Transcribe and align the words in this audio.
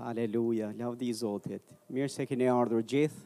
Haleluja, 0.00 0.70
lavdi 0.78 1.10
i 1.12 1.14
Zotit. 1.14 1.60
Mirë 1.92 2.08
se 2.08 2.24
keni 2.26 2.46
ardhur 2.48 2.80
gjithë. 2.88 3.18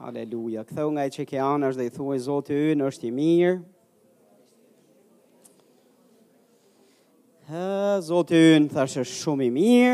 Haleluja. 0.00 0.64
Këthu 0.66 0.86
nga 0.96 1.04
e 1.06 1.10
që 1.14 1.26
ke 1.30 1.36
anë 1.38 1.68
është 1.68 1.78
dhe 1.78 1.84
i 1.86 1.90
thua 1.94 2.14
i 2.18 2.22
Zotit 2.24 2.72
në 2.80 2.86
është 2.90 3.04
i 3.06 3.10
mirë. 3.14 3.52
Zotit 8.02 8.46
u 8.48 8.56
në 8.64 8.72
thashë 8.72 9.04
shumë 9.12 9.46
i 9.46 9.52
mirë. 9.58 9.92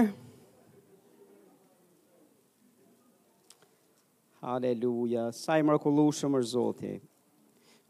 Haleluja, 4.47 5.27
sa 5.37 5.59
i 5.61 5.67
mërkullu 5.69 6.07
shumë 6.23 6.41
është 6.41 6.53
Zotit. 6.55 7.05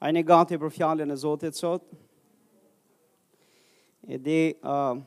A 0.02 0.11
i 0.11 0.16
në 0.18 0.25
gati 0.30 0.59
për 0.62 0.75
fjallën 0.80 1.14
e 1.14 1.18
Zotit 1.23 1.55
sot? 1.59 1.86
E 4.09 4.16
di, 4.18 4.41
uh, 4.64 4.98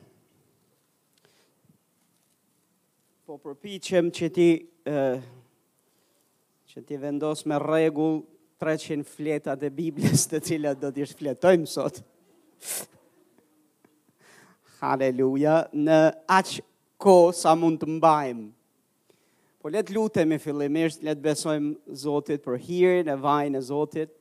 po 3.32 3.54
përpichem 3.54 4.08
që 4.12 4.26
ti, 4.34 4.46
që 6.72 6.80
ti 6.88 6.96
vendos 7.00 7.46
me 7.48 7.56
regu 7.62 8.10
300 8.60 9.06
fleta 9.08 9.54
dhe 9.56 9.70
Biblis 9.72 10.26
të 10.28 10.40
cilat 10.50 10.76
do 10.82 10.90
t'ishtë 10.92 11.16
fletojmë 11.22 11.68
sot. 11.72 12.02
Haleluja, 14.82 15.54
në 15.72 15.96
aqë 16.36 16.60
ko 17.02 17.16
sa 17.34 17.54
mund 17.58 17.80
të 17.82 17.88
mbajmë. 17.96 18.44
Po 19.64 19.70
letë 19.72 19.94
lutëm 19.96 20.36
e 20.36 20.40
fillimisht, 20.42 21.00
letë 21.06 21.24
besojmë 21.30 21.96
Zotit 22.04 22.44
për 22.44 22.60
hirën 22.68 23.08
në 23.08 23.16
vajnë 23.24 23.60
e 23.64 23.64
Zotit. 23.72 24.12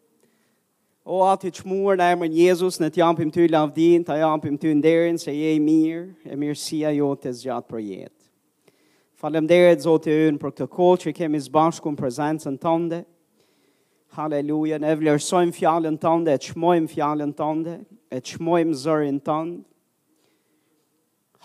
O 1.03 1.19
atë 1.27 1.49
i 1.51 1.53
në 1.97 2.11
emër 2.15 2.35
Jezus, 2.45 2.77
në 2.79 2.91
t'jampim 2.95 3.27
ty 3.33 3.47
lavdin, 3.51 4.05
t'jampim 4.07 4.57
ty 4.57 4.71
nderin, 4.77 5.17
se 5.19 5.33
je 5.35 5.55
i 5.59 5.59
mirë, 5.59 6.13
e 6.31 6.37
mirësia 6.39 6.93
jo 6.95 7.11
t'es 7.19 7.41
gjatë 7.43 7.69
për 7.75 7.81
jetë. 7.89 8.20
Falemderit, 9.21 9.83
Zotë 9.85 10.09
e 10.15 10.23
unë, 10.31 10.39
për 10.41 10.49
këtë 10.51 10.65
kohë 10.73 10.99
që 11.03 11.11
kemi 11.19 11.39
zbashku 11.45 11.91
në 11.93 11.97
prezencën 12.01 12.55
tënde. 12.63 13.03
Haleluja, 14.17 14.79
ne 14.81 14.95
vlerësojmë 14.97 15.53
fjallën 15.59 15.97
tënde, 16.01 16.33
e 16.33 16.41
qmojmë 16.47 16.87
fjallën 16.95 17.33
tënde, 17.37 17.75
e 18.17 18.21
qmojmë 18.31 18.71
zërin 18.81 19.19
tënde. 19.29 19.59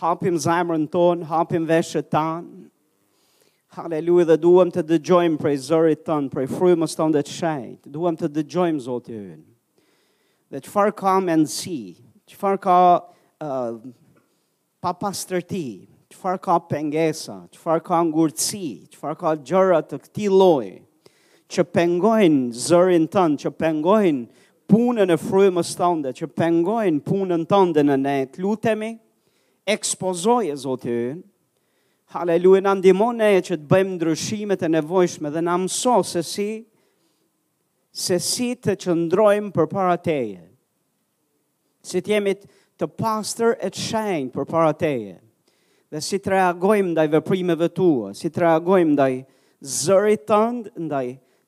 Hapim 0.01 0.39
zemrën 0.41 0.87
tonë, 0.95 1.25
hapim 1.29 1.67
veshët 1.69 2.09
tanë. 2.17 2.65
Haleluja, 3.77 4.25
dhe 4.33 4.37
duhem 4.47 4.73
të 4.73 4.85
dëgjojmë 4.95 5.41
prej 5.45 5.57
zërit 5.67 6.05
tënë, 6.09 6.31
prej 6.33 6.45
frymës 6.57 6.97
tënde 6.97 7.21
të 7.29 7.35
shajtë. 7.37 7.93
Duhem 7.99 8.17
të 8.23 8.31
dëgjojmë, 8.39 8.81
Zotë 8.89 9.13
e 9.13 9.19
unë. 9.19 9.45
Dhe 10.57 10.65
qëfar 10.65 10.95
ka 10.97 11.19
menësi, 11.29 11.79
qëfar 12.33 12.57
ka 12.65 12.79
uh, 13.05 13.77
papastërti, 14.81 15.61
qëfar 15.67 15.85
ka 15.91 15.95
qëfar 16.17 16.39
ka 16.41 16.57
pengesa, 16.71 17.35
qëfar 17.53 17.83
ka 17.85 17.99
ngurëci, 18.09 18.65
qëfar 18.95 19.17
ka 19.21 19.35
gjëra 19.47 19.81
të 19.91 19.99
këti 20.07 20.29
lojë, 20.33 20.75
që 21.53 21.65
pengojnë 21.77 22.61
zërin 22.67 23.05
tënë, 23.13 23.39
që 23.45 23.53
pengojnë 23.61 24.45
punën 24.73 25.13
e 25.15 25.19
frujëmës 25.21 25.75
tënde, 25.79 26.13
që 26.19 26.29
pengojnë 26.35 27.03
punën 27.07 27.45
tënde 27.51 27.85
në 27.87 27.99
ne, 28.03 28.17
të 28.33 28.43
lutemi, 28.45 28.93
ekspozoje, 29.71 30.57
Zotë 30.65 30.99
Haleluja, 32.15 32.63
në 32.63 32.73
ndimon 32.79 33.21
e 33.27 33.31
që 33.43 33.57
të 33.59 33.67
bëjmë 33.67 33.97
ndryshimet 33.97 34.61
e 34.63 34.69
nevojshme 34.71 35.31
dhe 35.35 35.41
në 35.43 35.57
mëso 35.65 35.95
se 36.07 36.23
si, 36.27 36.49
se 37.91 38.19
si 38.23 38.53
të 38.55 38.77
qëndrojmë 38.85 39.51
për 39.57 39.69
para 39.73 39.97
teje, 40.07 40.43
si 41.87 41.99
të 42.03 42.15
jemi 42.15 42.37
të 42.79 42.87
pastor 43.01 43.57
e 43.59 43.71
të 43.75 43.85
shenjë 43.89 44.31
për 44.37 44.47
para 44.51 44.71
teje, 44.79 45.17
dhe 45.97 46.03
si 46.05 46.19
të 46.21 46.31
reagojmë 46.35 46.91
ndaj 46.93 47.07
veprimeve 47.09 47.71
tua, 47.73 48.11
si 48.13 48.29
të 48.29 48.43
reagojmë 48.45 48.91
ndaj 48.93 49.13
zërit 49.73 50.27
tëndë, 50.29 50.73
ndaj 50.85 51.07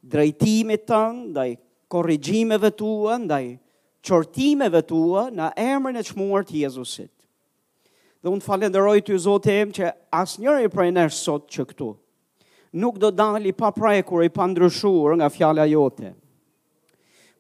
drejtimit 0.09 0.87
tëndë, 0.89 1.25
ndaj 1.35 1.49
korrigjimeve 1.93 2.71
tua, 2.81 3.19
ndaj 3.21 3.43
qortimeve 4.09 4.81
tua 4.89 5.27
në 5.33 5.51
emrin 5.61 6.01
e 6.01 6.05
çmuar 6.09 6.47
të 6.49 6.63
Jezusit. 6.63 7.13
Dhe 8.25 8.33
unë 8.33 8.47
falenderoj 8.47 9.03
ty 9.07 9.19
Zotë 9.21 9.53
em 9.67 9.75
që 9.77 9.91
asë 10.17 10.41
njëri 10.47 10.71
prej 10.73 10.95
nërë 10.97 11.13
sot 11.15 11.45
që 11.55 11.67
këtu. 11.71 11.91
Nuk 12.83 12.97
do 13.01 13.11
dali 13.17 13.53
pa 13.57 13.69
kur 14.05 14.25
e 14.25 14.31
pa 14.35 14.47
ndryshur 14.51 15.15
nga 15.21 15.29
fjala 15.33 15.67
jote. 15.71 16.15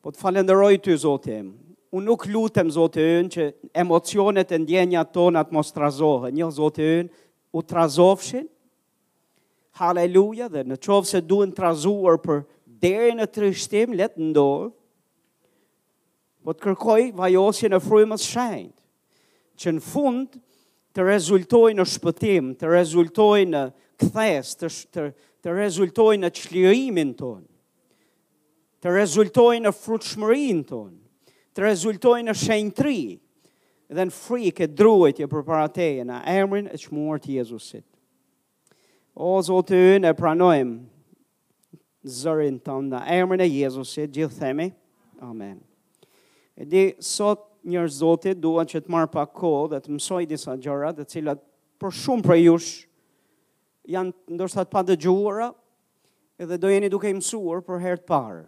Po 0.04 0.12
të 0.12 0.20
falenderoj 0.22 0.76
ty 0.84 0.92
Zotë 1.02 1.34
em, 1.40 1.48
unë 1.96 2.04
nuk 2.04 2.26
lutëm, 2.28 2.68
zote 2.74 3.02
ënë 3.18 3.30
që 3.32 3.44
emocionet 3.80 4.50
e 4.52 4.58
ndjenja 4.60 5.02
tonë 5.08 5.40
atë 5.42 5.54
mos 5.56 5.70
trazohë, 5.74 6.30
një 6.36 6.42
jo, 6.44 6.48
zote 6.60 6.88
ënë 6.98 7.22
u 7.56 7.62
trazofshin, 7.64 8.48
haleluja, 9.80 10.50
dhe 10.52 10.66
në 10.68 10.76
qovë 10.84 11.08
se 11.08 11.22
duen 11.24 11.54
trazuar 11.56 12.18
për 12.20 12.42
deri 12.82 13.14
në 13.16 13.28
trishtim, 13.32 13.94
letë 13.96 14.26
ndorë, 14.34 14.68
po 16.44 16.54
të 16.54 16.62
kërkoj 16.66 17.06
vajosin 17.22 17.72
në 17.74 17.80
frujmës 17.86 18.26
shajnë, 18.26 18.76
që 19.60 19.72
në 19.76 19.82
fund 19.88 20.36
të 20.96 21.04
rezultoj 21.08 21.70
në 21.76 21.84
shpëtim, 21.94 22.52
të 22.60 22.70
rezultoj 22.72 23.40
në 23.52 23.64
këthes, 24.00 24.52
të, 24.60 24.68
të, 24.94 25.04
të 25.44 25.56
rezultoj 25.56 26.12
në 26.20 26.30
qlirimin 26.36 27.12
tonë, 27.18 27.44
të 28.84 28.94
rezultoj 28.94 29.54
në 29.64 29.72
frutëshmërin 29.74 30.60
tonë, 30.68 30.96
të 31.54 31.62
rezultojnë 31.64 32.28
në 32.30 32.36
shenjë 32.38 32.74
tri, 32.78 32.98
dhe 33.88 34.04
në 34.06 34.12
frikë 34.14 34.66
e 34.66 34.70
druetje 34.76 35.28
për 35.32 35.46
parateje 35.48 36.04
në 36.06 36.18
emrin 36.36 36.68
e 36.68 36.80
qmuar 36.82 37.20
të 37.24 37.38
Jezusit. 37.38 37.84
O, 39.18 39.36
Zotë 39.42 39.78
e 39.96 39.98
në 40.04 40.12
pranojmë 40.18 40.76
zërin 42.14 42.60
të 42.62 42.76
në 42.92 43.00
emrin 43.20 43.42
e 43.42 43.48
Jezusit, 43.50 44.12
gjithë 44.14 44.42
themi. 44.44 44.68
Amen. 45.24 45.58
E 46.54 46.66
di, 46.66 46.84
sot 47.02 47.46
njërë 47.68 47.92
Zotit 47.94 48.38
duan 48.42 48.68
që 48.70 48.82
të 48.84 48.92
marrë 48.92 49.10
pak 49.16 49.32
kohë 49.40 49.64
dhe 49.72 49.80
të 49.84 49.96
mësoj 49.96 50.22
disa 50.30 50.54
gjërat 50.62 51.00
dhe 51.00 51.06
cilat 51.10 51.42
për 51.80 51.94
shumë 51.94 52.24
për 52.26 52.38
jush 52.44 52.70
janë 53.88 54.12
ndërstat 54.36 54.68
të 54.68 54.72
pa 54.74 54.82
dëgjuara 54.86 55.48
gjuara 55.48 55.50
edhe 56.44 56.58
do 56.60 56.70
jeni 56.70 56.90
duke 56.92 57.10
imësuar 57.10 57.62
për 57.66 57.82
herë 57.82 58.02
të 58.02 58.06
parë. 58.12 58.44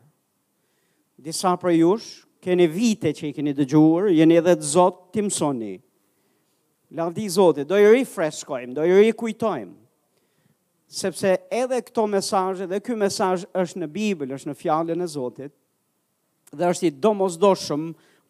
Disa 1.20 1.52
për 1.60 1.74
jush 1.78 2.10
keni 2.42 2.66
vite 2.70 3.12
që 3.14 3.28
i 3.30 3.34
keni 3.36 3.52
dëgjuar, 3.56 4.10
jeni 4.16 4.38
edhe 4.40 4.54
të 4.56 4.68
zotë 4.72 5.10
të 5.14 5.24
mësoni. 5.28 5.72
Lavdi 6.98 7.26
zotë, 7.30 7.64
do 7.70 7.78
i 7.78 7.86
ri 7.92 8.04
freskojmë, 8.08 8.74
do 8.74 8.86
i 8.88 8.94
ri 8.96 9.12
kujtojmë. 9.16 9.76
Sepse 10.90 11.36
edhe 11.54 11.78
këto 11.86 12.04
mesajë, 12.10 12.66
dhe 12.72 12.80
këj 12.82 12.96
mesajë 13.04 13.48
është 13.60 13.82
në 13.84 13.88
Bibel, 13.94 14.32
është 14.34 14.50
në 14.50 14.56
fjallën 14.58 15.04
e 15.04 15.10
zotit, 15.12 15.52
dhe 16.58 16.70
është 16.72 16.88
i 16.88 16.94
domosdoshëm 17.04 17.84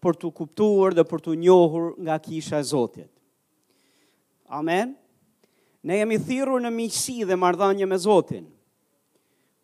për 0.05 0.19
të 0.21 0.33
kuptuar 0.37 0.97
dhe 0.97 1.07
për 1.09 1.25
të 1.25 1.39
njohur 1.41 1.95
nga 2.05 2.19
kisha 2.25 2.61
e 2.61 2.67
zotit. 2.73 3.09
Amen. 4.51 4.93
Ne 5.89 6.03
jemi 6.03 6.19
thirur 6.21 6.61
në 6.61 6.73
misi 6.77 7.23
dhe 7.25 7.37
mardhanje 7.41 7.87
me 7.89 7.97
zotin. 7.99 8.45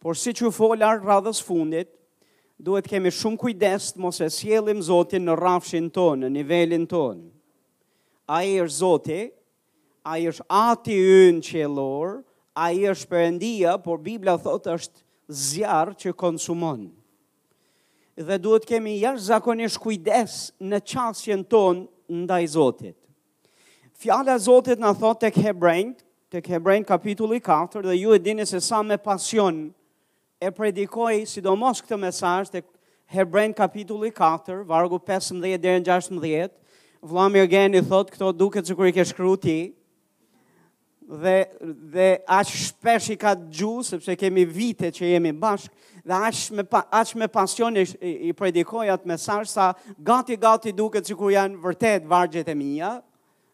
Por 0.01 0.17
si 0.17 0.33
që 0.39 0.49
folar 0.55 1.03
radhës 1.05 1.43
fundit, 1.45 1.91
duhet 2.62 2.89
kemi 2.89 3.11
shumë 3.12 3.37
kujdes 3.43 3.91
të 3.93 4.00
mos 4.00 4.19
e 4.25 4.28
sjellim 4.33 4.78
Zotin 4.83 5.27
në 5.28 5.34
rrafshin 5.37 5.91
tonë, 5.93 6.25
në 6.25 6.33
nivelin 6.39 6.87
tonë. 6.89 7.27
Ai 8.33 8.55
është 8.62 8.77
Zoti, 8.81 9.19
ai 10.09 10.22
është 10.31 10.47
Ati 10.49 10.97
i 10.97 11.09
ynë 11.28 11.45
qellor, 11.47 12.15
ai 12.59 12.87
është 12.91 13.11
Perëndia, 13.12 13.77
por 13.83 14.00
Bibla 14.03 14.39
thotë 14.41 14.75
është 14.75 15.05
zjarr 15.37 15.93
që 16.00 16.15
konsumon. 16.19 16.89
Dhe 18.16 18.39
duhet 18.41 18.65
kemi 18.66 18.97
jashtëzakonisht 19.03 19.78
kujdes 19.83 20.37
në 20.71 20.81
çështjen 20.89 21.45
tonë 21.53 22.25
ndaj 22.25 22.45
Zotit. 22.56 22.97
Fjala 23.97 24.34
e 24.41 24.41
Zotit 24.47 24.81
na 24.83 24.91
thotë 24.97 25.28
tek 25.28 25.39
Hebrejt, 25.45 26.00
tek 26.33 26.48
Hebrejt 26.54 26.89
kapitulli 26.89 27.39
4 27.42 27.84
dhe 27.86 27.98
ju 28.01 28.16
e 28.16 28.19
dini 28.19 28.47
se 28.48 28.60
sa 28.65 28.80
me 28.83 28.97
pasion 28.98 29.69
e 30.41 30.50
predikoi 30.53 31.22
sidomos 31.28 31.80
këtë 31.84 31.97
mesazh 32.00 32.56
e 32.59 32.62
Hebrejn 33.15 33.53
kapitulli 33.56 34.10
4, 34.12 34.60
vargu 34.68 34.98
15 35.00 35.41
deri 35.62 35.80
në 35.80 35.86
16. 35.86 36.53
Vlla 37.06 37.27
Mirgen 37.30 37.77
i 37.78 37.83
thot 37.86 38.10
këto 38.10 38.33
duket 38.34 38.66
sikur 38.68 38.88
i 38.88 38.92
ke 38.97 39.04
shkruar 39.06 39.38
ti. 39.41 39.54
Dhe 41.06 41.36
dhe 41.94 42.06
ash 42.34 42.56
shpesh 42.66 43.06
i 43.15 43.16
ka 43.16 43.36
dëgjuar 43.38 43.84
sepse 43.86 44.16
kemi 44.18 44.42
vite 44.44 44.91
që 44.91 45.12
jemi 45.12 45.30
bashk 45.38 45.71
dhe 46.06 46.18
ash 46.28 46.48
me 46.56 46.65
ash 47.00 47.15
me 47.15 47.28
pasion 47.30 47.78
i, 47.78 47.84
i 48.28 48.32
predikoi 48.36 48.89
atë 48.92 49.09
mesazh 49.12 49.53
sa 49.54 49.68
gati 50.03 50.36
gati 50.36 50.72
duket 50.74 51.06
sikur 51.06 51.30
janë 51.36 51.62
vërtet 51.62 52.09
vargjet 52.10 52.50
e 52.50 52.56
mia. 52.59 52.97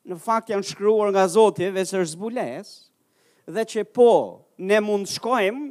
Në 0.08 0.16
fakt 0.18 0.48
janë 0.50 0.66
shkruar 0.72 1.12
nga 1.14 1.26
Zoti, 1.30 1.68
vetë 1.76 2.02
zbules 2.16 2.72
dhe 3.52 3.62
që 3.68 3.84
po 3.94 4.08
ne 4.58 4.80
mund 4.82 5.06
shkojmë 5.12 5.68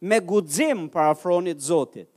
me 0.00 0.20
guxim 0.20 0.88
para 0.90 1.12
afronit 1.12 1.60
Zotit. 1.60 2.08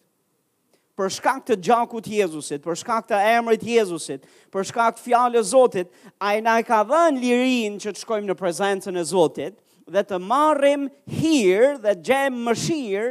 Për 0.93 1.09
shkak 1.09 1.39
të 1.47 1.55
gjakut 1.65 2.05
të 2.05 2.19
Jezusit, 2.19 2.61
për 2.61 2.75
shkak 2.77 3.07
të 3.09 3.17
emrit 3.33 3.63
të 3.63 3.71
Jezusit, 3.79 4.27
për 4.53 4.67
shkak 4.69 4.99
të 4.99 5.01
fjalës 5.07 5.47
Zotit, 5.49 5.89
ai 6.21 6.35
na 6.45 6.59
ka 6.67 6.83
dhënë 6.85 7.17
lirinë 7.23 7.79
që 7.81 7.93
të 7.95 8.03
shkojmë 8.03 8.29
në 8.29 8.35
prezencën 8.37 8.99
e 8.99 9.03
Zotit 9.09 9.55
dhe 9.89 10.03
të 10.05 10.19
marrim 10.21 10.83
hir 11.09 11.65
dhe 11.83 11.95
gjem 11.97 12.37
mëshir 12.45 13.07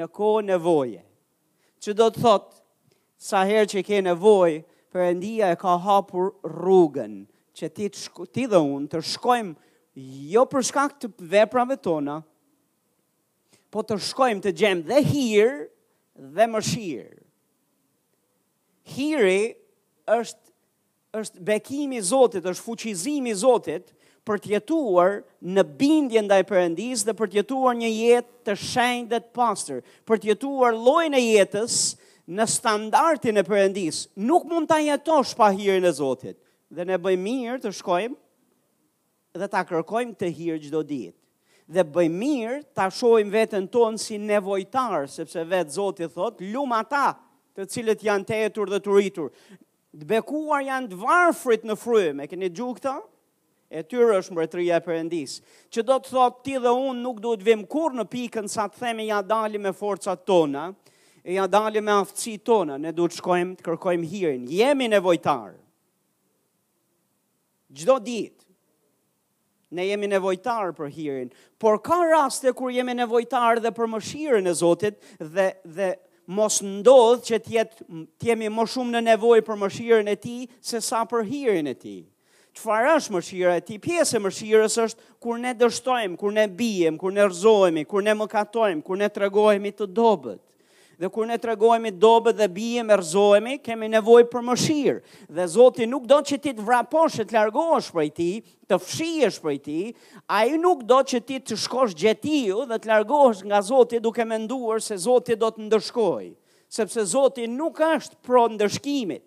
në 0.00 0.08
kohë 0.16 0.46
nevoje. 0.48 1.02
Që 1.82 1.94
do 2.00 2.08
të 2.08 2.24
thotë, 2.24 2.56
sa 3.20 3.42
herë 3.50 3.68
që 3.76 3.84
ke 3.90 4.00
nevojë, 4.10 4.62
Perëndia 4.90 5.52
e 5.54 5.54
ka 5.54 5.76
hapur 5.78 6.32
rrugën 6.42 7.12
që 7.54 7.68
ti, 7.76 7.84
ti 8.34 8.46
dhe 8.50 8.58
unë 8.58 8.88
të 8.90 9.02
shkojmë 9.06 9.54
jo 10.32 10.42
për 10.50 10.66
shkak 10.66 10.96
të 11.04 11.10
veprave 11.30 11.76
tona, 11.78 12.16
po 13.74 13.84
të 13.86 13.96
shkojmë 14.10 14.42
të 14.44 14.52
gjem 14.58 14.80
dhe 14.88 15.00
hirë 15.06 15.62
dhe 16.36 16.46
mëshirë. 16.52 17.20
Hiri 18.94 19.40
është, 20.14 20.52
është 21.20 21.42
bekimi 21.46 22.00
Zotit, 22.02 22.44
është 22.50 22.64
fuqizimi 22.66 23.34
Zotit 23.38 23.92
për 24.26 24.42
të 24.42 24.52
jetuar 24.56 25.20
në 25.54 25.64
bindje 25.80 26.22
ndaj 26.26 26.40
përëndis 26.50 27.04
dhe 27.06 27.14
për 27.18 27.30
të 27.32 27.38
jetuar 27.40 27.78
një 27.78 27.92
jetë 27.94 28.38
të 28.48 28.56
shenjtë 28.64 29.12
dhe 29.14 29.22
të 29.24 29.34
pastër, 29.38 29.82
për 30.08 30.20
të 30.20 30.30
jetuar 30.32 30.78
e 31.14 31.22
jetës 31.24 31.78
në 32.30 32.44
standardin 32.46 33.38
e 33.38 33.44
përëndis. 33.46 34.04
Nuk 34.30 34.44
mund 34.50 34.68
ta 34.70 34.78
jetosh 34.82 35.34
pa 35.36 35.48
hirin 35.56 35.84
e 35.88 35.92
Zotit. 36.02 36.36
Dhe 36.70 36.84
ne 36.86 36.98
bëjmë 37.02 37.22
mirë 37.24 37.60
të 37.64 37.72
shkojmë 37.80 38.16
dhe 39.40 39.46
ta 39.50 39.62
kërkojmë 39.66 40.14
të 40.18 40.26
hirë 40.38 40.58
çdo 40.66 40.82
ditë 40.90 41.16
dhe 41.70 41.84
bëj 41.86 42.08
mirë, 42.10 42.56
ta 42.74 42.88
shohim 42.90 43.30
veten 43.30 43.68
tonë 43.72 44.00
si 44.02 44.16
nevojtar, 44.18 45.06
sepse 45.10 45.44
vet 45.46 45.70
Zoti 45.70 46.08
thot, 46.10 46.40
"Lum 46.50 46.72
ata 46.74 47.10
të 47.56 47.66
cilët 47.70 48.00
janë 48.02 48.26
të 48.28 48.34
etur 48.48 48.66
dhe 48.72 48.80
të 48.82 48.90
rritur. 48.94 49.30
Të 49.96 50.04
bekuar 50.10 50.62
janë 50.66 50.88
të 50.92 50.96
varfrit 51.02 51.62
në 51.66 51.76
frym." 51.84 52.22
E 52.22 52.26
keni 52.30 52.50
dëgju 52.50 52.68
këtë? 52.78 52.96
E 53.70 53.82
tyre 53.86 54.16
është 54.18 54.32
mbretëria 54.34 54.76
e 54.76 54.80
Perëndis, 54.82 55.36
që 55.70 55.84
do 55.86 55.98
të 56.02 56.10
thotë 56.10 56.42
ti 56.44 56.54
dhe 56.58 56.66
unë 56.74 57.02
nuk 57.06 57.20
duhet 57.22 57.40
vim 57.46 57.62
kurrë 57.70 58.00
në 58.02 58.04
pikën 58.10 58.48
sa 58.50 58.64
të 58.66 58.74
themi 58.80 59.04
ja 59.06 59.20
dalim 59.22 59.62
me 59.62 59.70
forcat 59.72 60.24
tona, 60.26 60.64
e 61.24 61.34
ja 61.36 61.46
dalim 61.46 61.84
me 61.86 61.92
aftësitë 61.94 62.42
tona, 62.50 62.78
ne 62.82 62.90
duhet 62.92 63.14
shkojmë 63.20 63.56
të 63.56 63.62
kërkojmë 63.68 64.04
hirin. 64.10 64.46
Jemi 64.50 64.88
nevojtar. 64.90 65.54
Çdo 67.72 68.00
ditë 68.02 68.39
Ne 69.70 69.84
jemi 69.86 70.08
nevojtar 70.10 70.72
për 70.74 70.88
hirin, 70.90 71.28
por 71.62 71.76
ka 71.86 71.98
raste 72.10 72.50
kur 72.58 72.72
jemi 72.74 72.94
nevojtar 72.98 73.60
dhe 73.62 73.70
për 73.76 73.88
mëshirën 73.92 74.48
e 74.50 74.54
Zotit 74.60 74.96
dhe 75.20 75.44
dhe 75.76 75.90
mos 76.38 76.56
ndodh 76.66 77.22
që 77.28 77.38
të 77.44 78.22
jemi 78.26 78.50
më 78.50 78.64
shumë 78.72 78.96
në 78.96 79.02
nevojë 79.12 79.44
për 79.50 79.60
mëshirën 79.62 80.10
e 80.12 80.16
Tij 80.26 80.48
se 80.72 80.82
sa 80.82 81.04
për 81.10 81.22
hirin 81.30 81.70
e 81.70 81.76
Tij. 81.84 82.02
Çfarë 82.58 82.96
është 82.98 83.14
mëshira 83.14 83.54
e 83.60 83.64
Tij? 83.68 83.78
Pjesë 83.86 84.18
e 84.18 84.22
mëshirës 84.26 84.76
është 84.88 85.08
kur 85.22 85.38
ne 85.42 85.54
dështojmë, 85.60 86.18
kur 86.18 86.34
ne 86.34 86.48
bijem, 86.60 86.98
kur 86.98 87.14
ne 87.14 87.28
rrzohemi, 87.30 87.86
kur 87.92 88.02
ne 88.02 88.16
mëkatojmë, 88.24 88.82
kur 88.86 88.98
ne 88.98 89.08
tregohemi 89.08 89.70
të 89.78 89.86
dobët. 89.96 90.42
Dhe 91.00 91.08
kur 91.14 91.24
ne 91.28 91.36
tregohemi 91.40 91.90
dobët 92.04 92.36
dhe 92.40 92.46
bie 92.56 92.82
rzohemi, 93.10 93.54
kemi 93.66 93.86
nevojë 93.94 94.26
për 94.32 94.42
mëshirë. 94.48 94.96
Dhe 95.38 95.46
Zoti 95.52 95.86
nuk 95.88 96.04
do 96.10 96.18
që 96.30 96.36
ti 96.46 96.52
të 96.58 96.64
vraposh, 96.66 97.22
të 97.24 97.32
largohesh 97.36 97.88
prej 97.94 98.10
tij, 98.18 98.42
të 98.68 98.76
fshihesh 98.82 99.38
prej 99.44 99.56
tij. 99.64 99.86
Ai 100.38 100.58
nuk 100.64 100.82
do 100.90 100.98
që 101.08 101.22
ti 101.30 101.38
të 101.40 101.56
shkosh 101.62 101.96
gjetiu 102.02 102.58
dhe 102.68 102.76
të 102.82 102.92
largohesh 102.92 103.40
nga 103.48 103.62
Zoti 103.70 103.96
duke 104.04 104.26
menduar 104.28 104.84
se 104.88 104.98
Zoti 105.06 105.38
do 105.40 105.48
të 105.54 105.64
ndëshkoj, 105.70 106.26
sepse 106.76 107.06
Zoti 107.16 107.48
nuk 107.56 107.80
është 107.88 108.20
pro 108.26 108.44
ndëshkimit. 108.52 109.24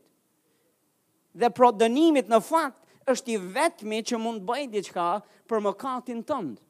Dhe 1.41 1.49
pro 1.57 1.71
dënimit 1.81 2.29
në 2.29 2.37
fakt 2.51 2.83
është 3.13 3.31
i 3.33 3.39
vetmi 3.57 4.03
që 4.11 4.21
mund 4.21 4.45
të 4.45 4.45
bëjë 4.51 4.71
diçka 4.77 5.09
për 5.49 5.65
mëkatin 5.71 6.21
tënd 6.29 6.61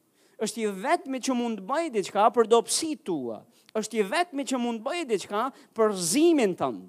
është 0.44 0.60
i 0.64 0.70
vetmi 0.86 1.18
që 1.26 1.34
mund 1.42 1.60
të 1.60 1.66
bëjë 1.72 1.90
diçka 2.00 2.24
për 2.36 2.48
dobësitë 2.56 3.04
tua 3.12 3.36
është 3.78 3.98
i 4.00 4.08
vetmi 4.08 4.44
që 4.46 4.58
mund 4.60 4.82
bëjë 4.86 5.06
diçka 5.10 5.44
për 5.74 5.94
zimin 5.98 6.54
tënd. 6.58 6.82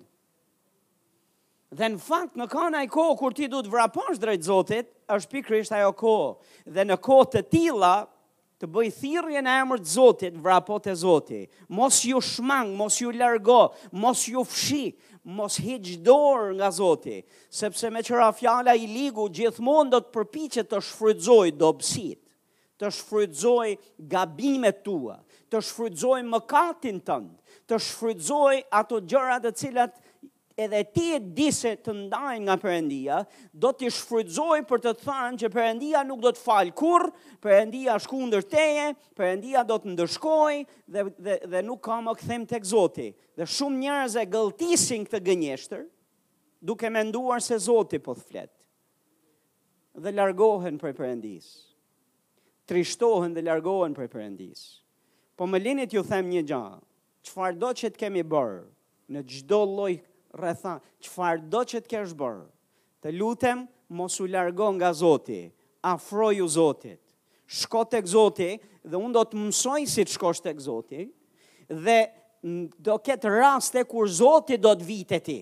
Dhe 1.75 1.87
në 1.91 1.99
fakt 2.05 2.35
në 2.39 2.45
kanë 2.51 2.79
ai 2.83 2.89
kohë 2.93 3.15
kur 3.19 3.33
ti 3.35 3.47
du 3.51 3.61
të 3.65 4.03
drejt 4.21 4.43
Zotit, 4.45 4.87
është 5.11 5.31
pikrisht 5.33 5.73
ajo 5.75 5.89
kohë. 5.93 6.35
Dhe 6.75 6.85
në 6.85 6.97
kohë 7.03 7.27
të 7.33 7.41
tilla 7.51 7.95
të 8.61 8.69
bëj 8.71 8.85
thirrje 8.99 9.41
në 9.43 9.55
emër 9.63 9.81
të 9.83 9.89
Zotit, 9.95 10.37
vrapo 10.45 10.77
te 10.79 10.93
Zoti. 10.95 11.41
Mos 11.75 12.03
ju 12.07 12.21
shmang, 12.23 12.71
mos 12.79 13.01
ju 13.01 13.11
largo, 13.11 13.73
mos 13.91 14.21
ju 14.31 14.45
fshi, 14.47 14.85
mos 15.35 15.57
hiq 15.59 15.89
dorë 16.05 16.53
nga 16.61 16.69
Zoti, 16.71 17.17
sepse 17.49 17.89
me 17.91 18.05
qëra 18.07 18.29
fjala 18.37 18.77
i 18.79 18.85
ligu 18.87 19.25
gjithmonë 19.35 19.89
do 19.91 19.99
të 20.05 20.13
përpiqet 20.15 20.69
të 20.71 20.79
shfrytëzoj 20.87 21.51
dobësitë, 21.57 22.21
të 22.79 22.91
shfrytëzoj 23.01 23.67
gabimet 24.15 24.83
tua 24.87 25.17
të 25.55 25.61
shfrydzoj 25.63 26.21
mëkatin 26.27 26.97
tënd, 27.07 27.35
të 27.69 27.77
shfrydzoj 27.79 28.57
ato 28.75 28.99
gjëra 29.07 29.37
të 29.43 29.51
cilat 29.55 30.01
edhe 30.59 30.81
ti 30.95 31.05
e 31.15 31.19
di 31.35 31.47
se 31.55 31.73
të 31.83 31.93
ndajnë 31.95 32.43
nga 32.47 32.55
Perëndia, 32.59 33.19
do 33.51 33.71
të 33.75 33.89
shfrydzoj 33.95 34.57
për 34.69 34.83
të 34.85 34.93
thënë 35.01 35.39
që 35.41 35.51
Perëndia 35.55 36.03
nuk 36.07 36.19
do 36.23 36.31
të 36.35 36.43
fal 36.43 36.73
kurr, 36.79 37.07
Perëndia 37.43 37.95
shku 38.03 38.19
kundër 38.23 38.45
teje, 38.51 38.89
Perëndia 39.19 39.63
do 39.67 39.79
të 39.83 39.95
ndërshkoj 39.95 40.59
dhe, 40.95 41.05
dhe 41.27 41.37
dhe 41.53 41.63
nuk 41.71 41.83
ka 41.87 42.01
më 42.07 42.17
këthem 42.19 42.47
tek 42.51 42.67
Zoti. 42.71 43.09
Dhe 43.39 43.47
shumë 43.55 43.81
njerëz 43.85 44.15
e 44.19 44.25
gëlltisin 44.35 45.07
këtë 45.07 45.23
gënjeshtër, 45.31 45.83
duke 46.71 46.91
menduar 46.91 47.43
se 47.43 47.59
Zoti 47.69 47.99
po 48.07 48.15
të 48.19 48.25
flet. 48.29 48.51
Dhe 50.03 50.15
largohen 50.17 50.79
prej 50.81 50.95
Perëndisë. 50.99 51.53
Trishtohen 52.67 53.35
dhe 53.37 53.43
largohen 53.45 53.93
prej 53.95 54.09
Perëndisë. 54.15 54.73
Po 55.35 55.45
më 55.47 55.59
linit 55.61 55.91
ju 55.93 56.03
them 56.07 56.29
një 56.31 56.43
gjahë, 56.47 56.75
qëfar 57.27 57.55
do 57.59 57.69
që 57.75 57.89
të 57.91 58.01
kemi 58.05 58.21
bërë, 58.31 58.61
në 59.11 59.23
gjdo 59.31 59.57
loj 59.67 59.93
rëtha, 60.39 60.75
qëfar 61.03 61.41
do 61.51 61.63
që 61.71 61.81
të 61.83 61.91
kesh 61.93 62.13
bërë, 62.19 62.45
të 63.03 63.11
lutem, 63.19 63.65
mos 63.99 64.15
u 64.23 64.27
largon 64.31 64.77
nga 64.79 64.93
Zotit, 64.95 65.51
afroju 65.91 66.47
Zotit, 66.55 67.01
shkot 67.59 67.93
e 67.97 68.01
këzotit, 68.07 68.61
dhe 68.89 68.97
unë 69.05 69.13
do 69.19 69.23
të 69.29 69.37
mësoj 69.41 69.81
si 69.91 70.05
të 70.07 70.15
shkosh 70.15 70.39
të 70.41 70.55
këzotit, 70.57 71.11
dhe 71.85 71.97
do 72.87 72.95
ketë 73.05 73.33
raste 73.35 73.83
kur 73.89 74.07
Zotit 74.17 74.61
do 74.63 74.71
të 74.79 74.87
vitet 74.87 75.25
ti. 75.27 75.37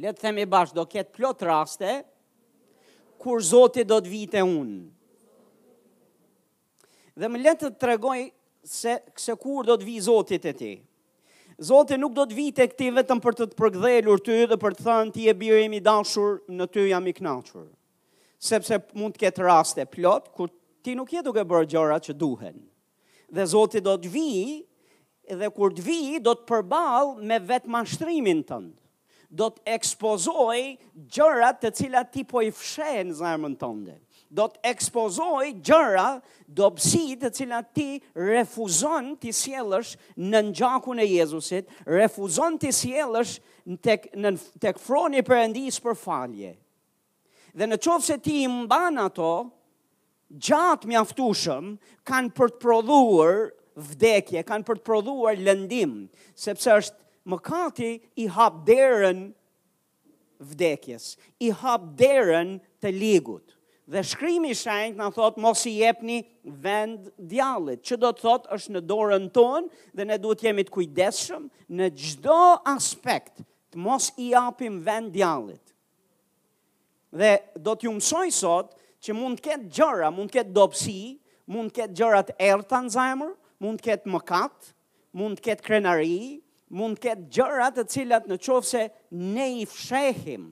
Letë 0.00 0.22
themi 0.24 0.46
bashkë, 0.48 0.78
do 0.78 0.86
ketë 0.88 1.14
plot 1.18 1.44
raste, 1.50 1.92
kur 3.20 3.42
Zotit 3.50 3.88
do 3.90 3.98
të 4.00 4.14
vitet 4.14 4.46
unë 4.48 4.80
dhe 7.18 7.28
më 7.30 7.40
letë 7.44 7.68
të 7.70 7.78
tregoj 7.82 8.18
se, 8.66 8.96
se 9.16 9.34
kur 9.40 9.66
do 9.68 9.76
të 9.80 9.86
vi 9.88 9.98
zotit 10.04 10.44
e 10.46 10.52
ti. 10.56 10.72
Zotit 11.60 12.00
nuk 12.00 12.14
do 12.16 12.24
të 12.26 12.36
vi 12.36 12.46
të 12.56 12.66
këti 12.72 12.88
vetëm 13.00 13.18
për 13.20 13.34
të 13.36 13.46
të 13.50 13.58
përgdhelur 13.60 14.22
ty 14.24 14.38
dhe 14.50 14.56
për 14.62 14.76
të 14.78 14.86
thënë 14.86 15.12
ti 15.16 15.26
e 15.28 15.34
birim 15.36 15.74
i 15.76 15.82
dashur 15.84 16.38
në 16.56 16.68
ty 16.72 16.86
jam 16.92 17.06
i 17.10 17.14
knaqër. 17.18 17.66
Sepse 18.40 18.78
mund 18.96 19.16
të 19.18 19.26
ketë 19.26 19.44
raste 19.44 19.84
plot, 19.92 20.30
kur 20.36 20.48
ti 20.80 20.94
nuk 20.96 21.10
jetë 21.12 21.26
duke 21.28 21.44
bërë 21.44 21.68
gjëra 21.74 21.98
që 22.06 22.16
duhen. 22.16 22.60
Dhe 23.36 23.44
zotit 23.52 23.84
do 23.84 23.98
të 24.00 24.10
vi, 24.14 24.28
dhe 25.36 25.50
kur 25.54 25.74
të 25.76 25.84
vi, 25.84 25.98
do 26.24 26.32
të 26.34 26.46
përbal 26.48 27.12
me 27.28 27.36
vetë 27.50 27.70
mashtrimin 27.76 28.44
tënë 28.48 28.76
do 29.38 29.46
të 29.54 29.60
ekspozoj 29.76 30.56
gjërat 31.14 31.60
të 31.62 31.68
cilat 31.78 32.08
ti 32.10 32.24
po 32.26 32.40
i 32.42 32.48
fshehen 32.50 33.12
zemrën 33.14 33.52
tënde 33.60 33.94
do 34.30 34.44
të 34.46 34.60
ekspozoj 34.70 35.48
gjëra 35.66 36.08
do 36.46 36.68
të 36.78 37.30
cilat 37.34 37.70
ti 37.74 37.86
refuzon 38.14 39.12
të 39.20 39.32
sjellësh 39.34 39.94
në 40.30 40.42
ngjakun 40.50 41.02
e 41.02 41.06
Jezusit, 41.16 41.70
refuzon 41.88 42.58
të 42.62 42.70
sjellësh 42.76 43.34
tek 43.84 44.08
në 44.18 44.34
tek 44.62 44.78
froni 44.80 45.20
i 45.22 45.26
Perëndis 45.26 45.80
për 45.82 45.98
falje. 45.98 46.52
Dhe 47.54 47.66
në 47.66 47.80
qovë 47.82 48.06
se 48.06 48.18
ti 48.22 48.36
imban 48.46 49.00
ato, 49.02 49.30
gjatë 50.30 50.86
mjaftushëm, 50.92 51.72
kanë 52.06 52.34
për 52.38 52.52
të 52.54 52.60
prodhuar 52.62 53.40
vdekje, 53.90 54.44
kanë 54.46 54.66
për 54.70 54.78
të 54.78 54.86
prodhuar 54.86 55.38
lëndim, 55.42 56.04
sepse 56.38 56.70
është 56.70 56.98
më 57.30 57.38
kati 57.46 57.90
i 58.22 58.28
hapderen 58.36 59.26
vdekjes, 60.40 61.14
i 61.44 61.50
hapderen 61.62 62.60
të 62.80 62.94
ligut. 62.96 63.56
Dhe 63.90 64.04
shkrimi 64.06 64.52
i 64.54 64.54
shenjtë 64.54 65.00
na 65.00 65.08
thot 65.14 65.38
mos 65.42 65.64
i 65.66 65.70
jepni 65.80 66.20
vend 66.62 67.08
djallit, 67.32 67.80
që 67.88 67.96
do 68.04 68.10
të 68.14 68.22
thot 68.22 68.44
është 68.56 68.74
në 68.76 68.80
dorën 68.90 69.24
tonë 69.34 69.86
dhe 69.98 70.04
ne 70.10 70.18
duhet 70.22 70.44
jemi 70.46 70.62
të 70.68 70.74
kujdesshëm 70.76 71.48
në 71.80 71.88
çdo 72.04 72.36
aspekt 72.74 73.40
të 73.74 73.80
mos 73.88 74.04
i 74.22 74.28
japim 74.30 74.76
vend 74.86 75.10
djallit. 75.16 75.74
Dhe 77.22 77.30
do 77.66 77.74
t'ju 77.80 77.96
mësoj 77.96 78.28
sot 78.38 78.76
që 79.02 79.16
mund 79.18 79.40
të 79.42 79.46
ketë 79.48 79.72
gjëra, 79.80 80.12
mund 80.14 80.30
të 80.30 80.36
ketë 80.38 80.54
dobësi, 80.60 81.02
mund 81.50 81.72
të 81.72 81.78
ketë 81.80 81.98
gjëra 82.02 82.20
të 82.28 82.36
errta 82.52 82.80
në 82.86 82.94
zemër, 82.94 83.32
mund 83.66 83.80
të 83.82 83.86
ketë 83.90 84.12
mëkat, 84.14 84.70
mund 85.22 85.40
të 85.42 85.46
ketë 85.48 85.66
krenari, 85.66 86.20
mund 86.78 87.00
të 87.02 87.08
ketë 87.08 87.26
gjëra 87.40 87.72
të 87.80 87.86
cilat 87.96 88.30
në 88.30 88.38
qofë 88.46 88.70
se 88.70 88.84
ne 89.34 89.48
i 89.64 89.66
fshehim, 89.74 90.46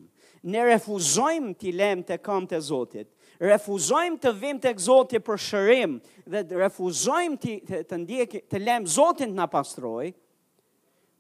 ne 0.50 0.66
refuzojmë 0.72 1.54
t'i 1.62 1.70
lëm 1.78 2.02
të 2.10 2.18
kam 2.26 2.50
të 2.50 2.58
Zotit, 2.70 3.12
refuzojmë 3.38 4.18
të 4.22 4.30
vim 4.40 4.58
të 4.58 4.70
egzotje 4.72 5.20
për 5.22 5.38
shërim, 5.44 5.92
dhe 6.26 6.42
refuzojmë 6.58 7.38
të, 7.42 7.52
të, 7.68 7.80
të, 7.86 7.98
ndjek, 8.02 8.38
të 8.50 8.60
lem 8.62 8.86
zotin 8.90 9.30
të 9.30 9.36
nga 9.38 9.46
pastroj, 9.52 10.08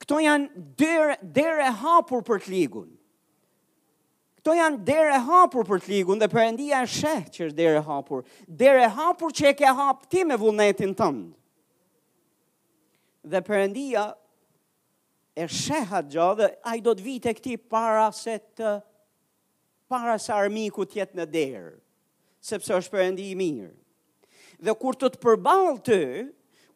këto 0.02 0.18
janë 0.26 0.62
dere, 0.82 1.14
dere 1.22 1.68
hapur 1.82 2.24
për 2.26 2.42
të 2.42 2.54
ligun. 2.56 2.88
Këto 4.38 4.54
janë 4.54 4.80
dere 4.86 5.18
hapur 5.28 5.66
për 5.66 5.82
të 5.84 5.90
ligun, 5.94 6.20
dhe 6.22 6.28
përëndia 6.30 6.82
e 6.84 6.90
sheh 6.90 7.24
që 7.36 7.48
është 7.48 7.58
dere 7.60 7.82
hapur. 7.86 8.24
Dere 8.46 8.90
hapur 8.96 9.34
që 9.34 9.52
e 9.52 9.56
ke 9.62 9.72
hapë 9.80 10.10
ti 10.12 10.22
me 10.30 10.38
vullnetin 10.38 10.94
tëmë. 10.98 11.26
Dhe 13.28 13.40
përëndia 13.46 14.08
e 15.38 15.46
shehat 15.50 16.06
gjo 16.10 16.32
dhe 16.38 16.50
a 16.66 16.74
i 16.78 16.82
do 16.82 16.94
të 16.98 17.04
vite 17.06 17.34
këti 17.38 17.58
para 17.70 18.08
se 18.14 18.38
të 18.58 18.74
para 19.90 20.16
se 20.20 20.32
armiku 20.34 20.86
tjetë 20.90 21.18
në 21.20 21.28
derë 21.34 21.74
sepse 22.40 22.74
është 22.76 22.94
përëndi 22.96 23.28
i 23.32 23.36
mirë. 23.38 23.70
Dhe 24.62 24.74
kur 24.80 24.96
të 24.98 25.10
të 25.14 25.22
përbalë 25.22 25.74
të, 25.86 26.00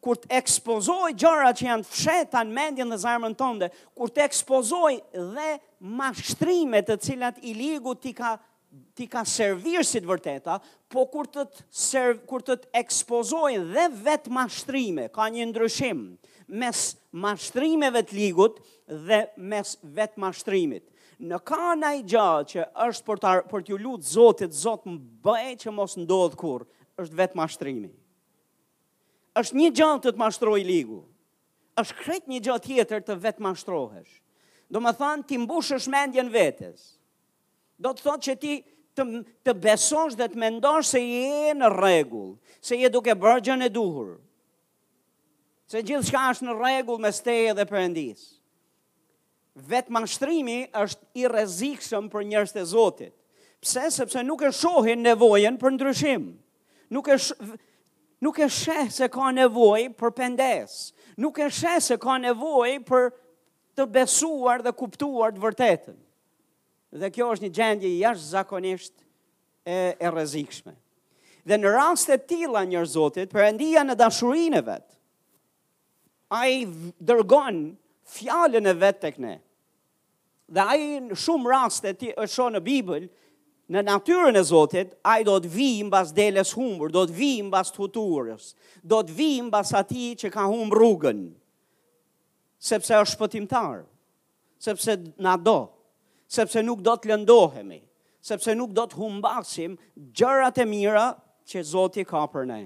kur 0.03 0.17
të 0.19 0.31
ekspozoj 0.39 1.13
gjara 1.15 1.51
që 1.55 1.67
janë 1.69 1.87
fsheta 1.89 2.41
në 2.43 2.55
mendjen 2.57 2.89
dhe 2.91 2.97
zarmën 3.03 3.35
tënde, 3.39 3.69
kur 3.95 4.11
të 4.11 4.23
ekspozoj 4.27 4.95
dhe 5.35 5.49
mashtrimet 5.99 6.87
të 6.89 6.97
cilat 7.05 7.39
i 7.43 7.53
ligu 7.57 7.95
ti 8.03 8.11
ka 8.19 8.33
ti 8.97 9.05
ka 9.05 9.21
servir 9.29 9.83
si 9.85 9.99
të 10.01 10.09
vërteta, 10.09 10.55
po 10.89 11.03
kur 11.13 11.27
të 11.29 11.43
të, 11.45 11.59
serv, 11.69 12.23
kur 12.25 12.41
të, 12.41 12.55
të 12.63 12.71
ekspozoj 12.79 13.51
dhe 13.69 13.83
vetë 14.07 14.31
mashtrime, 14.33 15.05
ka 15.13 15.27
një 15.29 15.45
ndryshim 15.51 15.99
mes 16.57 16.79
mashtrimeve 17.21 18.01
të 18.01 18.17
ligut 18.17 18.57
dhe 19.05 19.21
mes 19.37 19.75
vetë 19.93 20.23
mashtrimit 20.25 20.89
në 21.19 21.37
ka 21.45 21.59
në 21.77 21.89
i 21.99 22.03
gjallë 22.09 22.47
që 22.51 22.63
është 22.87 23.05
për, 23.09 23.19
tar, 23.23 23.41
për 23.49 23.63
t'ju 23.67 23.77
lutë 23.81 24.07
zotit, 24.09 24.51
Zot 24.53 24.85
më 24.87 24.95
bëjë 25.25 25.57
që 25.65 25.71
mos 25.73 25.95
ndodhë 25.97 26.39
kur, 26.39 26.65
është 27.01 27.15
vetë 27.21 27.37
mashtrimi. 27.39 27.91
është 29.35 29.55
një 29.57 29.71
gjallë 29.73 30.01
të 30.03 30.11
të 30.13 30.17
mashtroj 30.21 30.59
ligu, 30.63 30.99
është 31.81 31.95
kretë 32.03 32.29
një 32.29 32.39
gjallë 32.45 32.63
tjetër 32.67 33.01
të 33.01 33.13
vetë 33.23 33.41
mashtrohesh. 33.41 34.11
Do 34.69 34.77
më 34.81 34.91
thanë, 34.99 35.23
ti 35.27 35.37
mbush 35.41 35.71
është 35.73 35.89
mendjen 35.89 36.29
vetës. 36.29 36.83
Do 37.81 37.89
të 37.93 38.03
thotë 38.05 38.23
që 38.29 38.35
ti 38.43 38.51
të, 38.95 39.01
të 39.45 39.55
besosh 39.63 40.13
dhe 40.19 40.27
të 40.29 40.37
mendosh 40.37 40.91
se 40.93 41.01
je 41.01 41.55
në 41.57 41.71
regull, 41.79 42.37
se 42.61 42.77
je 42.77 42.89
duke 42.93 43.09
bërgjën 43.17 43.65
e 43.65 43.73
duhur, 43.73 44.19
se 45.65 45.81
gjithë 45.81 46.05
shka 46.11 46.27
është 46.35 46.47
në 46.51 46.57
regull 46.61 47.01
me 47.01 47.09
steje 47.11 47.57
dhe 47.57 47.65
përëndisë 47.73 48.29
vetë 49.55 49.93
mangështrimi 49.93 50.61
është 50.73 51.19
i 51.23 51.27
rezikshëm 51.29 52.07
për 52.11 52.23
njërës 52.29 52.55
të 52.55 52.63
Zotit. 52.65 53.13
Pse? 53.63 53.87
Sepse 53.93 54.23
nuk 54.25 54.41
e 54.47 54.51
shohin 54.51 55.01
nevojen 55.05 55.57
për 55.61 55.75
ndryshim. 55.77 56.31
Nuk 56.93 57.07
e, 57.13 57.17
sh 57.17 57.37
nuk 58.23 58.37
e 58.41 58.47
sheh 58.49 58.89
se 58.91 59.07
ka 59.11 59.29
nevoj 59.35 59.85
për 59.99 60.11
pendes. 60.17 60.91
Nuk 61.21 61.39
e 61.45 61.49
sheh 61.53 61.79
se 61.85 61.97
ka 62.01 62.17
nevoj 62.21 62.73
për 62.87 63.11
të 63.77 63.87
besuar 63.93 64.63
dhe 64.65 64.73
kuptuar 64.77 65.33
të 65.35 65.43
vërtetën. 65.43 65.97
Dhe 67.01 67.09
kjo 67.13 67.29
është 67.33 67.47
një 67.47 67.55
gjendje 67.57 67.93
jashtë 67.99 68.29
zakonisht 68.35 68.93
e, 69.65 69.93
e 69.97 70.09
rezikshme. 70.13 70.75
Dhe 71.43 71.57
në 71.59 71.71
rast 71.75 72.09
e 72.13 72.17
tila 72.29 72.63
njërë 72.69 73.25
për 73.33 73.45
endia 73.47 73.81
në 73.83 73.95
dashurineve, 73.99 74.77
a 76.33 76.39
i 76.49 76.61
dërgonë 77.05 77.65
fjallën 78.11 78.67
e 78.67 78.73
vetë 78.77 79.01
të 79.03 79.11
këne. 79.15 79.33
Dhe 80.53 80.63
a 80.69 80.75
i 80.77 80.87
në 81.01 81.17
shumë 81.17 81.51
rast 81.51 81.85
ti 81.99 82.11
e 82.11 82.25
shonë 82.29 82.57
në 82.59 82.63
Bibël, 82.65 83.05
në 83.73 83.83
natyrën 83.87 84.35
e 84.37 84.41
Zotit, 84.45 84.91
a 85.07 85.15
i 85.21 85.25
do 85.27 85.37
të 85.41 85.49
vijim 85.49 85.89
bas 85.93 86.11
deles 86.13 86.51
humbur, 86.57 86.91
do 86.93 87.05
të 87.07 87.15
vijim 87.15 87.47
bas 87.53 87.71
të 87.73 87.81
huturës, 87.85 88.49
do 88.83 88.99
të 89.07 89.15
vijim 89.17 89.47
bas 89.53 89.71
ati 89.79 90.11
që 90.19 90.31
ka 90.35 90.43
humë 90.51 90.75
rrugën, 90.75 91.21
sepse 92.63 92.99
është 93.05 93.21
pëtimtar, 93.23 93.85
sepse 94.63 94.97
na 95.23 95.37
do, 95.39 95.57
sepse 96.31 96.61
nuk 96.63 96.83
do 96.85 96.95
të 96.99 97.13
lëndohemi, 97.13 97.79
sepse 98.23 98.53
nuk 98.55 98.75
do 98.77 98.85
të 98.87 98.99
humbasim 98.99 99.77
gjërat 100.15 100.59
e 100.63 100.67
mira 100.69 101.07
që 101.47 101.63
Zoti 101.71 102.05
ka 102.07 102.25
për 102.31 102.45
ne. 102.51 102.61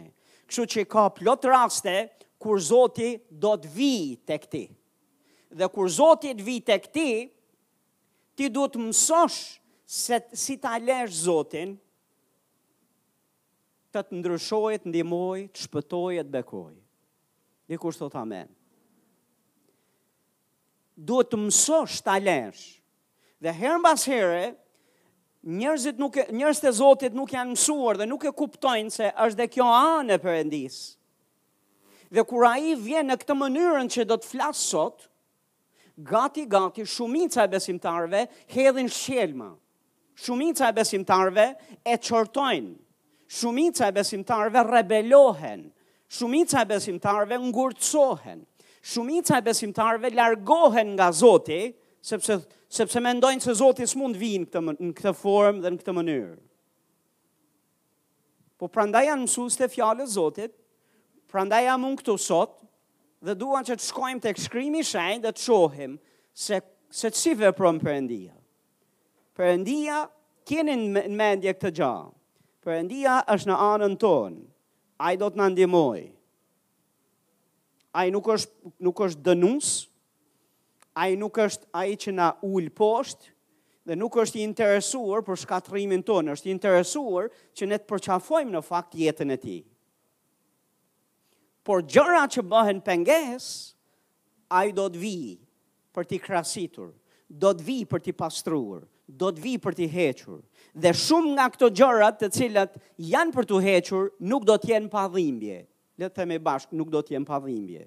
Kështu 0.50 0.66
që 0.74 0.88
ka 0.92 1.08
plot 1.18 1.46
raste 1.50 1.96
kur 2.42 2.60
Zoti 2.62 3.14
do 3.32 3.54
të 3.58 3.72
vijë 3.78 4.18
tek 4.30 4.50
ti. 4.52 4.66
Këti 4.66 4.68
dhe 5.52 5.68
kur 5.72 5.90
Zotit 5.92 6.42
vi 6.44 6.60
të 6.62 6.78
këti, 6.86 7.10
ti 8.38 8.50
duhet 8.54 8.76
të 8.76 8.82
mësosh 8.90 9.38
se 9.90 10.18
si 10.38 10.58
ta 10.62 10.76
lesh 10.84 11.16
Zotin, 11.24 11.76
të 13.96 14.04
të 14.06 14.18
ndryshoj, 14.20 14.76
të 14.84 14.92
ndimoj, 14.92 15.46
të 15.56 15.64
shpëtoj, 15.66 16.18
të 16.28 16.34
bekoj. 16.38 16.74
Dikur 17.72 17.96
kur 17.96 18.12
të 18.12 18.20
amen. 18.22 18.50
Duhet 20.98 21.32
të 21.32 21.40
mësosh 21.48 22.02
ta 22.04 22.18
lesh. 22.20 22.66
Dhe 23.42 23.52
herën 23.54 23.84
bas 23.84 24.04
herë, 24.10 24.44
njerëzit 25.62 26.00
nuk 26.02 26.18
njerëzit 26.34 26.68
e 26.72 26.76
Zotit 26.78 27.16
nuk 27.16 27.32
janë 27.36 27.54
mësuar 27.54 28.00
dhe 28.02 28.06
nuk 28.10 28.26
e 28.28 28.32
kuptojnë 28.36 28.92
se 28.94 29.10
është 29.26 29.40
dhe 29.40 29.50
kjo 29.54 29.68
anë 29.72 30.16
e 30.18 30.20
Perëndis. 30.24 30.78
Dhe 32.12 32.24
kur 32.28 32.44
ai 32.48 32.74
vjen 32.80 33.08
në 33.12 33.16
këtë 33.22 33.36
mënyrën 33.38 33.88
që 33.94 34.04
do 34.10 34.18
të 34.20 34.28
flas 34.34 34.60
sot, 34.72 35.06
gati 36.04 36.46
gati 36.48 36.86
shumica 36.86 37.44
e 37.46 37.48
besimtarve 37.48 38.28
hedhin 38.48 38.88
shelma. 38.88 39.56
Shumica 40.16 40.70
e 40.70 40.74
besimtarve 40.76 41.56
e 41.86 41.98
çortojnë. 41.98 42.76
Shumica 43.28 43.88
e 43.88 43.96
besimtarve 43.96 44.64
rebelohen. 44.64 45.72
Shumica 46.10 46.62
e 46.62 46.70
besimtarve 46.70 47.38
ngurcohen. 47.38 48.46
Shumica 48.82 49.38
e 49.38 49.42
besimtarve 49.46 50.12
largohen 50.16 50.88
nga 50.96 51.12
Zoti 51.12 51.74
sepse 52.02 52.40
sepse 52.70 53.00
mendojnë 53.00 53.42
se 53.44 53.54
Zoti 53.54 53.88
s'mund 53.88 54.16
vinë 54.20 54.46
këtë 54.48 54.64
në 54.64 54.94
këtë 55.02 55.14
formë 55.20 55.64
dhe 55.66 55.72
në 55.76 55.82
këtë 55.82 55.96
mënyrë. 55.98 56.36
Po 58.58 58.68
prandaj 58.74 59.06
janë 59.10 59.22
mësues 59.24 59.58
të 59.60 59.68
fjalës 59.72 60.16
Zotit, 60.18 60.54
prandaj 61.32 61.60
jam 61.68 61.84
unë 61.88 62.00
këtu 62.02 62.16
sot, 62.20 62.58
dhe 63.24 63.34
duan 63.38 63.66
që 63.66 63.78
të 63.78 63.84
shkojmë 63.92 64.24
të 64.24 64.32
ekshkrimi 64.36 64.84
shenjë 64.86 65.24
dhe 65.26 65.32
të 65.38 65.42
shohim 65.48 65.98
se, 66.38 66.60
se 66.94 67.10
të 67.10 67.22
shive 67.22 67.52
prëmë 67.58 67.84
përëndia. 67.86 68.36
Përëndia 69.38 69.98
kjeni 70.48 70.78
në 70.96 71.04
mendje 71.18 71.54
këtë 71.58 71.74
gja. 71.80 71.92
Përëndia 72.66 73.20
është 73.32 73.50
në 73.52 73.58
anën 73.70 73.94
tonë. 74.02 74.42
A 75.06 75.12
i 75.14 75.20
do 75.22 75.30
të 75.32 75.40
në 75.40 75.50
ndimoj. 75.54 76.00
A 77.98 78.06
i 78.06 78.12
nuk 78.14 78.28
është, 78.34 78.74
nuk 78.86 79.02
është 79.08 79.26
dënus. 79.28 79.70
A 80.98 81.06
i 81.14 81.18
nuk 81.22 81.38
është 81.44 81.70
a 81.78 81.86
i 81.86 81.94
që 81.98 82.14
na 82.18 82.32
ullë 82.46 82.74
poshtë 82.78 83.34
dhe 83.88 83.96
nuk 83.96 84.18
është 84.20 84.42
i 84.42 84.42
interesuar 84.44 85.22
për 85.24 85.38
shkatrimin 85.46 86.02
tonë, 86.04 86.34
është 86.36 86.50
i 86.50 86.52
interesuar 86.52 87.30
që 87.56 87.70
ne 87.72 87.78
të 87.80 87.86
përqafojmë 87.88 88.52
në 88.58 88.62
fakt 88.68 88.98
jetën 89.00 89.32
e 89.32 89.38
tij 89.40 89.62
por 91.68 91.84
gjëra 91.84 92.24
që 92.32 92.46
bëhen 92.48 92.78
penges, 92.86 93.48
a 94.56 94.62
i 94.68 94.72
do 94.72 94.86
të 94.94 95.00
vi 95.02 95.16
për 95.92 96.08
t'i 96.08 96.20
krasitur, 96.24 96.94
do 97.28 97.52
të 97.58 97.66
vi 97.68 97.78
për 97.92 98.06
t'i 98.06 98.14
pastruur, 98.16 98.86
do 99.08 99.34
të 99.36 99.44
vi 99.44 99.56
për 99.64 99.76
t'i 99.76 99.88
hequr, 99.92 100.38
dhe 100.84 100.94
shumë 101.04 101.34
nga 101.36 101.50
këto 101.52 101.70
gjërat 101.82 102.22
të 102.22 102.30
cilat 102.38 102.80
janë 103.12 103.36
për 103.36 103.50
t'u 103.52 103.60
hequr, 103.66 104.08
nuk 104.32 104.48
do 104.48 104.56
t'jenë 104.64 104.90
pa 104.94 105.04
dhimbje. 105.12 105.60
Letë 106.00 106.24
të 106.30 106.40
bashkë, 106.48 106.76
nuk 106.80 106.92
do 106.94 107.02
t'jenë 107.08 107.28
pa 107.28 107.42
dhimbje. 107.44 107.84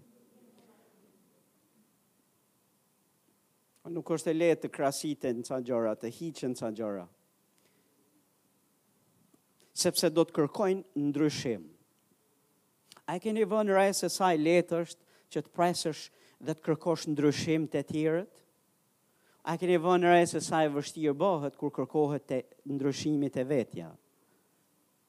Nuk 3.90 4.06
është 4.14 4.30
e 4.30 4.36
letë 4.38 4.64
të 4.66 4.70
krasitën 4.76 5.40
në 5.40 5.48
ca 5.48 5.58
gjëra, 5.66 5.96
të 5.98 6.10
hiqen 6.18 6.52
në 6.52 6.60
ca 6.60 6.68
gjëra. 6.78 7.06
Sepse 9.82 10.10
do 10.14 10.22
të 10.28 10.36
kërkojnë 10.36 10.82
në 10.98 11.08
ndryshimë. 11.10 11.68
A 13.10 13.18
keni 13.18 13.42
vënë 13.42 13.66
në 13.66 13.74
rajë 13.74 13.94
se 13.98 14.08
saj 14.16 14.36
letë 14.38 14.78
është 14.86 15.06
që 15.34 15.40
të 15.42 15.50
presësh 15.58 16.02
dhe 16.46 16.54
të 16.54 16.62
kërkosh 16.66 17.08
ndryshim 17.10 17.64
të 17.72 17.80
tjërët? 17.88 18.28
A 19.50 19.56
keni 19.58 19.78
vënë 19.82 20.04
në 20.04 20.12
rajë 20.12 20.28
se 20.32 20.42
saj 20.46 20.68
vështirë 20.76 21.14
bëhet 21.18 21.56
kur 21.58 21.72
kërkohet 21.74 22.26
të 22.30 22.38
ndryshimit 22.76 23.40
e 23.40 23.44
vetja? 23.50 23.88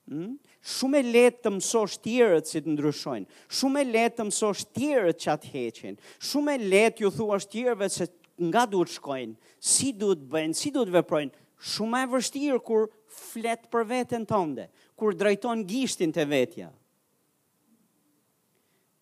Hmm? 0.09 0.31
Shumë 0.77 0.97
e 1.03 1.11
letë 1.11 1.43
të 1.43 1.51
mësosh 1.59 1.99
tjërët 2.07 2.49
si 2.49 2.63
të 2.65 2.73
ndryshojnë, 2.73 3.27
shumë 3.59 3.83
e 3.83 3.87
letë 3.91 4.17
të 4.17 4.25
mësosh 4.31 4.65
tjërët 4.79 5.21
që 5.21 5.29
atë 5.35 5.51
heqin, 5.53 5.99
shumë 6.31 6.57
e 6.57 6.61
letë 6.73 7.05
ju 7.05 7.13
thua 7.19 7.37
shtë 7.43 7.53
tjërëve 7.53 7.89
se 7.99 8.09
nga 8.49 8.65
du 8.73 8.81
të 8.87 8.97
shkojnë, 8.97 9.37
si 9.75 9.93
du 10.01 10.09
të 10.17 10.27
bëjnë, 10.33 10.57
si 10.63 10.73
du 10.79 10.83
të 10.89 10.97
veprojnë, 10.97 11.31
shumë 11.75 12.01
e 12.01 12.09
vështirë 12.17 12.59
kur 12.65 12.89
fletë 13.27 13.69
për 13.77 13.89
vetën 13.93 14.25
tënde, 14.33 14.67
kur 14.97 15.13
drejton 15.21 15.63
gishtin 15.69 16.11
të 16.17 16.25
vetja. 16.33 16.71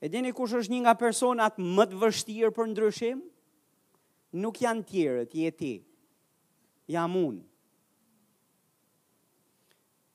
E 0.02 0.08
dini 0.08 0.32
kush 0.38 0.54
është 0.56 0.72
një 0.72 0.80
nga 0.86 0.94
personat 1.00 1.58
më 1.60 1.86
të 1.92 1.98
vështirë 2.02 2.52
për 2.58 2.70
ndryshim? 2.72 3.24
Nuk 4.44 4.60
janë 4.64 4.86
tjerët, 4.92 5.34
je 5.36 5.50
ti. 5.60 5.72
Jam 6.94 7.18
unë. 7.20 7.44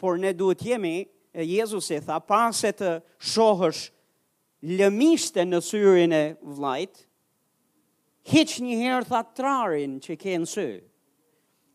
Por 0.01 0.17
ne 0.21 0.31
duhet 0.37 0.63
jemi, 0.71 0.95
e 1.35 1.45
Jezus 1.49 1.91
e 1.95 1.99
tha, 2.05 2.17
pase 2.25 2.71
të 2.77 2.95
shohësh 3.35 3.83
lëmishte 4.79 5.45
në 5.47 5.61
syrin 5.67 6.17
e 6.19 6.23
vlajtë, 6.59 7.05
hiq 8.33 8.57
një 8.65 8.79
herë 8.81 9.09
tha 9.11 9.21
trarin 9.37 9.99
që 10.05 10.17
ke 10.21 10.39
në 10.45 10.49
sy. 10.49 10.69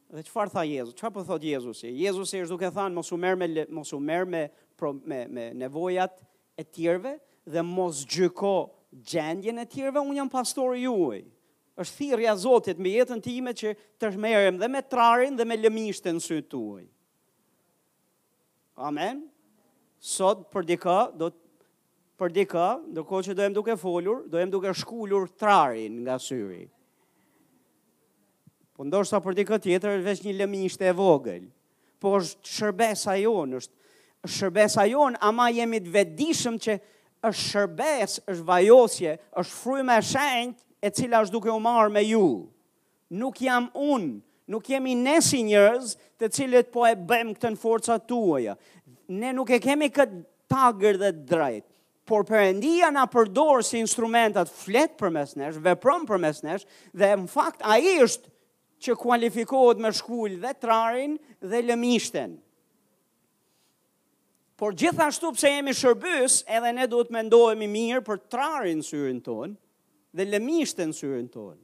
Dhe 0.10 0.24
qëfar 0.26 0.50
tha 0.50 0.64
Jezus? 0.66 0.98
Qa 0.98 1.12
po 1.14 1.22
thot 1.30 1.44
Jezusi? 1.46 1.92
Jezusi 2.00 2.40
e 2.40 2.42
është 2.46 2.56
duke 2.56 2.70
thanë, 2.74 2.96
mos 2.98 3.14
u 3.14 3.22
merë 3.22 3.38
me, 3.44 3.66
mos 3.80 3.94
u 3.94 4.00
merë 4.02 4.26
me, 4.34 4.44
me, 5.04 5.26
me 5.38 5.50
nevojat 5.64 6.18
e 6.60 6.66
tjerve, 6.66 7.20
dhe 7.52 7.62
mos 7.66 8.04
gjyko 8.10 8.54
gjendjen 9.10 9.62
e 9.62 9.66
tjerve, 9.70 10.02
unë 10.06 10.22
jam 10.22 10.32
pastori 10.32 10.86
juaj. 10.86 11.26
është 11.80 11.96
thirja 11.96 12.34
Zotit 12.36 12.78
me 12.78 12.90
jetën 12.92 13.22
time 13.24 13.54
që 13.56 13.70
të 14.00 14.10
shmerim 14.14 14.58
dhe 14.60 14.68
me 14.68 14.82
trarin 14.84 15.38
dhe 15.40 15.46
me 15.48 15.56
lëmishtën 15.56 16.18
në 16.18 16.40
tuaj. 16.52 16.84
Amen. 18.76 19.22
Sot 20.00 20.44
për 20.52 20.66
dika, 20.68 21.10
do 21.16 21.30
të 21.30 21.38
për 22.20 22.32
dika, 22.36 22.66
në 22.84 23.00
që 23.28 23.34
dojmë 23.38 23.56
duke 23.56 23.78
folur, 23.80 24.26
dojmë 24.28 24.52
duke 24.52 24.74
shkullur 24.76 25.30
trarin 25.40 26.02
nga 26.04 26.18
syri. 26.20 26.66
Po 28.76 28.84
ndoshta 28.84 29.22
për 29.24 29.34
dika 29.40 29.56
tjetër, 29.64 30.04
veç 30.04 30.20
një 30.28 30.36
lëmishte 30.42 30.84
e 30.84 30.92
vogël. 31.00 31.48
Po 32.00 32.18
është 32.20 32.58
shërbesa 32.58 33.16
jonë, 33.24 33.56
është 33.64 34.36
shërbesa 34.36 34.84
jonë, 34.92 35.22
ama 35.24 35.48
jemi 35.56 35.80
të 35.80 35.94
vedishëm 35.96 36.60
që 36.60 36.76
është 37.26 37.42
shërbes, 37.52 38.18
është 38.32 38.46
vajosje, 38.48 39.14
është 39.42 39.58
fryme 39.62 39.98
e 40.00 40.06
shenjtë 40.10 40.66
e 40.88 40.92
cila 40.96 41.22
është 41.26 41.36
duke 41.36 41.52
u 41.56 41.60
marë 41.64 41.92
me 41.94 42.04
ju. 42.08 42.26
Nuk 43.20 43.42
jam 43.44 43.66
unë, 43.76 44.14
nuk 44.54 44.70
jemi 44.72 44.94
ne 44.96 45.18
si 45.26 45.42
të 46.20 46.30
cilët 46.36 46.72
po 46.72 46.86
e 46.88 46.94
bëjmë 46.96 47.36
këtën 47.38 47.56
forca 47.60 47.98
tuaja. 48.00 48.56
Ne 49.10 49.34
nuk 49.34 49.50
e 49.56 49.60
kemi 49.64 49.90
këtë 49.96 50.22
tagër 50.52 50.98
dhe 51.02 51.12
drejtë 51.32 51.68
por 52.10 52.24
përëndia 52.26 52.88
na 52.90 53.04
përdorë 53.06 53.64
si 53.68 53.78
instrumentat 53.84 54.50
fletë 54.50 54.96
për 54.98 55.10
mes 55.14 55.36
nesh, 55.38 55.58
veprëm 55.62 56.08
për 56.10 56.18
mes 56.24 56.40
nesh, 56.42 56.64
dhe 56.98 57.06
në 57.22 57.28
fakt 57.30 57.62
a 57.62 57.78
ishtë 57.78 58.26
që 58.82 58.96
kualifikohet 58.98 59.78
me 59.84 59.92
shkullë 59.94 60.40
dhe 60.46 60.54
trarin 60.64 61.20
dhe 61.52 61.60
lëmishten 61.68 62.40
por 64.60 64.74
gjithashtu 64.76 65.30
pse 65.38 65.50
jemi 65.56 65.72
shërbys, 65.72 66.42
edhe 66.52 66.74
ne 66.76 66.86
duhet 66.92 67.14
me 67.16 67.22
ndohemi 67.24 67.68
mirë 67.72 68.02
për 68.04 68.18
trarin 68.34 68.82
syrin 68.84 69.22
tonë 69.24 69.54
dhe 70.18 70.24
lëmishtën 70.34 70.92
syrin 70.94 71.30
tonë. 71.32 71.62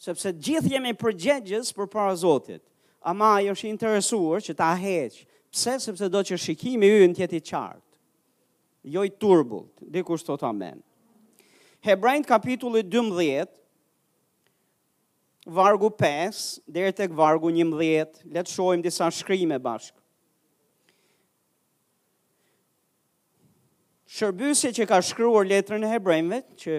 Sepse 0.00 0.28
gjithë 0.36 0.74
jemi 0.74 0.92
përgjegjës 1.00 1.70
për 1.76 1.86
para 1.92 2.12
Zotit. 2.20 2.60
Ama 3.08 3.30
ai 3.38 3.48
është 3.48 3.66
i 3.66 3.72
interesuar 3.72 4.44
që 4.44 4.54
ta 4.58 4.68
heq. 4.80 5.16
Pse? 5.52 5.78
Sepse 5.86 6.08
do 6.12 6.20
që 6.24 6.36
shikimi 6.38 6.90
ynë 7.06 7.16
të 7.16 7.24
jetë 7.24 7.38
i 7.40 7.44
qartë. 7.48 7.84
Jo 8.94 9.04
i 9.08 9.12
turbullt. 9.20 9.72
Dikush 9.92 10.24
thot 10.28 10.44
amen. 10.48 10.82
Hebrejt 11.84 12.28
kapitulli 12.28 12.84
12 12.92 13.56
vargu 15.56 15.88
5 16.00 16.44
deri 16.68 16.92
tek 16.92 17.16
vargu 17.16 17.48
11. 17.52 18.20
Le 18.36 18.44
të 18.44 18.52
shohim 18.58 18.84
disa 18.84 19.08
shkrime 19.12 19.56
bashkë. 19.64 19.96
shërbysje 24.10 24.72
që 24.78 24.86
ka 24.90 24.98
shkruar 25.06 25.46
letrën 25.46 25.84
e 25.86 25.90
hebrejve 25.92 26.40
që 26.58 26.78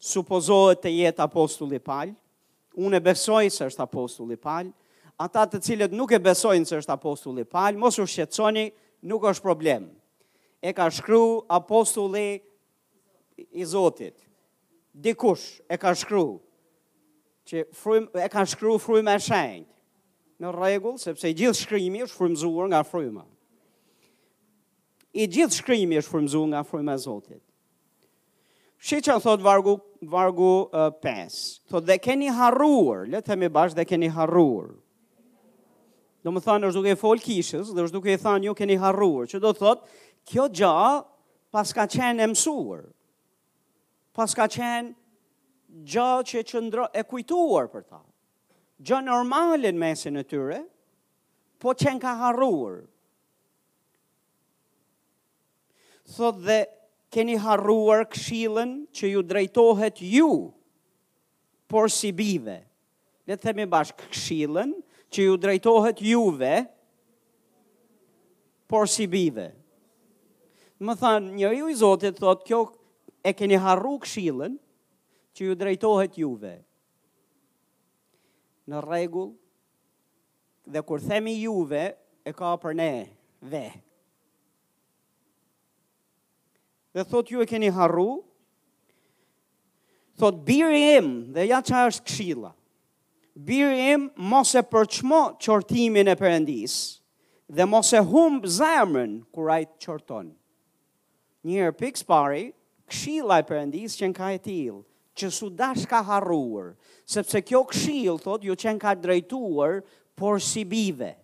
supozohet 0.00 0.80
të 0.84 0.92
jetë 0.94 1.24
apostulli 1.26 1.80
Paul, 1.84 2.14
unë 2.80 2.96
e 3.00 3.04
besoj 3.04 3.48
se 3.52 3.66
është 3.68 3.84
apostulli 3.84 4.38
Paul, 4.40 4.70
ata 5.20 5.42
të 5.50 5.60
cilët 5.66 5.92
nuk 5.96 6.14
e 6.16 6.20
besojnë 6.24 6.68
se 6.70 6.78
është 6.80 6.94
apostulli 6.96 7.44
Paul, 7.44 7.76
mos 7.82 8.00
u 8.00 8.06
shqetësoni, 8.08 8.64
nuk 9.10 9.26
është 9.28 9.44
problem. 9.44 9.90
E 10.64 10.72
ka 10.76 10.88
shkruar 10.92 11.44
apostulli 11.60 12.24
i 13.60 13.64
Zotit. 13.64 14.16
Dikush 14.92 15.60
e 15.72 15.76
ka 15.80 15.92
shkruar 15.96 16.40
që 17.48 17.64
frym 17.74 18.08
e 18.20 18.26
ka 18.32 18.42
shkruar 18.46 18.80
frymë 18.80 19.16
e 19.16 19.64
Në 20.40 20.48
rregull, 20.56 20.94
sepse 20.96 21.28
gjithë 21.36 21.56
shkrimi 21.58 22.00
është 22.06 22.16
frymzuar 22.16 22.68
nga 22.72 22.78
fryma 22.88 23.26
i 25.16 25.26
gjithë 25.26 25.56
shkrimi 25.60 25.96
është 26.00 26.10
frumzu 26.10 26.42
nga 26.52 26.60
frumë 26.66 26.92
e 26.94 26.98
Zotit. 27.04 27.40
Shqe 28.80 29.00
që 29.04 29.16
në 29.16 29.22
thotë 29.24 29.44
vargu, 29.44 29.74
vargu 30.08 30.50
uh, 30.70 30.88
5, 31.04 31.40
thotë 31.70 31.88
dhe 31.90 31.96
keni 32.00 32.30
harruar, 32.32 33.02
le 33.10 33.20
themi 33.24 33.50
bashkë 33.52 33.76
dhe 33.82 33.84
keni 33.90 34.08
harruar. 34.14 34.70
Do 36.24 36.32
më 36.32 36.42
thanë 36.44 36.70
është 36.70 36.78
duke 36.82 36.96
fol 37.00 37.20
kishës 37.20 37.74
dhe 37.76 37.84
është 37.86 37.96
duke 37.96 38.14
i 38.14 38.20
thanë 38.22 38.44
ju 38.46 38.50
jo, 38.52 38.56
keni 38.56 38.76
harruar, 38.80 39.28
që 39.28 39.40
do 39.42 39.52
thotë 39.56 39.90
kjo 40.30 40.46
gja 40.56 40.72
pas 41.52 41.72
ka 41.76 41.84
qenë 41.92 42.24
emsuar, 42.30 42.86
pas 44.16 44.34
ka 44.36 44.46
qenë 44.48 44.94
gja 45.86 46.10
që 46.24 46.44
qëndro, 46.48 46.86
e 46.94 47.02
kujtuar 47.08 47.68
për 47.72 47.84
ta. 47.88 48.00
Gja 48.80 49.02
normalin 49.04 49.76
mesin 49.76 50.16
e 50.16 50.24
tyre, 50.24 50.62
po 51.60 51.74
qenë 51.76 52.00
ka 52.00 52.14
harruar, 52.22 52.80
thot 56.16 56.40
dhe 56.46 56.60
keni 57.14 57.36
harruar 57.44 58.04
këshilën 58.12 58.74
që 58.96 59.10
ju 59.14 59.22
drejtohet 59.32 60.02
ju, 60.02 60.28
por 61.70 61.88
si 61.90 62.10
bive. 62.18 62.58
Dhe 63.26 63.36
të 63.38 63.44
themi 63.50 63.66
bashkë 63.70 64.10
këshilën 64.12 64.72
që 65.14 65.26
ju 65.28 65.36
drejtohet 65.42 66.02
juve, 66.06 66.52
por 68.70 68.86
si 68.90 69.06
bive. 69.10 69.48
Më 70.84 70.94
thanë, 71.00 71.34
një 71.40 71.50
ju 71.58 71.68
i 71.72 71.78
zotit 71.80 72.18
thot, 72.22 72.42
kjo 72.46 72.60
e 73.28 73.32
keni 73.36 73.58
harru 73.60 73.96
këshilën 74.02 74.54
që 75.36 75.48
ju 75.50 75.58
drejtohet 75.60 76.18
juve. 76.22 76.54
Në 78.70 78.82
regull, 78.86 79.32
dhe 80.70 80.82
kur 80.86 81.02
themi 81.02 81.34
juve, 81.42 81.84
e 82.24 82.32
ka 82.36 82.52
për 82.62 82.76
ne, 82.78 82.90
ve 83.50 83.66
dhe 86.92 87.04
thot 87.06 87.28
ju 87.30 87.40
e 87.42 87.46
keni 87.46 87.70
harru, 87.72 88.22
thot 90.18 90.40
birë 90.46 90.72
e 90.80 90.88
em, 90.98 91.10
dhe 91.34 91.46
ja 91.50 91.60
qa 91.62 91.84
është 91.90 92.06
kshila, 92.10 92.52
birë 93.36 93.78
em 93.94 94.08
mos 94.28 94.54
e 94.58 94.62
përqmo 94.66 95.20
qortimin 95.40 96.10
e 96.12 96.16
përëndis, 96.20 96.74
dhe 97.50 97.66
mos 97.66 97.92
e 97.96 98.02
hum 98.06 98.40
zemën 98.58 99.20
kura 99.34 99.60
i 99.64 99.68
të 99.68 99.78
qorton. 99.86 100.32
Njërë 101.48 101.76
pikës 101.80 102.04
pari, 102.06 102.44
kshila 102.90 103.40
e 103.42 103.46
përëndis 103.48 103.94
që 103.96 104.10
në 104.10 104.18
ka 104.18 104.28
e 104.36 104.40
tilë, 104.44 104.80
që 105.20 105.30
su 105.36 105.48
dash 105.54 105.86
ka 105.90 106.02
harruar, 106.06 106.74
sepse 107.06 107.40
kjo 107.44 107.64
kshil, 107.70 108.20
thot 108.22 108.44
ju 108.46 108.54
që 108.58 108.74
ka 108.82 108.94
drejtuar, 108.98 109.80
por 110.20 110.40
si 110.44 110.66
bive. 110.68 111.14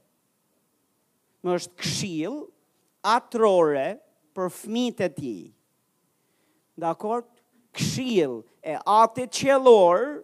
Më 1.44 1.52
është 1.60 1.76
kshil, 1.82 2.36
atrore, 3.06 3.90
për 4.36 4.48
fmitë 4.56 5.04
e 5.04 5.10
ti, 5.16 5.34
dhe 6.76 6.84
akord, 6.86 7.24
kshil 7.72 8.42
e 8.64 8.76
aktit 8.86 9.32
qelor, 9.40 10.20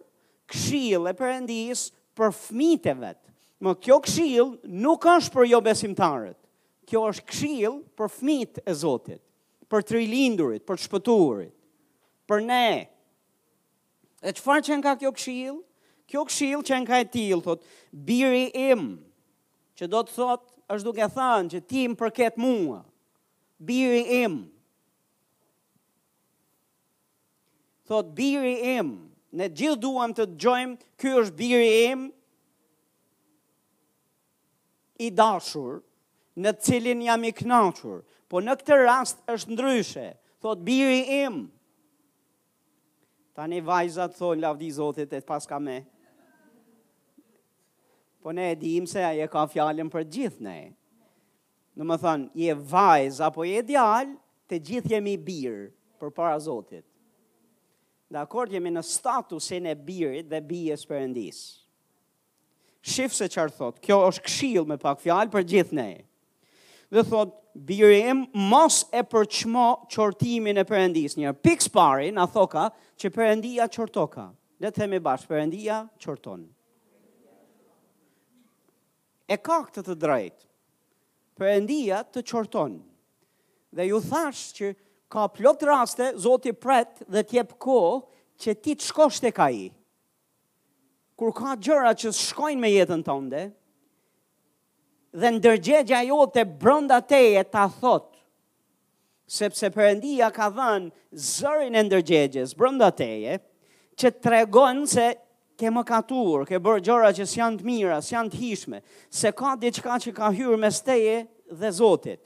kshil 0.53 1.09
e 1.11 1.15
përëndis 1.19 1.87
për 2.17 2.31
fmit 2.37 2.87
e 2.87 2.95
vetë. 3.01 3.19
Më 3.63 3.73
kjo 3.81 3.97
kshil 4.05 4.47
nuk 4.83 5.05
është 5.07 5.33
për 5.35 5.47
jo 5.49 5.59
besimtarët, 5.65 6.37
kjo 6.89 7.03
është 7.09 7.25
kshil 7.31 7.75
për 7.97 8.11
fmit 8.11 8.59
e 8.67 8.73
Zotit, 8.75 9.21
për 9.71 9.85
të 9.87 9.95
rilindurit, 9.97 10.65
për 10.67 10.77
të 10.79 10.85
shpëturit, 10.87 11.53
për 12.27 12.43
ne. 12.45 12.69
E 14.23 14.33
qëfar 14.35 14.63
që 14.67 14.77
nga 14.81 14.93
kjo 14.99 15.13
kshil? 15.15 15.61
Kjo 16.11 16.25
kshil 16.27 16.63
që 16.67 16.81
nga 16.83 16.99
e 17.03 17.07
til, 17.13 17.39
thot, 17.41 17.63
biri 17.93 18.45
im, 18.67 18.83
që 19.79 19.87
do 19.89 20.03
të 20.03 20.15
thot, 20.17 20.43
është 20.73 20.85
duke 20.89 21.07
thënë 21.15 21.51
që 21.53 21.61
ti 21.69 21.85
më 21.87 21.97
përket 22.03 22.37
mua, 22.41 22.81
biri 23.63 24.03
im, 24.25 24.35
thot 27.89 28.13
biri 28.17 28.55
im, 28.77 28.91
ne 29.33 29.47
gjithë 29.49 29.79
duham 29.81 30.13
të 30.15 30.27
gjojmë, 30.41 30.77
ky 30.99 31.13
është 31.21 31.37
biri 31.39 31.71
im, 31.91 32.03
i 35.03 35.09
dashur, 35.11 35.79
në 36.39 36.51
cilin 36.65 37.01
jam 37.07 37.23
i 37.29 37.33
kënaqur. 37.39 37.99
po 38.31 38.39
në 38.41 38.53
këtë 38.61 38.77
rast 38.85 39.17
është 39.29 39.51
ndryshe, 39.53 40.05
thot 40.41 40.63
biri 40.65 41.01
im, 41.23 41.35
tani 43.37 43.59
vajzat 43.67 44.15
thonë 44.17 44.41
lavdi 44.41 44.69
zotit 44.79 45.13
e 45.13 45.19
paska 45.27 45.59
me, 45.61 45.77
po 48.21 48.31
ne 48.33 48.51
e 48.51 48.55
dim 48.55 48.87
se 48.87 49.03
aje 49.03 49.27
ka 49.27 49.45
fjallin 49.47 49.91
për 49.93 50.07
gjithë 50.13 50.41
ne, 50.47 50.57
në 51.77 51.83
më 51.89 51.95
thonë, 52.03 52.27
je 52.41 52.55
vajz, 52.73 53.21
apo 53.27 53.43
je 53.45 53.61
djal, 53.69 54.15
të 54.49 54.59
gjithë 54.71 54.95
jemi 54.95 55.15
birë, 55.27 55.67
për 55.99 56.09
para 56.17 56.39
zotit, 56.41 56.85
Dhe 58.11 58.19
akord 58.19 58.51
jemi 58.53 58.71
në 58.73 58.81
statusin 58.85 59.67
e 59.71 59.75
birit 59.77 60.29
dhe 60.31 60.41
bijes 60.43 60.85
përëndisë. 60.89 61.45
Shifë 62.93 63.15
se 63.15 63.29
qërë 63.31 63.53
thotë, 63.57 63.81
kjo 63.85 63.97
është 64.09 64.23
këshilë 64.27 64.65
me 64.73 64.77
pak 64.83 64.99
fjalë 65.05 65.31
për 65.35 65.45
gjithë 65.53 65.77
ne. 65.79 65.87
Dhe 66.93 67.03
thotë, 67.07 67.37
birë 67.69 67.95
im 68.11 68.23
mos 68.51 68.81
e 68.97 69.03
përqmo 69.13 69.67
qortimin 69.93 70.59
e 70.59 70.65
përëndis. 70.67 71.15
Njërë 71.19 71.39
piks 71.45 71.69
pari 71.73 72.09
në 72.15 72.27
thoka 72.33 72.65
që 72.99 73.11
përëndia 73.17 73.69
qortoka. 73.75 74.27
Dhe 74.63 74.71
themi 74.75 74.99
bashkë, 75.05 75.31
përëndia 75.31 75.79
qorton. 76.01 76.43
E 79.33 79.37
ka 79.39 79.61
këtë 79.67 79.81
të 79.87 79.95
drejtë, 80.03 80.49
përëndia 81.39 82.01
të 82.13 82.25
qorton. 82.29 82.77
Dhe 83.79 83.87
ju 83.91 84.01
thashë 84.09 84.53
që 84.59 84.73
ka 85.13 85.27
plot 85.29 85.61
raste, 85.63 86.05
Zoti 86.17 86.51
pret 86.53 86.89
dhe 87.13 87.21
t'jep 87.29 87.51
ko 87.61 87.77
që 88.41 88.55
ti 88.65 88.73
të 88.79 88.87
shkosh 88.89 89.19
të 89.21 89.31
ka 89.37 89.45
i. 89.53 89.67
Kur 91.13 91.29
ka 91.37 91.53
gjëra 91.61 91.91
që 92.01 92.09
shkojnë 92.17 92.61
me 92.63 92.71
jetën 92.73 93.03
tënde, 93.05 93.43
dhe 95.21 95.29
ndërgjegja 95.37 95.99
jo 96.09 96.17
të 96.33 96.47
brënda 96.63 96.97
teje 97.05 97.43
ta 97.53 97.67
thot, 97.75 98.07
sepse 99.29 99.69
përëndia 99.75 100.31
ka 100.35 100.49
dhanë 100.57 100.89
zërin 101.29 101.77
e 101.77 101.83
ndërgjegjes 101.85 102.57
brënda 102.57 102.89
teje, 102.97 103.37
që 103.93 104.09
të 104.17 104.33
regonë 104.33 104.89
se 104.95 105.07
ke 105.61 105.69
më 105.69 105.83
katur, 105.91 106.47
ke 106.49 106.57
bërë 106.57 106.81
gjëra 106.89 107.13
që 107.19 107.29
s'janë 107.29 107.61
të 107.61 107.69
mira, 107.69 108.01
s'janë 108.09 108.33
të 108.33 108.39
hishme, 108.41 108.81
se 109.21 109.29
ka 109.37 109.53
diçka 109.61 110.01
që 110.07 110.17
ka 110.17 110.33
hyrë 110.33 110.57
me 110.65 110.73
steje 110.79 111.21
dhe 111.61 111.69
zotit 111.83 112.25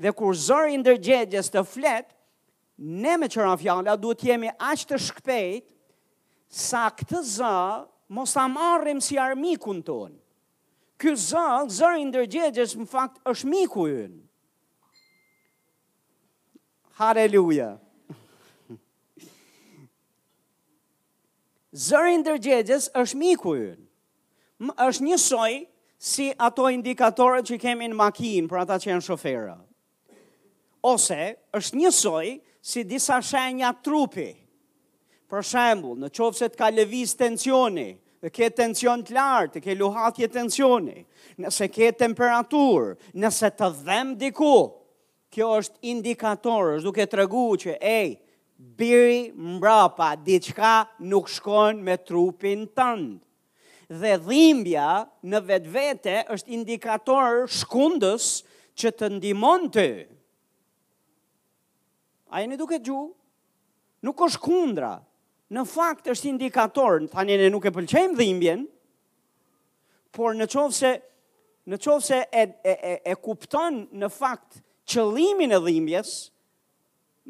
dhe 0.00 0.12
kur 0.16 0.34
zori 0.36 0.74
i 0.76 0.80
ndërgjegjes 0.80 1.50
të 1.52 1.62
flet, 1.68 2.08
ne 2.78 3.16
me 3.18 3.28
qëra 3.30 3.54
fjalla 3.60 3.96
duhet 4.00 4.24
jemi 4.26 4.50
ashtë 4.56 4.94
të 4.94 5.00
shkpejt 5.06 5.68
sa 6.48 6.86
këtë 6.96 7.22
zë 7.22 7.56
mos 8.12 8.32
ta 8.34 8.46
marrim 8.50 9.00
si 9.00 9.18
armikun 9.20 9.82
tonë. 9.84 10.16
Ky 11.00 11.14
zë, 11.18 11.46
zëri 11.78 12.02
i 12.04 12.04
ndërgjegjes 12.08 12.76
në 12.78 12.84
fakt 12.90 13.16
është 13.26 13.48
miku 13.50 13.86
ynë. 13.90 14.20
Haleluja. 17.00 17.68
Zëri 21.86 22.14
i 22.14 22.18
ndërgjegjes 22.22 22.90
është 23.02 23.18
miku 23.22 23.54
ynë. 23.58 23.82
Është 24.84 25.06
njësoj 25.08 25.56
si 26.12 26.28
ato 26.38 26.68
indikatorët 26.70 27.48
që 27.50 27.58
kemi 27.64 27.88
në 27.90 27.98
makinë 27.98 28.52
për 28.52 28.62
ata 28.62 28.78
që 28.78 28.92
janë 28.92 29.06
shofera 29.08 29.56
ose 30.84 31.18
është 31.54 31.76
njësoj 31.82 32.30
si 32.62 32.82
disa 32.86 33.20
shenja 33.22 33.72
trupi. 33.82 34.32
Për 35.30 35.46
shembul, 35.48 35.96
në 36.02 36.10
qovë 36.12 36.36
se 36.36 36.48
të 36.52 36.58
ka 36.58 36.68
lëviz 36.74 37.14
tensioni, 37.16 37.92
dhe 38.22 38.30
ke 38.30 38.50
tension 38.54 39.00
të 39.02 39.14
lartë, 39.16 39.54
dhe 39.56 39.62
ke 39.64 39.76
luhatje 39.78 40.28
tensioni, 40.30 40.98
nëse 41.40 41.68
ke 41.72 41.90
temperaturë, 41.98 42.90
nëse 43.22 43.48
të 43.56 43.70
dhem 43.86 44.10
diku, 44.20 44.70
kjo 45.32 45.48
është 45.62 45.78
indikator, 45.94 46.74
është 46.76 46.84
duke 46.86 47.06
të 47.08 47.20
regu 47.22 47.44
që, 47.64 47.78
ej, 47.80 48.12
biri 48.78 49.22
mbrapa, 49.32 50.12
diçka 50.24 50.74
nuk 51.08 51.30
shkon 51.32 51.80
me 51.82 51.96
trupin 51.98 52.66
tëndë. 52.68 53.22
Dhe 54.02 54.12
dhimbja 54.24 54.90
në 55.28 55.40
vetë 55.48 55.70
vete 55.74 56.18
është 56.36 56.52
indikator 56.58 57.42
shkundës 57.60 58.28
që 58.78 58.92
të 59.00 59.08
ndimon 59.16 59.66
të, 59.74 59.88
A 62.32 62.40
në 62.48 62.56
duke 62.56 62.78
gju? 62.80 63.00
Nuk 64.08 64.20
është 64.24 64.40
kundra. 64.46 64.94
Në 65.52 65.64
fakt 65.68 66.08
është 66.08 66.30
indikator, 66.30 67.02
në 67.04 67.10
thanje 67.12 67.36
në 67.42 67.48
nuk 67.52 67.66
e 67.68 67.72
pëlqejmë 67.76 68.16
dhimbjen, 68.16 68.62
por 70.16 70.32
në 70.38 70.46
qovë 70.52 70.76
se, 70.76 70.92
në 71.68 71.76
qovë 71.84 72.04
se 72.06 72.20
e, 72.24 72.44
e, 72.64 72.72
e, 72.72 72.92
e 73.12 73.16
kupton 73.20 73.82
në 74.00 74.08
fakt 74.14 74.62
qëlimin 74.92 75.52
e 75.52 75.60
dhimbjes, 75.66 76.14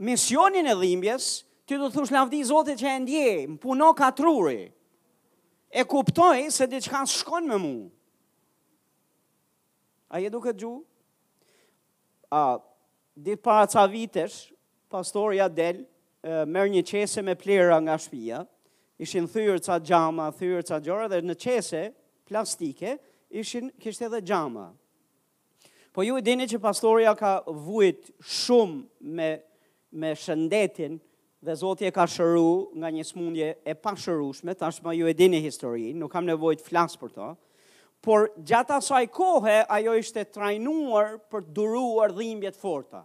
misionin 0.07 0.71
e 0.71 0.77
dhimbjes, 0.79 1.27
ti 1.67 1.81
do 1.81 1.91
të 1.91 1.97
thush 1.99 2.15
lavdi 2.15 2.45
zote 2.47 2.79
që 2.79 2.93
e 2.95 3.03
ndje, 3.03 3.27
më 3.51 3.59
puno 3.67 3.91
ka 3.99 4.13
truri, 4.19 4.69
e 5.73 5.85
kuptoj 5.91 6.47
se 6.55 6.71
diçka 6.71 7.03
shkon 7.11 7.51
me 7.51 7.59
mu. 7.59 7.75
A 10.15 10.23
je 10.23 10.31
duke 10.31 10.55
gju? 10.55 10.77
A, 12.31 12.47
dit 13.19 13.43
para 13.45 13.67
ca 13.69 13.83
vitesh, 13.91 14.52
pastorja 14.93 15.49
del, 15.49 15.81
merr 16.53 16.69
një 16.71 16.85
qese 16.87 17.25
me 17.25 17.35
plera 17.39 17.79
nga 17.83 17.97
shpia, 18.01 18.45
ishin 19.03 19.25
thyrë 19.31 19.63
ca 19.65 19.79
gjama, 19.83 20.29
thyrë 20.37 20.61
ca 20.69 20.79
gjora, 20.85 21.09
dhe 21.11 21.23
në 21.25 21.37
qese 21.43 21.81
plastike, 22.29 22.97
ishin 23.41 23.73
kishte 23.83 24.07
edhe 24.07 24.21
gjama. 24.29 24.69
Po 25.93 26.05
ju 26.07 26.17
e 26.17 26.23
dini 26.25 26.47
që 26.49 26.61
pastorja 26.63 27.15
ka 27.19 27.33
vujt 27.67 28.11
shumë 28.25 29.09
me, 29.19 29.33
me 29.93 30.13
shëndetin, 30.17 31.01
dhe 31.43 31.55
Zotje 31.59 31.91
ka 31.91 32.05
shëru 32.07 32.71
nga 32.79 32.89
një 32.95 33.03
smundje 33.05 33.49
e 33.67 33.73
pashërushme, 33.75 34.55
tashma 34.55 34.93
ju 34.95 35.09
e 35.11 35.15
dini 35.19 35.41
historinë, 35.43 35.97
nuk 35.99 36.13
kam 36.15 36.23
nevojt 36.31 36.63
flasë 36.63 37.01
për 37.03 37.17
to, 37.17 37.33
por 38.03 38.29
gjata 38.47 38.79
i 39.03 39.11
kohë 39.15 39.59
ajo 39.75 39.97
ishte 39.99 40.23
trajnuar 40.35 41.17
për 41.31 41.43
duruar 41.59 42.11
të 42.15 42.55
forta 42.61 43.05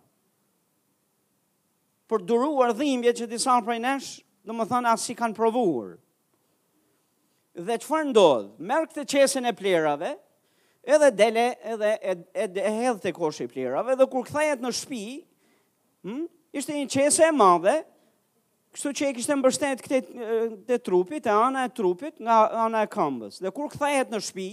për 2.07 2.23
duruar 2.27 2.71
dhimbje 2.75 3.13
që 3.21 3.27
disa 3.31 3.57
prej 3.65 3.77
nesh, 3.83 4.11
dhe 4.47 4.55
më 4.55 4.67
thënë 4.71 4.91
asë 4.93 5.09
si 5.09 5.15
kanë 5.19 5.35
provuar. 5.37 5.97
Dhe 7.57 7.75
që 7.81 7.87
farë 7.89 8.09
ndodhë, 8.13 8.51
merë 8.69 8.89
këtë 8.93 9.05
qesën 9.15 9.49
e 9.49 9.53
plerave, 9.57 10.13
edhe 10.87 11.09
dele, 11.19 11.47
edhe 11.73 11.91
edhe 11.97 12.31
ed, 12.43 12.59
edhe 12.63 12.95
të 13.03 13.13
koshë 13.17 13.47
i 13.47 13.51
plerave, 13.51 13.95
dhe 13.99 14.07
kur 14.11 14.25
këthajet 14.27 14.63
në 14.63 14.73
shpi, 14.77 15.03
hm, 16.07 16.21
ishte 16.55 16.75
një 16.77 16.89
qesë 16.95 17.27
e 17.27 17.31
madhe, 17.41 17.75
kështu 18.77 18.91
që 18.99 19.09
e 19.09 19.15
kështë 19.17 19.33
e 19.33 19.37
mbështet 19.41 19.83
këte 19.83 20.01
të 20.69 20.79
trupit, 20.85 21.27
e 21.27 21.33
ana 21.33 21.65
e 21.67 21.73
trupit, 21.77 22.21
nga 22.21 22.39
ana 22.67 22.85
e 22.85 22.91
këmbës. 22.93 23.41
Dhe 23.43 23.51
kur 23.55 23.71
këthajet 23.73 24.13
në 24.13 24.21
shpi, 24.29 24.47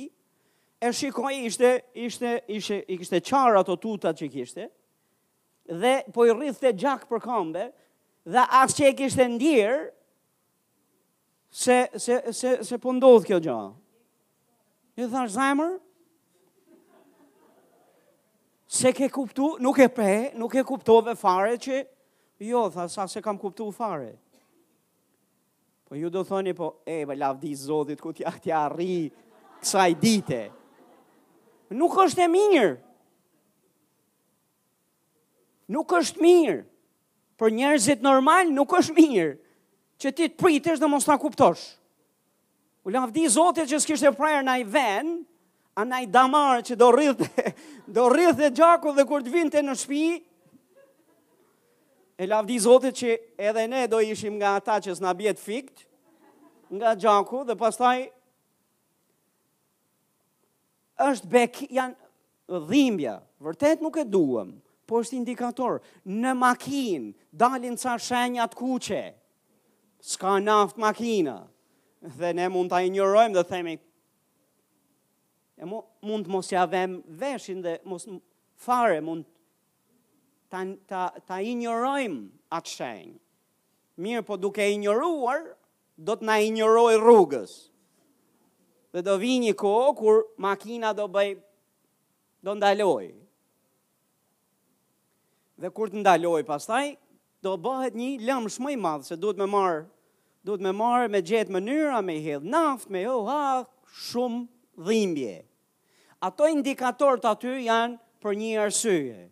e 0.85 0.91
shikoj 0.93 1.35
ishte, 1.47 1.75
ishte, 2.07 2.39
ishte, 2.57 2.81
ishte, 2.89 2.97
ishte 2.99 3.23
qarë 3.31 3.61
ato 3.61 3.77
tutat 3.81 4.19
që 4.21 4.33
kishte, 4.33 4.67
dhe 5.69 6.01
po 6.13 6.25
i 6.29 6.33
rrithë 6.33 6.65
të 6.67 6.73
gjak 6.81 7.05
për 7.09 7.23
kombe, 7.25 7.69
dhe 8.25 8.43
asë 8.61 8.77
që 8.79 8.85
e 8.87 8.93
kishtë 9.01 9.27
ndirë, 9.35 9.81
se, 11.55 11.79
se, 12.03 12.19
se, 12.37 12.53
se 12.67 12.79
po 12.83 12.93
ndodhë 12.97 13.29
kjo 13.31 13.39
gjahë. 13.47 13.71
Një 14.99 15.09
thash 15.13 15.33
zemër, 15.35 15.73
se 18.75 18.93
ke 18.97 19.09
kuptu, 19.15 19.53
nuk 19.63 19.79
e 19.85 19.89
pe, 19.95 20.11
nuk 20.39 20.55
e 20.59 20.65
kuptove 20.67 21.15
fare 21.19 21.57
që, 21.63 21.81
jo, 22.45 22.65
tha, 22.75 22.87
sa 22.93 23.07
se 23.11 23.23
kam 23.25 23.39
kuptu 23.41 23.69
fare. 23.75 24.13
Po 25.87 25.97
ju 25.99 26.11
do 26.11 26.25
thoni, 26.27 26.55
po, 26.57 26.73
e, 26.89 27.03
me 27.09 27.15
lavdi 27.19 27.55
zodit, 27.61 28.01
ku 28.03 28.11
t'ja 28.17 28.33
t'ja 28.43 28.65
rri, 28.73 29.07
kësaj 29.63 29.93
dite. 30.03 30.43
Nuk 31.75 31.95
është 32.05 32.25
e 32.27 32.31
mirë, 32.33 32.73
nuk 35.73 35.93
është 35.97 36.21
mirë. 36.23 36.59
Për 37.39 37.51
njerëzit 37.57 38.03
normal 38.05 38.47
nuk 38.55 38.71
është 38.79 38.95
mirë 38.97 39.31
që 40.03 40.11
ti 40.15 40.29
të 40.31 40.39
pritesh 40.41 40.79
dhe 40.83 40.87
mos 40.91 41.07
ta 41.07 41.17
kuptosh. 41.19 41.65
U 42.87 42.93
lavdi 42.95 43.25
Zotit 43.33 43.67
që 43.71 43.79
s'kishte 43.81 44.11
prayer 44.15 44.45
në 44.45 44.53
ai 44.53 44.63
vend, 44.69 45.25
anaj 45.81 46.03
damar 46.13 46.61
që 46.67 46.77
do 46.79 46.91
rrithte, 46.95 47.47
do 47.97 48.07
rrithte 48.13 48.51
gjaku 48.55 48.93
dhe 48.99 49.07
kur 49.09 49.25
të 49.25 49.33
vinte 49.35 49.65
në 49.65 49.77
shtëpi, 49.81 50.07
E 52.15 52.29
lavdi 52.31 52.55
Zotit 52.63 52.95
që 52.95 53.09
edhe 53.43 53.65
ne 53.67 53.81
do 53.91 53.99
ishim 53.99 54.37
nga 54.39 54.53
ata 54.61 54.77
që 54.85 54.93
s'na 54.95 55.11
bjet 55.19 55.41
fikt 55.43 55.81
nga 56.71 56.93
gjaku 56.95 57.41
dhe 57.49 57.57
pastaj 57.59 58.05
është 61.09 61.31
bek 61.33 61.59
janë 61.75 62.61
dhimbja, 62.69 63.17
vërtet 63.43 63.83
nuk 63.83 63.99
e 63.99 64.07
duam 64.07 64.55
po 64.87 65.01
është 65.03 65.17
indikator, 65.19 65.79
në 66.05 66.33
makinë, 66.37 67.13
dalin 67.41 67.77
ca 67.81 67.95
shenjat 68.05 68.55
kuqe, 68.59 69.03
s'ka 70.05 70.35
naftë 70.45 70.83
makina, 70.85 71.37
dhe 72.19 72.33
ne 72.37 72.49
mund 72.53 72.73
t'a 72.73 72.83
i 72.85 72.91
dhe 73.37 73.45
themi, 73.49 73.79
e 75.57 75.65
mo, 75.65 75.79
mund 76.03 76.27
mos 76.29 76.51
ja 76.53 76.67
vem 76.71 76.99
veshin 77.07 77.63
dhe 77.63 77.79
mos 77.85 78.09
fare 78.57 79.01
mund 79.01 79.25
t'a, 79.25 79.31
Ta, 80.87 81.09
ta, 81.27 81.41
injërojmë 81.43 82.29
atë 82.55 82.71
shenjë. 82.71 83.17
Mirë 83.99 84.23
po 84.27 84.37
duke 84.39 84.63
injëruar, 84.71 85.41
do 85.99 86.15
të 86.17 86.23
na 86.29 86.37
injëroj 86.47 86.95
rrugës. 87.01 87.55
Dhe 88.95 89.03
do 89.03 89.17
vini 89.19 89.49
një 89.49 89.57
kohë, 89.59 89.89
kur 89.99 90.21
makina 90.39 90.93
do 90.95 91.09
bëj, 91.11 91.33
do 92.47 92.55
ndaloj. 92.55 93.09
Dhe 95.59 95.71
kur 95.71 95.91
të 95.91 96.01
ndaloj 96.03 96.43
pastaj, 96.49 96.97
do 97.45 97.55
bëhet 97.63 97.95
një 97.95 98.09
lëmë 98.27 98.51
shmë 98.55 98.73
i 98.75 98.79
madhë, 98.81 99.07
se 99.07 99.17
duhet 99.23 99.39
me 99.39 99.47
marë, 99.47 99.83
duhet 100.47 100.63
me 100.67 100.73
marr 100.75 101.11
me 101.13 101.21
gjetë 101.23 101.53
mënyra, 101.57 102.01
me 102.03 102.17
hedhë 102.25 102.51
naftë, 102.55 102.91
me 102.95 103.03
jo, 103.05 103.19
ha, 103.29 103.43
shumë 104.01 104.41
dhimbje. 104.89 105.35
Ato 106.29 106.49
indikator 106.55 107.21
të 107.23 107.31
aty 107.31 107.53
janë 107.69 108.01
për 108.25 108.39
një 108.41 108.51
arsye. 108.65 109.29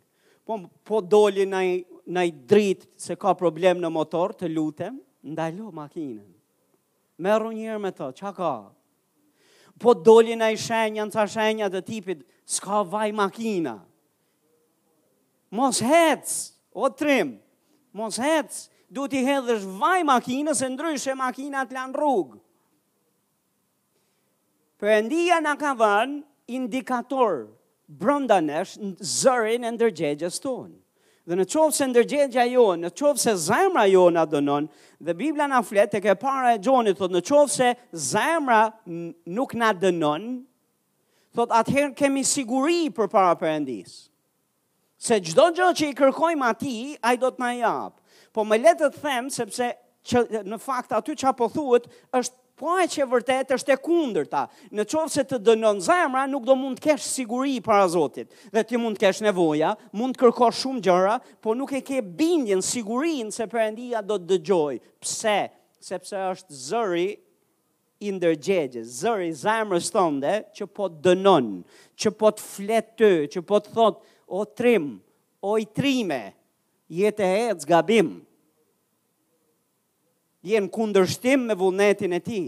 Po, 0.47 0.61
po 0.89 1.01
doli 1.01 1.49
në 1.49 1.65
në 2.13 2.23
dritë 2.51 2.87
se 2.99 3.15
ka 3.23 3.31
problem 3.39 3.77
në 3.81 3.87
motor, 3.95 4.33
të 4.35 4.49
lutem, 4.51 4.97
ndalo 5.33 5.69
makinën. 5.73 6.29
Merru 7.23 7.53
një 7.55 7.69
herë 7.71 7.79
me 7.85 7.93
të, 7.95 8.09
çka 8.19 8.33
ka? 8.39 8.51
Po 9.81 9.95
doli 9.95 10.35
në 10.39 10.49
shenja 10.59 11.07
në 11.09 11.27
shenja 11.33 11.69
të 11.73 11.83
tipit, 11.89 12.27
s'ka 12.57 12.83
vaj 12.83 13.09
makina 13.15 13.77
mos 15.53 15.81
hec, 15.85 16.25
o 16.73 16.89
trim, 16.89 17.37
mos 17.93 18.17
hec, 18.19 18.49
du 18.91 19.05
t'i 19.09 19.21
hedhësh 19.23 19.67
vaj 19.79 20.01
makinës 20.09 20.65
e 20.65 20.71
ndryshe 20.73 21.15
makinat 21.17 21.73
lanë 21.77 21.97
rrugë. 22.01 22.41
Përëndia 24.83 25.37
në 25.45 25.53
ka 25.61 25.75
vanë 25.79 26.23
indikator 26.59 27.45
brënda 27.87 28.41
nesh 28.43 28.73
zërin 29.21 29.69
e 29.69 29.77
ndërgjegjes 29.77 30.41
tonë. 30.43 30.75
Dhe 31.29 31.37
në 31.39 31.45
qovë 31.53 31.77
se 31.77 31.87
ndërgjegja 31.87 32.47
jo, 32.51 32.65
në 32.83 32.89
qovë 32.99 33.21
se 33.23 33.37
zemra 33.45 33.85
jo 33.87 34.09
në 34.11 34.23
adonon, 34.25 34.65
dhe 34.99 35.15
Biblia 35.15 35.47
në 35.53 35.61
fletë 35.69 36.01
e 36.01 36.03
ke 36.09 36.17
para 36.19 36.57
e 36.57 36.59
gjonit, 36.59 36.97
thot 36.99 37.13
në 37.15 37.23
qovë 37.29 37.53
se 37.53 37.69
zemra 38.11 38.65
nuk 39.37 39.55
në 39.55 39.69
adonon, 39.69 40.25
thot 41.37 41.55
atëherë 41.61 41.95
kemi 42.01 42.25
siguri 42.27 42.89
për 42.97 43.07
para 43.15 43.37
përëndisë 43.39 44.01
se 45.03 45.19
gjdo 45.25 45.49
gjë 45.57 45.71
që 45.81 45.87
i 45.91 45.95
kërkojmë 45.99 46.45
ati, 46.53 46.75
a 47.03 47.11
i 47.17 47.21
do 47.21 47.33
të 47.35 47.43
në 47.43 47.49
japë. 47.59 48.21
Po 48.33 48.45
me 48.47 48.59
letë 48.61 48.91
të 48.95 49.01
themë, 49.03 49.33
sepse 49.35 49.67
që, 50.09 50.21
në 50.47 50.59
fakt 50.63 50.95
aty 50.97 51.17
që 51.19 51.27
apo 51.33 51.49
thuët, 51.53 51.89
është 52.21 52.39
po 52.63 52.77
e 52.79 52.85
që 52.91 53.07
vërtet 53.11 53.51
është 53.57 53.75
e 53.75 53.79
kunder 53.83 54.29
ta. 54.31 54.45
Në 54.71 54.85
qovë 54.93 55.11
se 55.13 55.25
të 55.27 55.41
dënon 55.49 55.81
zemra, 55.83 56.23
nuk 56.31 56.47
do 56.47 56.55
mund 56.59 56.79
të 56.79 56.87
kesh 56.87 57.09
siguri 57.17 57.57
i 57.59 57.65
para 57.67 57.89
Zotit. 57.91 58.31
Dhe 58.55 58.63
ti 58.67 58.79
mund 58.79 58.95
të 59.01 59.09
kesh 59.09 59.25
nevoja, 59.27 59.73
mund 59.99 60.15
të 60.15 60.23
kërko 60.23 60.53
shumë 60.61 60.85
gjëra, 60.87 61.17
po 61.43 61.57
nuk 61.59 61.75
e 61.75 61.83
ke 61.83 61.99
bindjen 62.23 62.63
sigurin 62.63 63.35
se 63.35 63.49
përendia 63.51 64.05
do 64.07 64.21
të 64.23 64.37
dëgjoj. 64.37 64.79
Pse? 65.03 65.37
Sepse 65.83 66.23
është 66.31 66.61
zëri 66.69 67.09
i 68.07 68.15
ndërgjegjës, 68.21 68.95
zëri 69.03 69.33
zemrës 69.43 69.91
tënde 69.95 70.37
që 70.55 70.67
po 70.71 70.87
dënon, 71.03 71.57
që 71.99 72.15
po 72.21 72.31
të 72.39 72.47
fletë 72.47 72.99
të, 73.03 73.13
që 73.35 73.45
po 73.51 73.59
të 73.67 73.75
thotë, 73.77 74.12
o 74.33 74.45
trim, 74.49 74.97
o 75.45 75.59
i 75.61 75.67
trime, 75.69 76.21
jetë 76.89 77.27
e 77.29 77.33
hecë 77.51 77.69
gabim. 77.69 78.09
Jenë 80.49 80.73
kundërshtim 80.73 81.45
me 81.51 81.55
vullnetin 81.61 82.17
e 82.17 82.21
ti. 82.25 82.39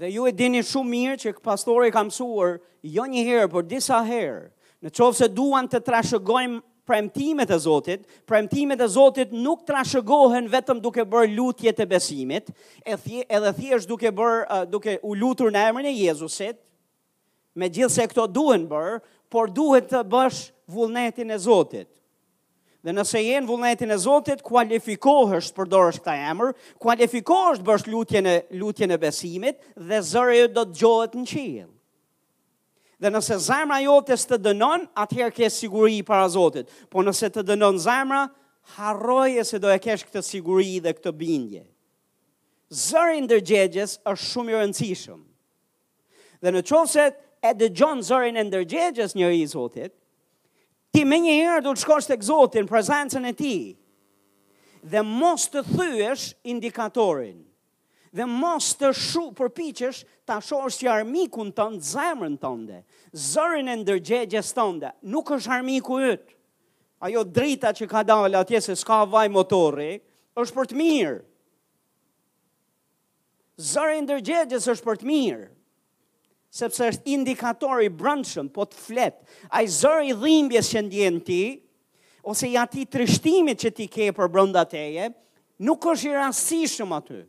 Dhe 0.00 0.12
ju 0.14 0.28
e 0.30 0.32
dini 0.32 0.62
shumë 0.64 0.92
mirë 0.94 1.18
që 1.24 1.34
pastore 1.44 1.90
kam 1.92 2.08
suar, 2.14 2.60
jo 2.86 3.04
një 3.10 3.26
herë, 3.26 3.50
por 3.52 3.66
disa 3.68 3.98
herë, 4.06 4.46
në 4.86 4.94
qovë 4.96 5.18
se 5.24 5.28
duan 5.36 5.66
të 5.68 5.82
trashëgojmë 5.90 6.62
premtimet 6.90 7.50
e 7.52 7.58
Zotit, 7.60 8.06
premtimet 8.30 8.80
e 8.80 8.88
Zotit 8.94 9.34
nuk 9.36 9.66
trashëgohen 9.68 10.46
vetëm 10.54 10.78
duke 10.82 11.02
bërë 11.06 11.34
lutjet 11.34 11.82
e 11.84 11.88
besimit, 11.96 12.48
e 12.86 12.96
edhe 13.26 13.52
thjesht 13.58 13.90
duke 13.90 14.14
bërë 14.18 14.62
duke 14.72 14.96
u 15.06 15.18
lutur 15.18 15.52
në 15.54 15.66
emrin 15.72 15.90
e 15.92 15.98
Jezusit, 15.98 16.62
me 17.58 17.68
gjithë 17.74 17.92
se 17.94 18.04
këto 18.10 18.26
duhen 18.30 18.68
bërë, 18.70 18.98
por 19.30 19.50
duhet 19.54 19.88
të 19.92 20.00
bësh 20.10 20.40
vullnetin 20.74 21.30
e 21.30 21.36
Zotit. 21.38 21.88
Dhe 22.80 22.94
nëse 22.96 23.20
jenë 23.20 23.46
vullnetin 23.46 23.90
e 23.92 23.96
Zotit, 24.00 24.40
kualifikohesh 24.42 25.50
të 25.50 25.56
përdorësh 25.58 25.98
këta 26.00 26.14
emër, 26.32 26.52
kualifikohesh 26.82 27.60
të 27.60 27.66
bësh 27.68 27.86
lutjen 27.92 28.26
e, 28.30 28.38
lutjen 28.58 28.90
e 28.90 28.98
besimit 29.02 29.60
dhe 29.76 29.98
zërë 30.10 30.38
ju 30.38 30.48
do 30.56 30.64
të 30.70 30.78
gjohet 30.82 31.16
në 31.20 31.24
qilë. 31.32 31.66
Dhe 33.00 33.08
nëse 33.14 33.36
zemra 33.46 33.78
jote 33.84 34.12
të 34.18 34.36
dënon, 34.48 34.82
atëherë 35.02 35.32
ke 35.36 35.46
siguri 35.50 36.00
i 36.00 36.04
para 36.08 36.26
Zotit. 36.32 36.68
Po 36.92 37.04
nëse 37.04 37.30
të 37.32 37.44
dënon 37.52 37.78
zemra, 37.80 38.24
harroje 38.76 39.44
se 39.44 39.58
do 39.62 39.70
e 39.72 39.78
kesh 39.80 40.04
këtë 40.08 40.24
siguri 40.26 40.78
dhe 40.84 40.92
këtë 40.96 41.14
bindje. 41.16 41.64
Zërin 42.70 43.26
dërgjegjes 43.30 43.98
është 44.06 44.26
shumë 44.30 44.52
i 44.52 44.58
rëndësishëm. 44.58 45.22
Dhe 46.44 46.52
në 46.54 46.60
qovë 46.68 47.08
e 47.40 47.52
gjonë 47.72 48.04
zërin 48.04 48.36
e 48.36 48.44
ndërgjegjes 48.44 49.14
njëri 49.16 49.38
i 49.40 49.46
Zotit, 49.48 49.94
ti 50.92 51.04
me 51.08 51.18
një 51.24 51.36
herë 51.40 51.62
du 51.64 51.72
të 51.72 51.82
shkosh 51.86 52.10
të 52.10 52.18
këzotin 52.20 52.68
prezencën 52.68 53.26
e 53.26 53.32
ti, 53.38 53.54
dhe 54.92 55.02
mos 55.04 55.46
të 55.52 55.62
thyesh 55.70 56.26
indikatorin, 56.52 57.38
dhe 58.16 58.26
mos 58.28 58.72
të 58.80 58.90
shu 58.96 59.24
përpichesh 59.38 60.02
të 60.28 60.36
ashosh 60.36 60.80
që 60.82 60.90
armikun 60.92 61.52
tënë, 61.56 61.80
zemrën 61.94 62.36
tënde, 62.42 62.82
zërin 63.30 63.70
e 63.72 63.78
ndërgjegjes 63.84 64.52
tënde, 64.56 64.90
nuk 65.14 65.32
është 65.36 65.54
armiku 65.56 66.00
ytë. 66.12 66.36
Ajo 67.06 67.22
drita 67.24 67.70
që 67.72 67.86
ka 67.88 68.02
dalë 68.04 68.40
atje 68.42 68.60
se 68.66 68.74
s'ka 68.76 69.04
vaj 69.08 69.30
motori, 69.32 69.94
është 70.36 70.56
për 70.58 70.68
të 70.72 70.78
mirë. 70.80 71.18
Zërin 73.72 74.02
e 74.02 74.04
ndërgjegjes 74.08 74.68
është 74.74 74.88
për 74.90 75.00
të 75.02 75.08
mirë 75.08 75.48
sepse 76.50 76.88
është 76.92 77.14
indikator 77.14 77.80
i 77.86 77.90
brëndshëm, 77.94 78.50
po 78.54 78.66
të 78.66 78.78
flet, 78.82 79.18
a 79.54 79.62
i 79.62 79.70
zërë 79.70 80.10
i 80.10 80.14
dhimbjes 80.20 80.70
që 80.74 80.84
ndjen 80.88 81.18
ti, 81.26 81.42
ose 82.26 82.50
i 82.50 82.58
ati 82.60 82.84
trishtimit 82.90 83.60
që 83.64 83.74
ti 83.78 83.86
ke 83.90 84.10
për 84.16 84.28
brënda 84.34 84.66
teje, 84.68 85.08
nuk 85.64 85.84
është 85.94 86.10
i 86.10 86.16
rasishëm 86.20 86.96
aty. 86.98 87.22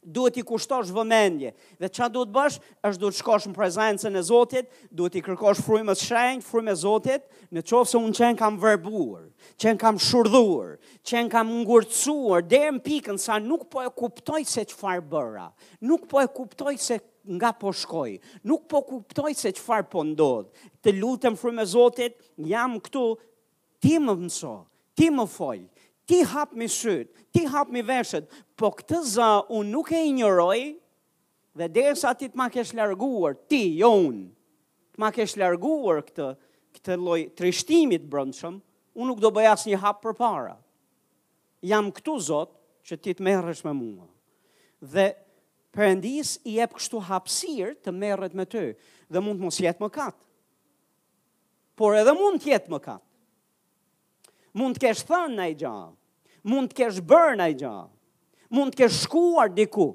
Duhet 0.00 0.38
i 0.40 0.42
kushtosh 0.48 0.88
vëmendje, 0.96 1.50
dhe 1.76 1.88
qa 1.92 2.06
duhet 2.08 2.30
bësh, 2.32 2.54
është 2.88 3.00
duhet 3.02 3.16
shkosh 3.20 3.46
në 3.50 3.54
prezencën 3.58 4.14
e 4.16 4.22
Zotit, 4.24 4.70
duhet 4.96 5.18
i 5.20 5.20
kërkosh 5.26 5.60
frujme 5.66 5.92
së 5.92 6.06
shrejnë, 6.08 6.60
e 6.72 6.74
Zotit, 6.80 7.26
në 7.52 7.60
qofë 7.68 7.90
se 7.90 7.98
unë 8.00 8.16
qenë 8.16 8.38
kam 8.40 8.56
verbuar, 8.62 9.26
qenë 9.60 9.76
kam 9.82 9.98
shurdhur, 10.00 10.78
qenë 11.04 11.28
kam 11.36 11.52
ngurcuar, 11.58 12.40
dhe 12.48 12.62
në 12.72 12.80
pikën 12.88 13.20
sa 13.20 13.36
nuk 13.44 13.68
po 13.72 13.84
e 13.84 13.92
kuptoj 13.92 14.40
se 14.48 14.64
që 14.72 14.80
farë 14.80 15.04
bëra, 15.12 15.50
nuk 15.84 16.08
po 16.08 16.24
e 16.24 16.30
kuptoj 16.32 16.78
se 16.80 16.96
nga 17.38 17.54
po 17.54 17.70
shkoj. 17.72 18.18
Nuk 18.46 18.64
po 18.66 18.82
kuptoj 18.86 19.30
se 19.38 19.52
qëfar 19.54 19.86
po 19.92 20.02
ndodhë. 20.06 20.50
Të 20.82 20.94
lutëm 20.98 21.36
frë 21.38 21.52
me 21.54 21.66
Zotit, 21.68 22.16
jam 22.50 22.78
këtu, 22.82 23.04
ti 23.82 23.94
më 24.02 24.14
mëso, 24.24 24.54
ti 24.98 25.06
më 25.14 25.26
foljë, 25.30 25.66
ti 26.08 26.22
hapë 26.26 26.58
mi 26.58 26.66
shytë, 26.70 27.26
ti 27.32 27.44
hapë 27.52 27.72
mi 27.74 27.84
veshët, 27.86 28.26
po 28.58 28.72
këtë 28.74 29.02
za 29.14 29.30
unë 29.46 29.70
nuk 29.70 29.92
e 29.94 30.02
i 30.08 30.14
njëroj, 30.18 30.62
dhe 31.58 31.68
desa 31.70 32.14
ti 32.16 32.28
të 32.30 32.38
ma 32.40 32.48
kesh 32.52 32.72
larguar, 32.78 33.36
ti, 33.48 33.62
jo 33.78 33.92
unë, 34.08 34.26
të 34.96 35.02
ma 35.02 35.12
kesh 35.14 35.36
larguar 35.40 36.02
këtë, 36.08 36.30
këtë 36.76 36.98
loj 36.98 37.20
trishtimit 37.38 38.06
brëndshëm, 38.10 38.58
unë 38.98 39.06
nuk 39.10 39.22
do 39.22 39.30
bëjas 39.38 39.68
një 39.70 39.78
hapë 39.84 40.02
për 40.08 40.16
para. 40.18 40.56
Jam 41.68 41.92
këtu, 41.94 42.16
Zot, 42.24 42.56
që 42.88 42.96
ti 43.04 43.12
të 43.14 43.22
merresh 43.22 43.62
me 43.66 43.74
mua. 43.76 44.06
Dhe 44.80 45.10
përëndis 45.76 46.30
i 46.50 46.56
e 46.62 46.66
për 46.66 46.78
kështu 46.80 47.00
hapsir 47.06 47.76
të 47.84 47.92
merët 47.94 48.32
me 48.38 48.46
të, 48.50 48.62
dhe 49.14 49.20
mund 49.22 49.38
të 49.40 49.46
mos 49.46 49.58
jetë 49.62 49.82
më 49.84 49.88
katë. 49.94 50.20
Por 51.78 51.96
edhe 52.00 52.14
mund 52.18 52.42
të 52.42 52.50
jetë 52.52 52.72
më 52.74 52.80
katë. 52.88 53.06
Mund 54.58 54.76
të 54.76 54.82
kesh 54.88 55.04
thënë 55.06 55.36
në 55.38 55.44
i 55.52 55.56
gjahë, 55.60 55.90
mund 56.50 56.72
të 56.72 56.78
kesh 56.80 56.98
bërë 57.12 57.36
në 57.38 57.46
i 57.52 57.58
gjahë, 57.60 57.84
mund 58.58 58.74
të 58.74 58.80
kesh 58.82 58.98
shkuar 59.04 59.52
diku. 59.54 59.86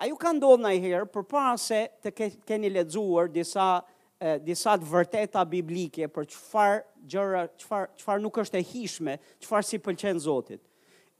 A 0.00 0.08
ju 0.10 0.16
ka 0.20 0.32
ndodhë 0.36 0.62
në 0.64 0.72
i 0.76 0.80
herë 0.84 1.10
për 1.12 1.44
se 1.60 1.82
të 2.04 2.14
keni 2.48 2.70
ledzuar 2.72 3.28
disa 3.32 3.68
e 4.16 4.38
disa 4.40 4.78
të 4.80 4.88
vërteta 4.94 5.42
biblike 5.48 6.08
për 6.12 6.24
çfarë 6.32 6.82
gjëra 7.12 7.42
çfarë 7.60 7.90
çfarë 8.00 8.22
nuk 8.24 8.38
është 8.40 8.56
e 8.56 8.64
hishme, 8.70 9.18
çfarë 9.44 9.68
si 9.70 9.78
pëlqen 9.84 10.18
Zotit 10.20 10.62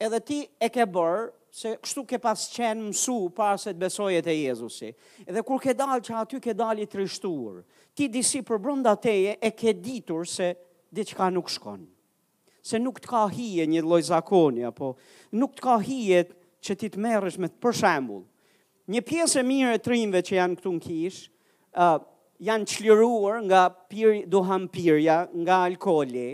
edhe 0.04 0.18
ti 0.20 0.38
e 0.60 0.68
ke 0.70 0.84
bërë, 0.86 1.26
se 1.56 1.70
kështu 1.80 2.02
ke 2.04 2.18
pas 2.20 2.42
qenë 2.52 2.88
mësu 2.90 3.14
parë 3.36 3.60
se 3.62 3.72
të 3.72 3.80
besojët 3.80 4.26
e 4.28 4.34
Jezusi. 4.42 4.90
Edhe 5.24 5.40
kur 5.46 5.60
ke 5.62 5.72
dalë 5.76 6.02
që 6.04 6.16
aty 6.20 6.40
ke 6.44 6.52
dalë 6.58 6.84
i 6.84 6.88
trishtuar, 6.92 7.62
ti 7.96 8.10
disi 8.12 8.42
për 8.44 8.60
brënda 8.60 8.92
teje 9.00 9.38
e 9.40 9.50
ke 9.56 9.72
ditur 9.72 10.28
se 10.28 10.50
diçka 10.92 11.30
nuk 11.32 11.48
shkon. 11.48 11.86
Se 12.66 12.78
nuk 12.82 13.00
të 13.00 13.08
ka 13.08 13.22
hije 13.32 13.64
një 13.72 13.84
lojzakoni, 13.86 14.66
apo 14.68 14.94
nuk 15.38 15.56
të 15.56 15.64
ka 15.64 15.78
hije 15.86 16.20
që 16.66 16.76
ti 16.80 16.92
të 16.92 17.00
merresh 17.06 17.40
me 17.40 17.48
të 17.48 17.60
përshambull. 17.62 18.24
Një 18.92 19.02
pjesë 19.08 19.40
e 19.40 19.46
mire 19.48 19.74
e 19.78 19.82
trimve 19.82 20.20
që 20.22 20.36
janë 20.36 20.60
këtu 20.60 20.72
në 20.76 20.84
kish, 20.84 21.20
uh, 21.80 21.96
janë 22.44 22.68
qliruar 22.74 23.40
nga 23.48 23.64
pir, 23.72 24.20
duham 24.28 24.68
pirja, 24.68 25.22
nga 25.32 25.62
alkoli, 25.70 26.28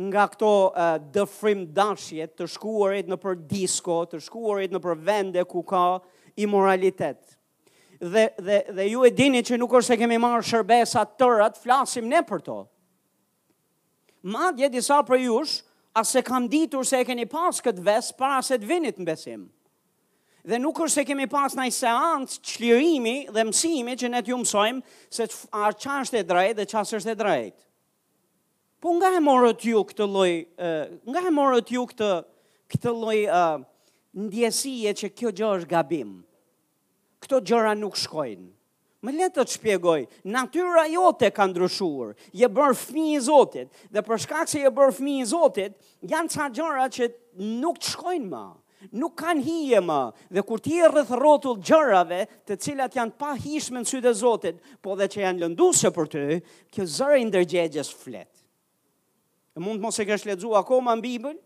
nga 0.00 0.24
këto 0.26 0.48
uh, 0.74 0.96
dëfrim 1.14 1.66
dashjet, 1.74 2.32
të 2.34 2.48
shkuarit 2.50 3.06
në 3.06 3.18
për 3.22 3.36
disko, 3.46 4.00
të 4.10 4.18
shkuarit 4.26 4.72
në 4.74 4.80
për 4.82 4.96
vende 5.06 5.44
ku 5.46 5.62
ka 5.66 5.82
imoralitet. 6.42 7.20
Dhe, 8.02 8.24
dhe, 8.42 8.58
dhe 8.74 8.88
ju 8.90 9.04
e 9.06 9.12
dini 9.14 9.44
që 9.46 9.58
nuk 9.60 9.76
është 9.78 9.94
e 9.94 10.00
kemi 10.00 10.18
marë 10.20 10.42
shërbesa 10.50 11.04
të 11.06 11.16
tërët, 11.22 11.60
flasim 11.62 12.08
ne 12.10 12.24
për 12.26 12.42
to. 12.48 12.56
Madje 14.34 14.70
disa 14.72 14.98
për 15.06 15.20
jush, 15.28 15.60
asë 16.00 16.24
kam 16.26 16.48
ditur 16.50 16.82
se 16.86 16.98
e 16.98 17.06
keni 17.06 17.28
pas 17.30 17.54
këtë 17.62 17.84
ves, 17.86 18.08
para 18.18 18.40
se 18.42 18.58
të 18.58 18.66
vinit 18.72 18.98
në 18.98 19.06
besim. 19.12 19.44
Dhe 20.44 20.58
nuk 20.60 20.80
është 20.84 20.92
se 20.98 21.04
kemi 21.08 21.28
pas 21.30 21.54
në 21.56 21.68
seancë, 21.72 22.40
qlirimi 22.50 23.14
dhe 23.32 23.46
mësimi 23.48 23.94
që 24.00 24.10
ne 24.12 24.24
t'ju 24.26 24.42
mësojmë, 24.42 24.82
se 25.06 25.28
që 25.30 25.94
është 26.00 26.20
e 26.20 26.24
drejt 26.32 26.58
dhe 26.58 26.66
që 26.72 26.82
është 26.82 27.14
e 27.14 27.20
drejtë 27.22 27.62
po 28.84 28.92
nga 29.00 29.14
e 29.16 29.20
morët 29.24 29.62
ju 29.64 29.78
këtë 29.88 30.06
loj, 30.12 30.32
uh, 30.60 30.88
nga 31.08 31.20
e 31.24 31.30
morët 31.32 31.70
ju 31.72 31.86
këtë, 31.88 32.08
këtë 32.74 32.90
loj 32.92 33.20
uh, 33.32 33.62
ndjesie 34.26 34.92
që 34.92 35.08
kjo 35.16 35.30
gjë 35.32 35.52
është 35.58 35.70
gabim. 35.70 36.10
Këto 37.24 37.38
gjëra 37.48 37.70
nuk 37.80 37.96
shkojnë. 37.96 38.44
Më 39.08 39.14
le 39.16 39.30
të 39.32 39.40
të 39.46 39.54
shpjegoj, 39.54 40.02
natyra 40.34 40.84
jote 40.92 41.30
ka 41.32 41.46
ndryshuar, 41.48 42.12
je 42.36 42.44
bërë 42.58 42.76
fmi 42.82 43.06
i 43.14 43.22
Zotit, 43.24 43.72
dhe 43.92 44.04
për 44.04 44.20
shkak 44.26 44.52
se 44.52 44.60
je 44.66 44.74
bërë 44.76 44.96
fmi 44.98 45.16
i 45.22 45.26
Zotit, 45.32 45.72
janë 46.12 46.34
ca 46.36 46.50
gjëra 46.56 46.84
që 46.96 47.08
nuk 47.64 47.80
të 47.80 47.90
shkojnë 47.94 48.28
më, 48.36 48.44
nuk 49.00 49.16
kanë 49.22 49.44
hije 49.48 49.80
më, 49.88 50.00
dhe 50.36 50.44
kur 50.48 50.60
ti 50.64 50.76
e 50.80 50.92
rrëth 50.92 51.16
rotull 51.24 51.56
gjërave 51.64 52.20
të 52.48 52.60
cilat 52.68 53.00
janë 53.00 53.16
pa 53.20 53.32
hishme 53.46 53.80
në 53.80 53.94
sytë 53.94 54.12
e 54.12 54.16
Zotit, 54.20 54.60
po 54.84 54.92
dhe 55.00 55.08
që 55.08 55.24
janë 55.24 55.46
lëndu 55.46 55.72
për 55.96 56.12
ty, 56.16 56.26
kjo 56.68 56.90
zërë 56.98 57.22
i 57.24 57.30
ndërgjegjes 57.32 57.88
flet. 58.04 58.33
E 59.56 59.60
mund 59.60 59.80
mos 59.80 59.98
e 59.98 60.04
kesh 60.08 60.24
ledzu 60.26 60.50
akoma 60.58 60.96
në 60.98 61.02
Bibël, 61.04 61.36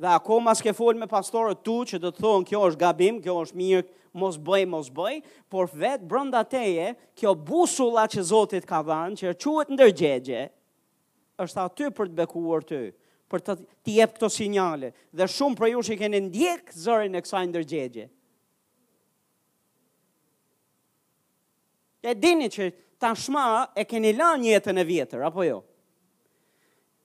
dhe 0.00 0.08
akoma 0.16 0.54
s'ke 0.56 0.72
folë 0.74 1.02
me 1.02 1.08
pastorët 1.10 1.60
tu 1.66 1.74
që 1.90 1.98
të 2.00 2.12
thonë 2.16 2.48
kjo 2.48 2.60
është 2.70 2.80
gabim, 2.80 3.18
kjo 3.24 3.34
është 3.46 3.58
mirë, 3.60 3.84
mos 4.22 4.38
bëj, 4.46 4.64
mos 4.72 4.88
bëj, 4.96 5.18
por 5.52 5.68
vetë 5.82 6.08
brënda 6.08 6.40
teje, 6.52 6.86
kjo 7.20 7.34
busulla 7.52 8.06
që 8.12 8.24
Zotit 8.30 8.66
ka 8.68 8.80
dhanë, 8.88 9.20
që 9.20 9.36
e 9.36 9.76
ndërgjegje, 9.76 10.40
është 11.44 11.60
aty 11.66 11.88
për 11.98 12.08
të 12.12 12.18
bekuar 12.22 12.64
ty, 12.72 12.80
për 13.32 13.44
të 13.44 13.56
jep 13.98 14.14
këto 14.16 14.28
sinjale, 14.32 14.90
dhe 15.16 15.28
shumë 15.32 15.56
për 15.60 15.72
ju 15.74 15.82
që 15.88 15.92
i 15.94 16.00
keni 16.02 16.20
ndjek 16.30 16.72
zërin 16.84 17.16
e 17.16 17.22
kësaj 17.24 17.46
ndërgjegje. 17.52 18.06
E 22.02 22.14
dini 22.20 22.48
që 22.50 22.70
tashma 23.00 23.46
e 23.78 23.84
keni 23.88 24.16
lanë 24.18 24.50
jetën 24.54 24.80
e 24.82 24.86
vjetër, 24.88 25.26
apo 25.28 25.44
jo? 25.44 25.44
Apo 25.44 25.48
jo? 25.48 25.60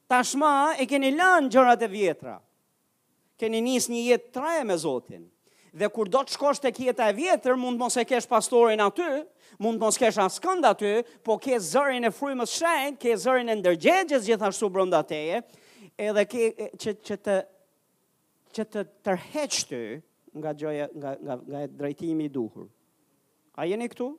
tashma 0.10 0.76
e 0.80 0.88
keni 0.90 1.12
lanë 1.16 1.52
gjërat 1.54 1.84
e 1.86 1.90
vjetra. 1.92 2.36
Keni 3.38 3.60
njës 3.62 3.90
një 3.94 4.04
jetë 4.10 4.32
traje 4.34 4.64
me 4.66 4.78
Zotin. 4.82 5.28
Dhe 5.78 5.90
kur 5.94 6.10
do 6.10 6.24
të 6.26 6.34
shkosht 6.34 6.66
e 6.66 6.72
kjeta 6.74 7.10
e 7.12 7.16
vjetër, 7.18 7.58
mund 7.60 7.78
mos 7.78 7.98
e 8.02 8.06
kesh 8.08 8.26
pastorin 8.32 8.82
aty, 8.82 9.06
mund 9.62 9.80
mos 9.84 10.00
kesh 10.00 10.18
askënd 10.24 10.66
aty, 10.72 10.94
po 11.24 11.36
ke 11.42 11.60
zërin 11.62 12.08
e 12.08 12.12
frymës 12.16 12.56
shenjë, 12.58 12.96
ke 13.02 13.14
zërin 13.22 13.52
e 13.54 13.58
ndërgjegjës 13.60 14.26
gjithashtu 14.26 14.72
brënda 14.74 15.04
teje, 15.06 15.44
edhe 16.08 16.24
ke, 16.26 16.48
që, 16.82 16.96
që, 17.10 17.20
të, 17.28 17.38
që 18.58 18.68
të 18.74 18.86
tërheqë 19.06 19.62
të 19.70 19.82
nga, 20.38 20.54
gjoja, 20.54 20.90
nga, 20.96 21.14
nga, 21.26 21.36
nga 21.50 21.62
drejtimi 21.82 22.26
i 22.26 22.32
duhur. 22.34 22.68
A 23.58 23.66
jeni 23.70 23.88
këtu? 23.90 24.12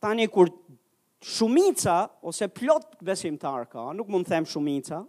Tani 0.00 0.26
kur 0.30 0.50
shumica, 1.20 2.10
ose 2.22 2.48
plot 2.48 2.98
besimtar 3.02 3.68
ka, 3.68 3.92
nuk 3.92 4.08
mund 4.08 4.26
them 4.26 4.44
shumica, 4.44 5.06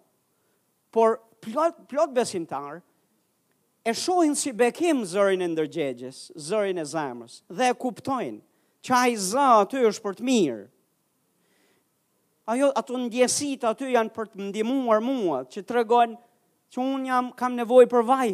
por 0.92 1.20
plot, 1.42 1.88
plot 1.88 2.14
besimtar, 2.14 2.82
e 3.86 3.92
shohin 3.92 4.36
si 4.36 4.52
bekim 4.52 5.04
zërin 5.06 5.44
e 5.44 5.48
ndërgjegjes, 5.54 6.32
zërin 6.38 6.82
e 6.82 6.86
zemrës, 6.86 7.42
dhe 7.50 7.70
e 7.72 7.78
kuptojnë 7.78 8.42
që 8.86 8.94
ai 8.98 9.16
zë 9.18 9.46
aty 9.62 9.84
është 9.90 10.04
për 10.06 10.18
të 10.20 10.28
mirë. 10.30 10.66
Ajo 12.50 12.72
ato 12.76 12.98
ndjesit 12.98 13.64
aty 13.70 13.92
janë 13.94 14.14
për 14.16 14.30
të 14.32 14.42
ndihmuar 14.50 15.04
mua, 15.06 15.44
që 15.46 15.64
tregojnë 15.70 16.16
që 16.74 16.80
un 16.82 17.06
jam 17.06 17.28
kam 17.38 17.54
nevojë 17.58 17.90
për 17.92 18.06
vaj. 18.08 18.32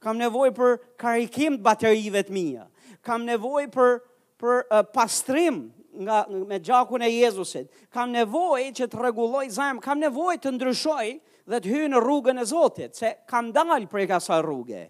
Kam 0.00 0.16
nevojë 0.18 0.52
për 0.56 0.76
karikim 0.98 1.56
të 1.58 1.64
baterive 1.66 2.22
të 2.24 2.32
mia. 2.34 2.68
Kam 3.04 3.24
nevojë 3.26 3.68
për 3.74 3.96
për 4.40 4.60
uh, 4.72 4.80
pastrim 4.94 5.58
nga, 5.94 6.26
me 6.30 6.58
gjakun 6.60 7.02
e 7.02 7.08
Jezusit. 7.10 7.68
Kam 7.90 8.12
nevoj 8.14 8.62
që 8.76 8.86
të 8.86 9.00
rregulloj 9.02 9.46
zajm, 9.54 9.80
kam 9.82 9.98
nevoj 10.02 10.36
të 10.40 10.52
ndryshoj 10.54 11.06
dhe 11.50 11.60
të 11.64 11.72
hynë 11.72 12.02
rrugën 12.02 12.38
e 12.40 12.44
Zotit, 12.46 12.94
se 12.94 13.14
kam 13.30 13.50
dalë 13.54 13.88
prej 13.90 14.06
kasa 14.10 14.40
rrugë. 14.44 14.84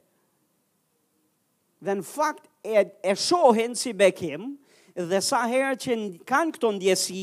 Dhe 1.81 1.95
në 1.97 2.05
fakt 2.05 2.49
e, 2.67 2.83
e 3.01 3.15
shohin 3.17 3.75
si 3.79 3.95
bekim, 3.97 4.51
dhe 4.95 5.21
sa 5.25 5.45
herë 5.49 5.79
që 5.81 5.97
kanë 6.29 6.57
këto 6.59 6.75
ndjesi, 6.77 7.23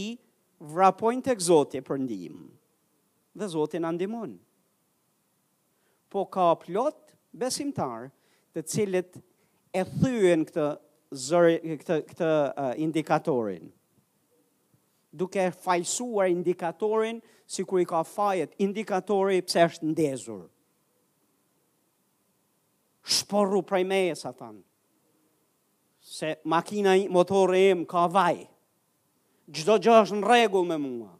vrapojnë 0.57 1.27
të 1.27 1.35
këzotit 1.37 1.85
për 1.85 2.01
ndihmë. 2.07 2.45
Dhe 3.37 3.51
Zotit 3.53 3.83
në 3.83 3.91
ndimon. 3.99 4.31
Po 6.09 6.25
ka 6.31 6.55
plot 6.57 7.13
besimtar 7.37 8.07
të 8.55 8.63
cilit 8.65 9.19
e 9.77 9.83
thyën 9.85 10.45
këtë 10.47 10.67
zëri 11.13 11.77
këtë 11.79 11.97
këtë 12.09 12.31
uh, 12.51 12.73
indikatorin. 12.83 13.69
Duke 15.17 15.47
fajsuar 15.55 16.27
indikatorin, 16.31 17.21
sikur 17.47 17.79
i 17.81 17.87
ka 17.87 18.01
fajet 18.05 18.55
indikatori 18.61 19.39
pse 19.45 19.63
është 19.71 19.87
ndezur. 19.93 20.43
Shporru 23.07 23.61
prej 23.65 23.83
meje 23.87 24.17
Satan. 24.19 24.59
Se 26.03 26.35
makina 26.45 26.95
i 26.97 27.07
motorit 27.09 27.69
im 27.75 27.85
ka 27.87 28.03
vaj. 28.11 28.43
Çdo 29.51 29.77
gjë 29.79 29.95
është 30.03 30.19
në 30.19 30.27
rregull 30.27 30.67
me 30.67 30.77
mua. 30.83 31.13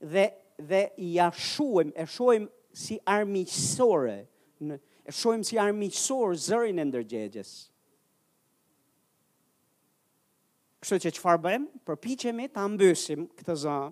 Dhe 0.00 0.28
dhe 0.60 0.82
i 1.00 1.14
ja 1.14 1.30
e 1.32 2.04
shohim 2.06 2.46
si 2.76 2.98
armisore, 3.08 4.26
në 4.60 4.76
Shohim 5.10 5.40
si 5.42 5.56
armiqësor 5.58 6.34
zërin 6.38 6.78
e 6.78 6.84
ndërgjegjes. 6.86 7.48
Kështu 10.80 10.96
që 11.04 11.10
që 11.16 11.20
farë 11.22 11.40
bëjmë, 11.44 11.66
përpichemi 11.84 12.46
të 12.54 12.60
ambysim 12.64 13.26
këtë 13.36 13.56
zonë. 13.62 13.90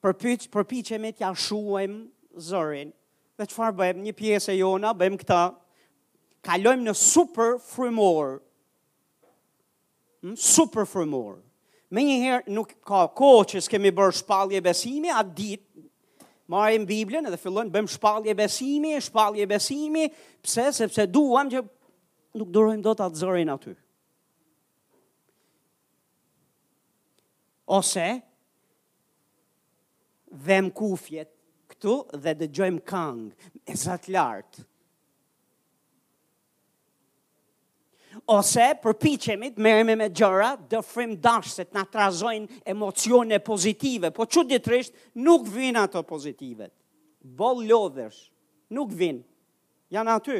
Përpich, 0.00 0.44
përpichemi 0.54 1.10
të 1.12 1.24
jashuajmë 1.24 2.38
zërin. 2.46 2.92
Dhe 3.40 3.46
që 3.50 3.56
farë 3.56 3.76
bëjmë, 3.80 4.02
një 4.06 4.12
pjesë 4.20 4.52
e 4.54 4.58
jona, 4.60 4.92
bëjmë 5.00 5.18
këta. 5.24 5.40
Kalojmë 6.46 6.86
në 6.86 6.94
super 6.96 7.56
frimorë. 7.72 8.38
Hm? 10.22 10.38
Super 10.40 10.86
frimorë. 10.88 11.40
Me 11.90 12.06
njëherë 12.06 12.54
nuk 12.54 12.70
ka 12.86 13.02
ko 13.18 13.32
që 13.50 13.64
s'kemi 13.66 13.90
bërë 13.98 14.14
shpalje 14.22 14.62
besimi, 14.62 15.10
atë 15.10 15.34
ditë, 15.42 15.86
marim 16.50 16.86
Biblën 16.86 17.26
edhe 17.28 17.38
fillon, 17.42 17.68
bëjmë 17.74 17.92
shpalje 17.98 18.38
besimi, 18.38 18.94
shpalje 19.08 19.50
besimi, 19.50 20.06
pëse, 20.42 20.70
sepse 20.84 21.08
duham 21.16 21.50
që 21.50 21.64
nuk 22.38 22.54
durojmë 22.56 22.84
do 22.86 22.94
të 22.94 23.10
atë 23.10 23.24
zërin 23.26 23.56
atyë. 23.58 23.78
ose 27.70 28.02
vem 30.32 30.70
kufjet 30.74 31.30
këtu 31.70 31.94
dhe 32.22 32.34
dëgjojmë 32.42 32.82
këngë 32.90 33.50
e 33.72 33.76
zat 33.84 34.08
lart. 34.14 34.60
Ose 38.30 38.64
përpiqemi 38.82 39.52
të 39.54 39.74
e 39.90 39.96
me 39.96 40.08
gjëra, 40.10 40.52
dëfrim 40.70 41.12
dash 41.22 41.52
se 41.56 41.64
të 41.66 41.76
na 41.78 41.84
trazojnë 41.90 42.60
emocione 42.72 43.38
pozitive, 43.46 44.10
po 44.14 44.26
çuditërisht 44.26 44.96
nuk 45.22 45.46
vijnë 45.54 45.82
ato 45.86 46.02
pozitive. 46.06 46.68
Boll 47.40 47.66
lodhësh, 47.70 48.22
nuk 48.76 48.90
vijnë. 49.00 49.22
janë 49.90 50.10
aty. 50.14 50.36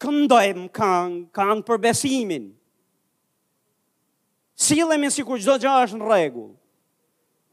Këndojm 0.00 0.62
këngë, 0.72 1.16
këngë 1.36 1.62
për 1.68 1.78
besimin. 1.84 2.44
Sillemi 4.64 5.10
sikur 5.12 5.36
çdo 5.42 5.58
gjë 5.60 5.72
është 5.84 5.98
në 6.00 6.06
rregull 6.08 6.48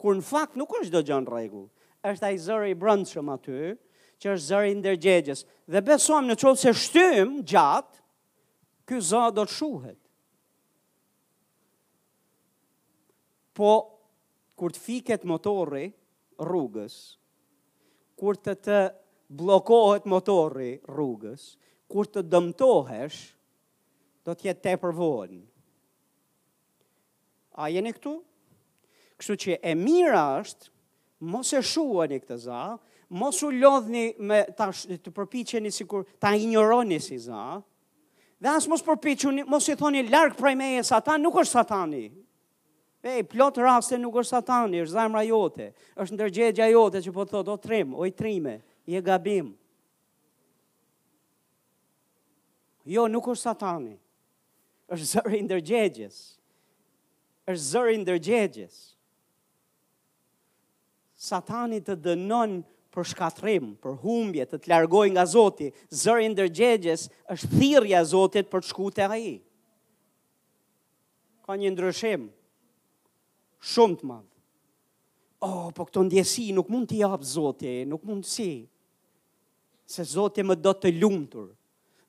kur 0.02 0.18
në 0.18 0.26
fakt 0.26 0.56
nuk 0.58 0.72
është 0.80 0.96
do 0.96 1.04
gjënë 1.06 1.30
regull, 1.30 1.68
është 2.10 2.26
ai 2.32 2.38
zëri 2.42 2.72
i 2.74 2.78
brëndshëm 2.82 3.28
aty, 3.36 3.74
që 4.22 4.32
është 4.34 4.48
zëri 4.48 4.72
i 4.74 4.78
ndërgjegjes. 4.80 5.44
Dhe 5.72 5.82
besoam 5.86 6.28
në 6.30 6.38
qovë 6.42 6.60
se 6.64 6.74
shtym 6.84 7.36
gjatë, 7.50 8.02
ky 8.90 8.98
zë 9.08 9.24
do 9.38 9.46
të 9.48 9.56
shuhet. 9.60 9.98
Po, 13.58 13.70
kur 14.58 14.74
të 14.74 14.82
fiket 14.88 15.26
motori 15.30 15.86
rrugës, 16.42 16.96
kur 18.18 18.38
të 18.40 18.56
të 18.66 18.80
blokohet 19.42 20.08
motori 20.10 20.72
rrugës, 20.90 21.46
kur 21.92 22.10
të 22.10 22.24
dëmtohesh, 22.32 23.22
do 24.26 24.34
të 24.38 24.50
jetë 24.50 24.64
tepër 24.70 24.94
vonë. 24.98 25.42
A 27.62 27.68
jeni 27.74 27.92
këtu? 27.94 28.18
Kështu 29.22 29.36
që 29.46 29.58
e 29.70 29.76
mira 29.78 30.22
është, 30.42 30.70
mos 31.30 31.52
e 31.54 31.60
shua 31.62 32.08
një 32.10 32.18
këtë 32.24 32.38
za, 32.48 32.62
mos 33.22 33.42
u 33.46 33.52
lodhni 33.54 34.08
me 34.26 34.40
ta, 34.58 34.70
të 34.74 35.12
përpicheni 35.14 35.70
si 35.76 35.86
kur 35.86 36.08
ta 36.22 36.32
ignoroni 36.42 36.98
si 37.06 37.20
za, 37.22 37.44
dhe 38.42 38.50
asë 38.50 38.72
mos 38.72 38.82
përpicheni, 38.88 39.46
mos 39.46 39.68
i 39.70 39.76
thoni 39.78 40.02
larkë 40.10 40.40
prej 40.42 40.56
me 40.58 40.72
e 40.80 40.84
satan, 40.88 41.22
nuk 41.22 41.38
është 41.44 41.60
satani. 41.60 42.06
E, 43.06 43.14
plotë 43.30 43.66
raste 43.66 43.98
nuk 44.02 44.18
është 44.24 44.40
satani, 44.40 44.82
është 44.88 44.96
zamra 44.98 45.22
jote, 45.30 45.70
është 46.02 46.18
ndërgjegja 46.18 46.70
jote 46.74 47.02
që 47.06 47.14
po 47.20 47.26
të 47.26 47.34
thotë, 47.38 47.54
o 47.54 47.62
trim, 47.68 47.94
o 48.02 48.10
i 48.10 48.14
trime, 48.18 48.56
i 48.90 48.98
e 48.98 49.02
gabim. 49.06 49.52
Jo, 52.90 53.06
nuk 53.14 53.30
është 53.36 53.46
satani, 53.52 54.00
është 54.94 55.10
zërë 55.14 55.44
ndërgjegjes, 55.46 56.22
është 57.52 57.68
zërë 57.74 58.00
ndërgjegjes 58.06 58.82
satani 61.22 61.78
të 61.86 61.94
dënon 62.02 62.56
për 62.92 63.06
shkatrim, 63.14 63.70
për 63.80 63.96
humbje, 64.02 64.48
të 64.50 64.58
të 64.64 64.72
largoj 64.74 65.06
nga 65.14 65.24
Zoti, 65.30 65.68
zëri 65.94 66.32
ndërgjegjes 66.34 67.04
është 67.36 67.50
thirja 67.54 68.02
Zotit 68.10 68.50
për 68.52 68.64
të 68.64 68.70
shkuar 68.72 68.96
te 68.98 69.06
ai. 69.06 69.36
Ka 71.46 71.56
një 71.62 71.70
ndryshim 71.76 72.26
shumë 73.70 74.00
të 74.02 74.10
madh. 74.10 74.28
Oh, 75.46 75.70
po 75.74 75.86
këto 75.88 76.04
ndjesi 76.08 76.50
nuk 76.54 76.70
mund 76.74 76.90
t'i 76.90 77.02
jap 77.04 77.24
Zoti, 77.26 77.84
nuk 77.90 78.04
mund 78.06 78.26
si. 78.30 78.66
Se 79.90 80.04
Zoti 80.08 80.44
më 80.46 80.58
do 80.62 80.74
të 80.82 80.92
lumtur. 81.00 81.52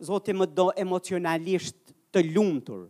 Zoti 0.08 0.34
më 0.36 0.48
do 0.56 0.70
emocionalisht 0.80 1.92
të 2.12 2.24
lumtur. 2.32 2.88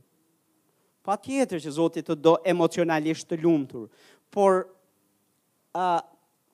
Pa 1.02 1.16
tjetër 1.18 1.60
që 1.66 1.70
Zoti 1.80 2.02
të 2.06 2.16
do 2.24 2.36
emocionalisht 2.50 3.28
të 3.30 3.40
lumtur. 3.42 3.88
Por, 4.32 4.62
a, 5.76 5.90
uh, 5.98 6.08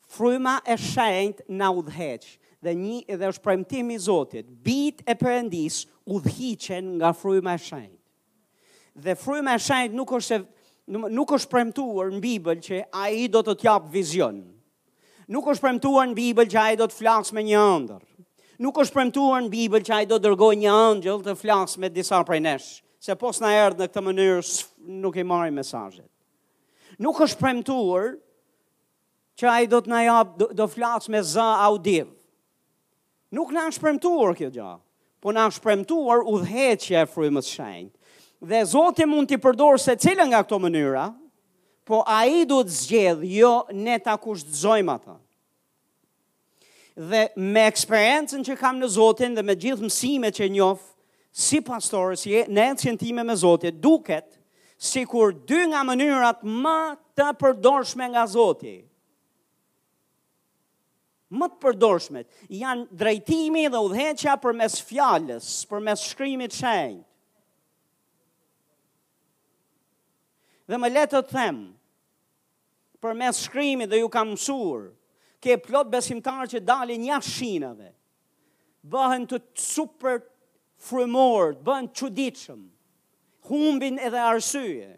fryma 0.09 0.59
e 0.65 0.77
shenjt 0.81 1.43
na 1.53 1.69
udhëheq 1.75 2.25
dhe 2.65 2.73
një 2.75 2.99
edhe 3.15 3.29
është 3.31 3.45
premtimi 3.45 3.99
i 3.99 4.03
Zotit. 4.03 4.49
Bit 4.65 5.05
e 5.07 5.15
Perëndis 5.19 5.83
udhëhiqen 6.09 6.95
nga 6.99 7.13
fryma 7.17 7.55
e 7.55 7.61
shenjt. 7.63 7.97
Dhe 9.05 9.15
fryma 9.15 9.55
e 9.55 9.61
shenjt 9.63 9.95
nuk 9.95 10.15
është 10.21 10.41
nuk 10.89 11.35
është 11.37 11.51
premtuar 11.53 12.07
në 12.15 12.19
Bibël 12.25 12.63
që 12.65 12.77
ai 12.97 13.27
do 13.29 13.43
të 13.45 13.59
jap 13.61 13.91
vizion. 13.93 14.39
Nuk 15.29 15.51
është 15.53 15.61
premtuar 15.67 16.07
në 16.09 16.17
Bibël 16.17 16.49
që 16.49 16.61
ai 16.63 16.79
do 16.81 16.87
të 16.89 16.97
flasë 16.97 17.37
me 17.37 17.43
një 17.45 17.59
ëndër. 17.75 17.99
Nuk 18.65 18.81
është 18.81 18.97
premtuar 18.97 19.43
në 19.45 19.53
Bibël 19.53 19.85
që 19.85 19.93
ai 19.99 20.07
do 20.09 20.17
të 20.17 20.25
dërgoj 20.31 20.55
një 20.63 20.71
angjël 20.73 21.21
të 21.27 21.35
flasë 21.37 21.83
me 21.85 21.91
disa 21.93 22.23
prej 22.27 22.41
nesh, 22.47 22.69
se 23.05 23.15
pos 23.21 23.37
na 23.45 23.53
erdh 23.53 23.83
në 23.83 23.91
këtë 23.91 24.05
mënyrë 24.07 24.49
nuk 25.05 25.21
i 25.21 25.27
marrim 25.29 25.61
mesazhet. 25.61 26.09
Nuk 26.97 27.21
është 27.27 27.43
premtuar 27.43 28.17
që 29.39 29.47
ai 29.47 29.67
do 29.71 29.79
të 29.79 29.91
na 29.93 30.01
jap 30.03 30.33
do, 30.39 30.49
do 30.59 30.67
flas 30.71 31.07
me 31.11 31.21
zë 31.23 31.49
audiv. 31.63 32.09
Nuk 33.37 33.51
na 33.53 33.69
shpremtuar 33.71 34.35
kjo 34.39 34.49
gjë, 34.51 34.73
po 35.23 35.33
na 35.37 35.45
shpremtuar 35.53 36.25
udhëheqje 36.27 36.97
e 37.05 37.07
frymës 37.13 37.47
së 37.53 37.57
shenjtë. 37.57 37.95
Dhe 38.53 38.61
Zoti 38.71 39.07
mund 39.11 39.29
t'i 39.29 39.39
përdor 39.43 39.79
se 39.83 39.95
cilën 39.99 40.31
nga 40.31 40.45
këto 40.47 40.59
mënyra, 40.63 41.07
po 41.89 42.03
a 42.07 42.23
i 42.31 42.43
të 42.47 42.59
zgjedh, 42.71 43.25
jo 43.27 43.53
ne 43.75 43.97
ta 44.03 44.17
kush 44.23 44.47
zojmë 44.63 44.95
ata. 44.95 45.17
Dhe 46.99 47.23
me 47.39 47.67
eksperiencen 47.71 48.43
që 48.47 48.57
kam 48.59 48.79
në 48.83 48.89
Zotin 48.95 49.35
dhe 49.39 49.43
me 49.47 49.55
gjithë 49.55 49.87
mësime 49.87 50.33
që 50.35 50.49
njoh 50.55 50.81
si 51.31 51.61
pastor, 51.63 52.17
si 52.19 52.35
ne 52.51 52.65
e 52.73 52.77
cjentime 52.81 53.23
me 53.27 53.37
Zotin, 53.39 53.75
duket 53.79 54.35
si 54.83 55.05
kur 55.07 55.33
dy 55.47 55.69
nga 55.71 55.85
mënyrat 55.87 56.43
ma 56.43 56.79
të 57.19 57.29
përdorshme 57.39 58.11
nga 58.17 58.25
Zoti, 58.31 58.81
më 61.37 61.49
të 61.53 61.59
përdorshmet 61.63 62.37
janë 62.57 62.87
drejtimi 63.03 63.67
dhe 63.73 63.81
udhëheqja 63.87 64.35
përmes 64.41 64.79
fjalës, 64.89 65.49
përmes 65.69 66.05
shkrimit 66.13 66.55
të 66.55 66.61
shenjtë. 66.63 67.05
Dhe 70.69 70.77
më 70.81 70.89
le 70.93 71.05
të 71.09 71.21
them, 71.33 71.59
përmes 73.05 73.43
shkrimit 73.47 73.91
dhe 73.93 74.01
ju 74.03 74.09
kam 74.13 74.33
mësuar, 74.35 74.87
ke 75.41 75.59
plot 75.65 75.93
besimtar 75.93 76.49
që 76.51 76.63
dalin 76.67 77.05
jashtë 77.09 77.35
shinave. 77.39 77.91
Bëhen 78.91 79.27
të 79.31 79.41
super 79.61 80.23
frymor, 80.89 81.55
bëhen 81.65 81.93
çuditshëm. 81.93 82.65
Humbin 83.49 83.99
edhe 84.01 84.21
arsye 84.29 84.97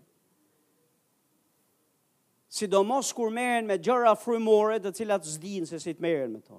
sidomos 2.50 3.12
kur 3.14 3.30
meren 3.30 3.68
me 3.70 3.76
gjëra 3.78 4.16
frymore 4.18 4.80
të 4.82 4.90
cilat 5.00 5.26
zdinë 5.30 5.68
se 5.70 5.78
si 5.82 5.92
të 5.94 6.02
meren 6.02 6.32
me 6.34 6.40
to. 6.42 6.58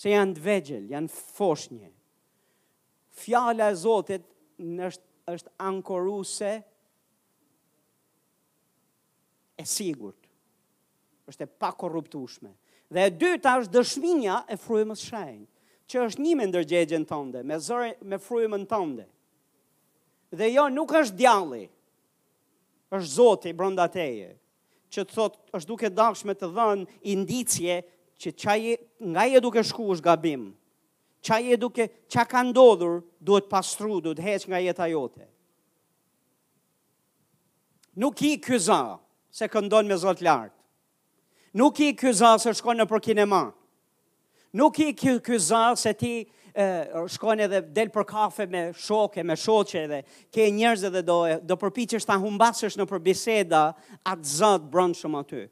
Se 0.00 0.10
janë 0.14 0.36
të 0.38 0.42
vegjel, 0.44 0.84
janë 0.90 1.12
foshnje. 1.36 1.90
Fjala 3.20 3.68
e 3.72 3.76
Zotit 3.78 4.26
është 4.88 5.08
është 5.34 5.52
ankoruse 5.62 6.50
e 9.60 9.64
sigurt. 9.70 10.16
është 11.30 11.44
e 11.44 11.46
pa 11.46 11.70
Dhe 12.94 13.00
e 13.06 13.10
dyta 13.20 13.52
është 13.60 13.72
dëshminja 13.76 14.36
e 14.50 14.56
frymës 14.58 15.04
shenjtë 15.06 15.46
që 15.90 16.04
është 16.06 16.22
një 16.24 16.32
me 16.38 16.46
ndërgjegjen 16.48 17.04
tënde, 17.06 17.44
me 17.48 17.56
me 18.10 18.16
frymën 18.18 18.64
tënde. 18.72 19.06
Dhe 20.38 20.48
jo 20.54 20.64
nuk 20.68 20.90
është 21.00 21.16
djalli, 21.20 21.64
është 22.96 23.06
Zoti 23.14 23.52
brenda 23.54 23.86
teje, 23.88 24.32
që 24.90 25.04
të 25.06 25.14
thotë 25.14 25.54
është 25.54 25.68
duke 25.70 25.90
dashme 25.94 26.34
të 26.34 26.48
dhënë 26.54 26.96
indicje 27.14 27.76
që 28.20 28.32
çaj 28.42 28.60
nga 29.12 29.22
ai 29.26 29.40
duke 29.44 29.62
shkuar 29.64 29.94
është 29.96 30.06
gabim. 30.06 30.48
Çaj 31.22 31.50
e 31.52 31.56
duke 31.60 31.84
qa 32.10 32.22
ka 32.24 32.40
ndodhur 32.48 33.00
duhet 33.20 33.48
pastru, 33.50 34.00
duhet 34.04 34.18
heq 34.24 34.46
nga 34.48 34.58
jeta 34.64 34.86
jote. 34.88 35.26
Nuk 38.00 38.22
i 38.24 38.32
kyza 38.40 38.80
se 39.30 39.46
këndon 39.48 39.86
me 39.86 39.96
Zot 39.96 40.22
lart. 40.22 40.52
Nuk 41.54 41.80
i 41.80 41.90
kyza 41.98 42.38
se 42.38 42.54
shkon 42.54 42.78
në 42.80 42.86
për 42.88 43.02
kinema. 43.04 43.42
Nuk 44.56 44.78
i 44.82 44.88
kyza 44.96 45.74
se 45.76 45.92
ti 45.98 46.12
shkojnë 46.54 47.44
edhe 47.46 47.60
del 47.70 47.90
për 47.94 48.04
kafe 48.08 48.46
me 48.50 48.64
shokë, 48.74 49.22
me 49.26 49.36
shoqë 49.38 49.82
dhe 49.90 50.00
ke 50.32 50.46
njerëz 50.52 50.84
edhe 50.88 51.02
do 51.06 51.18
do 51.46 51.56
përpiqesh 51.60 52.06
ta 52.06 52.18
humbasësh 52.22 52.76
në 52.80 52.86
përbiseda 52.90 53.62
atë 54.10 54.26
zot 54.30 54.68
brunchum 54.72 55.14
aty. 55.20 55.44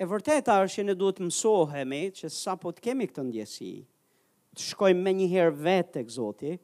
E 0.00 0.04
vërteta 0.10 0.56
është 0.64 0.80
që 0.80 0.86
ne 0.88 0.96
duhet 0.98 1.20
të 1.20 1.28
mësohemi 1.28 2.02
që 2.18 2.56
po 2.60 2.72
të 2.74 2.82
kemi 2.82 3.06
këtë 3.08 3.26
ndjesi, 3.28 3.70
të 4.56 4.68
shkojmë 4.72 5.00
me 5.04 5.12
një 5.20 5.28
herë 5.32 5.54
vetë 5.64 5.94
tek 6.00 6.08
Zoti 6.14 6.56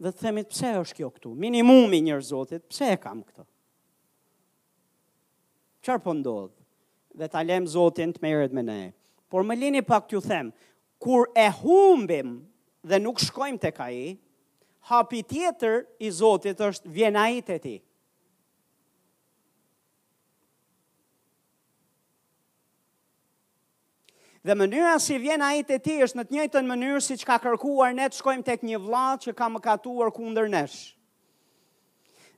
dhe 0.00 0.08
të 0.12 0.20
themi 0.22 0.44
pse 0.48 0.70
është 0.78 0.96
kjo 1.00 1.08
këtu. 1.12 1.32
Minimumi 1.36 1.98
i 2.00 2.04
njerëz 2.06 2.30
Zotit, 2.32 2.62
pse 2.70 2.86
e 2.94 3.00
kam 3.02 3.20
këtu? 3.26 3.44
Çfarë 5.84 6.02
po 6.06 6.14
ndodh? 6.16 6.54
Dhe 7.20 7.26
ta 7.28 7.42
lëm 7.44 7.66
Zotin 7.68 8.14
të 8.16 8.22
me 8.24 8.62
ne. 8.62 8.78
Por 9.30 9.46
më 9.46 9.54
lini 9.56 9.82
pak 9.86 10.08
t'ju 10.10 10.18
them, 10.26 10.50
kur 11.00 11.28
e 11.42 11.46
humbim 11.60 12.30
dhe 12.90 12.98
nuk 13.04 13.22
shkojmë 13.26 13.60
të 13.62 13.70
ka 13.76 13.86
i, 13.94 14.06
hapi 14.90 15.20
tjetër 15.30 15.76
i 16.06 16.10
Zotit 16.20 16.58
është 16.58 16.90
i 16.90 17.42
të 17.46 17.58
ti. 17.66 17.76
Dhe 24.42 24.54
mënyra 24.56 24.96
si 25.04 25.18
vjen 25.20 25.42
ai 25.46 25.62
te 25.68 25.78
ti 25.84 25.98
është 26.04 26.16
në 26.18 26.24
të 26.26 26.32
njëjtën 26.34 26.66
mënyrë 26.72 27.00
siç 27.04 27.22
ka 27.28 27.36
kërkuar 27.44 27.92
ne 27.94 28.06
të 28.08 28.18
shkojmë 28.22 28.42
tek 28.46 28.62
një 28.64 28.78
vladë 28.80 29.22
që 29.24 29.32
ka 29.38 29.46
mëkatuar 29.52 30.08
kundër 30.16 30.48
nesh. 30.48 30.78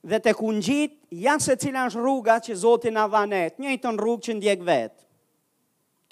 Dhe 0.03 0.19
tek 0.19 0.41
u 0.43 0.51
janë 0.51 0.91
ja 1.23 1.37
se 1.39 1.55
cila 1.63 1.87
është 1.87 2.03
rruga 2.03 2.37
që 2.43 2.55
Zoti 2.65 2.91
na 2.91 3.07
dha 3.09 3.25
ne, 3.31 3.45
të 3.55 3.63
njëjtën 3.63 4.03
rrugë 4.03 4.25
që 4.27 4.37
ndjek 4.41 4.67
vetë 4.67 4.99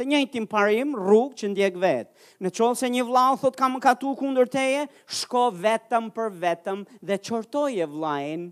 të 0.01 0.07
njëjti 0.09 0.41
më 0.41 0.49
parim 0.49 0.95
rrug 0.97 1.35
që 1.39 1.51
ndjek 1.53 1.75
vet. 1.77 2.09
në 2.41 2.49
qovë 2.57 2.79
se 2.81 2.89
një 2.91 3.05
vllau 3.05 3.37
thot 3.37 3.57
ka 3.59 3.69
më 3.69 3.81
katu 3.85 4.15
kundër 4.17 4.49
teje, 4.53 4.87
shko 5.07 5.45
vetëm 5.61 6.09
për 6.17 6.31
vetëm 6.43 6.85
dhe 7.07 7.17
çortoje 7.27 7.85
vlajnë 7.93 8.49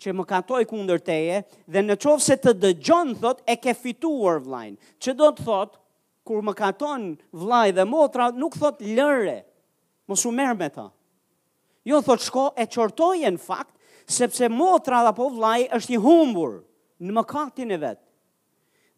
që 0.00 0.12
më 0.16 0.24
katoj 0.30 0.62
kundër 0.70 1.00
teje, 1.04 1.42
dhe 1.68 1.80
në 1.84 1.96
qovë 2.00 2.24
se 2.26 2.38
të 2.40 2.54
dëgjon 2.62 3.12
thot 3.20 3.42
e 3.52 3.58
ke 3.60 3.74
fituar 3.76 4.38
vlajnë. 4.46 4.78
Që 5.02 5.12
do 5.20 5.28
të 5.34 5.44
thot, 5.50 5.76
kur 6.24 6.40
më 6.44 6.54
katon 6.56 7.04
vlaj 7.42 7.74
dhe 7.76 7.84
motra, 7.84 8.30
nuk 8.40 8.56
thot 8.56 8.80
lëre, 8.80 9.38
më 10.08 10.14
sumer 10.16 10.56
me 10.56 10.70
ta. 10.72 10.88
Jo 11.88 12.00
thot 12.04 12.24
shko 12.24 12.46
e 12.56 12.64
qortoje 12.72 13.28
në 13.28 13.36
fakt, 13.44 13.76
sepse 14.10 14.48
motra 14.48 15.04
dhe 15.06 15.12
po 15.20 15.28
vlaj 15.36 15.68
është 15.76 15.92
i 15.92 16.00
humbur 16.02 16.62
në 17.04 17.12
më 17.18 17.28
katin 17.34 17.76
e 17.76 17.76
vetë 17.84 18.06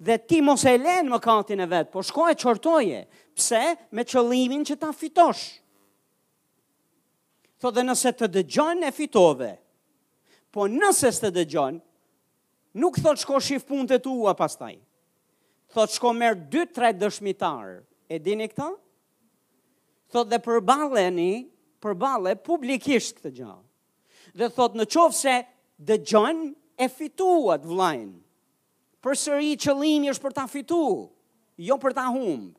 dhe 0.03 0.17
ti 0.27 0.39
mos 0.43 0.65
e 0.67 0.75
lenë 0.81 1.07
më 1.13 1.19
kantin 1.23 1.63
e 1.63 1.67
vetë, 1.71 1.91
po 1.95 2.03
shko 2.03 2.25
e 2.33 2.37
qortoje, 2.39 3.03
pse 3.39 3.61
me 3.95 4.03
qëllimin 4.05 4.65
që 4.67 4.77
ta 4.83 4.91
fitosh. 4.93 5.45
Tho 7.63 7.71
dhe 7.71 7.85
nëse 7.87 8.11
të 8.19 8.27
dëgjon 8.35 8.83
e 8.83 8.91
fitove, 8.97 9.53
po 10.53 10.67
nëse 10.69 11.13
së 11.15 11.23
të 11.27 11.31
dëgjon, 11.37 11.79
nuk 12.83 12.99
thot 13.05 13.23
shko 13.23 13.39
shif 13.41 13.65
punët 13.69 13.95
e 13.99 14.01
tua 14.03 14.35
pastaj, 14.37 14.75
thot 15.73 15.95
shko 15.95 16.11
merë 16.19 16.49
2-3 16.51 16.99
dëshmitarë, 17.05 17.77
e 18.13 18.19
dini 18.21 18.51
këta? 18.51 18.73
Thot 20.13 20.29
dhe 20.33 20.43
përbale 20.45 21.07
një, 21.17 21.31
përbale 21.83 22.35
publikisht 22.45 23.21
këtë 23.23 23.35
gjallë, 23.39 23.65
dhe 24.43 24.51
thot 24.59 24.75
në 24.77 24.89
qovë 24.93 25.17
se 25.21 25.39
dëgjon 25.93 26.43
e 26.83 26.91
fituat 26.91 27.63
vlajnë, 27.69 28.22
për 29.03 29.17
sëri 29.19 29.53
qëlimi 29.59 30.13
është 30.15 30.25
për 30.29 30.37
ta 30.39 30.45
fitu, 30.49 30.79
jo 31.59 31.77
për 31.83 31.97
ta 31.99 32.05
humbë. 32.15 32.55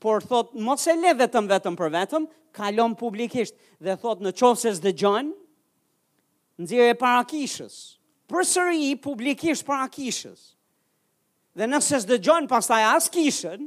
Por 0.00 0.22
thot, 0.28 0.54
mos 0.60 0.84
e 0.86 0.94
le 1.00 1.14
vetëm 1.18 1.46
vetëm 1.50 1.74
për 1.78 1.92
vetëm, 1.96 2.26
kalon 2.54 2.94
publikisht 2.96 3.56
dhe 3.84 3.96
thot 4.00 4.20
në 4.22 4.32
qovë 4.38 4.60
se 4.60 4.74
zdë 4.78 4.92
gjënë, 5.02 5.32
nëzire 6.62 6.94
para 7.00 7.24
kishës, 7.28 7.74
për 8.30 8.46
sëri 8.52 8.92
publikisht 9.02 9.66
para 9.66 9.88
kishës. 9.92 10.52
Dhe 11.56 11.66
nëse 11.70 12.02
zdë 12.04 12.18
gjënë 12.26 12.50
pastaj 12.52 12.82
as 12.92 13.08
kishën, 13.12 13.66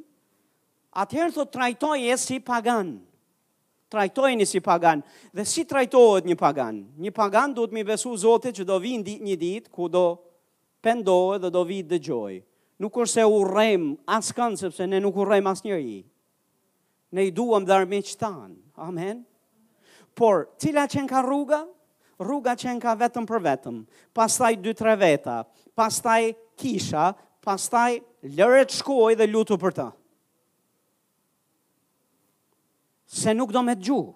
atëherë 1.02 1.34
thot 1.36 1.60
e 1.98 2.18
si 2.22 2.40
paganë 2.40 2.98
trajtojni 3.90 4.46
si 4.46 4.60
pagan. 4.62 5.00
Dhe 5.34 5.42
si 5.50 5.64
trajtohet 5.66 6.28
një 6.30 6.36
pagan? 6.38 6.76
Një 7.02 7.10
pagan 7.12 7.54
duhet 7.58 7.72
mi 7.74 7.82
besu 7.84 8.12
Zotit 8.18 8.54
që 8.60 8.64
do 8.70 8.78
vinë 8.80 9.16
një 9.26 9.36
ditë 9.42 9.72
ku 9.74 9.88
do 9.90 10.04
pendohet 10.82 11.42
dhe 11.44 11.52
do 11.52 11.64
vit 11.68 11.88
dëgjoj. 11.92 12.40
Nuk 12.80 12.96
është 13.04 13.20
se 13.20 13.26
urrem 13.28 13.88
askën 14.16 14.56
sepse 14.60 14.86
ne 14.88 15.02
nuk 15.04 15.18
urrem 15.20 15.50
asnjëri. 15.52 15.98
Ne 17.18 17.26
i 17.28 17.32
duam 17.36 17.66
dhe 17.68 17.76
armiq 17.76 18.14
tanë. 18.22 18.56
Amen. 18.80 19.24
Por 20.16 20.46
cila 20.60 20.86
që 20.90 21.04
ka 21.10 21.22
rruga? 21.26 21.66
Rruga 22.20 22.54
që 22.60 22.78
ka 22.84 22.94
vetëm 23.00 23.28
për 23.28 23.42
vetëm. 23.46 23.80
Pastaj 24.16 24.56
2-3 24.64 24.96
veta, 25.00 25.36
pastaj 25.80 26.30
kisha, 26.60 27.10
pastaj 27.44 28.00
lëret 28.36 28.76
shkoj 28.76 29.16
dhe 29.20 29.28
lutu 29.32 29.56
për 29.60 29.76
ta. 29.78 29.88
Se 33.10 33.32
nuk 33.34 33.52
do 33.56 33.64
me 33.66 33.76
të 33.80 33.88
gjuhë. 33.88 34.16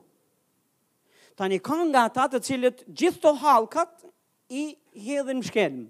Tani 1.34 1.58
kanë 1.66 1.88
nga 1.90 2.04
ata 2.06 2.28
të 2.34 2.42
cilët 2.46 2.84
gjithë 2.94 3.22
të 3.24 3.32
halkat 3.42 4.04
i 4.54 4.66
hedhin 5.02 5.40
shkelmë 5.42 5.88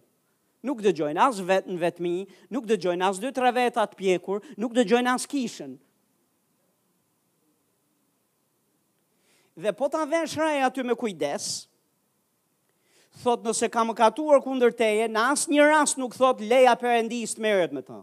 nuk 0.67 0.81
dëgjojnë 0.85 1.19
as 1.23 1.41
vetën 1.47 1.77
vetëmi, 1.81 2.15
nuk 2.55 2.67
dëgjojnë 2.69 3.05
as 3.09 3.19
dy 3.21 3.31
tre 3.35 3.51
vetat 3.55 3.95
pjekur, 3.99 4.43
nuk 4.63 4.75
dëgjojnë 4.77 5.11
as 5.13 5.27
kishën. 5.29 5.75
Dhe 9.61 9.73
po 9.77 9.89
ta 9.93 10.05
vesh 10.09 10.37
raj 10.39 10.63
aty 10.65 10.83
me 10.87 10.95
kujdes, 10.97 11.49
thot 13.21 13.43
nëse 13.45 13.67
kam 13.69 13.91
katuar 13.93 14.39
kundër 14.41 14.73
teje, 14.79 15.07
në 15.13 15.25
as 15.33 15.43
një 15.51 15.67
rast 15.69 15.99
nuk 16.01 16.15
thot 16.17 16.41
leja 16.49 16.73
përëndis 16.81 17.35
të 17.37 17.43
meret 17.45 17.75
me 17.77 17.83
ta. 17.85 17.99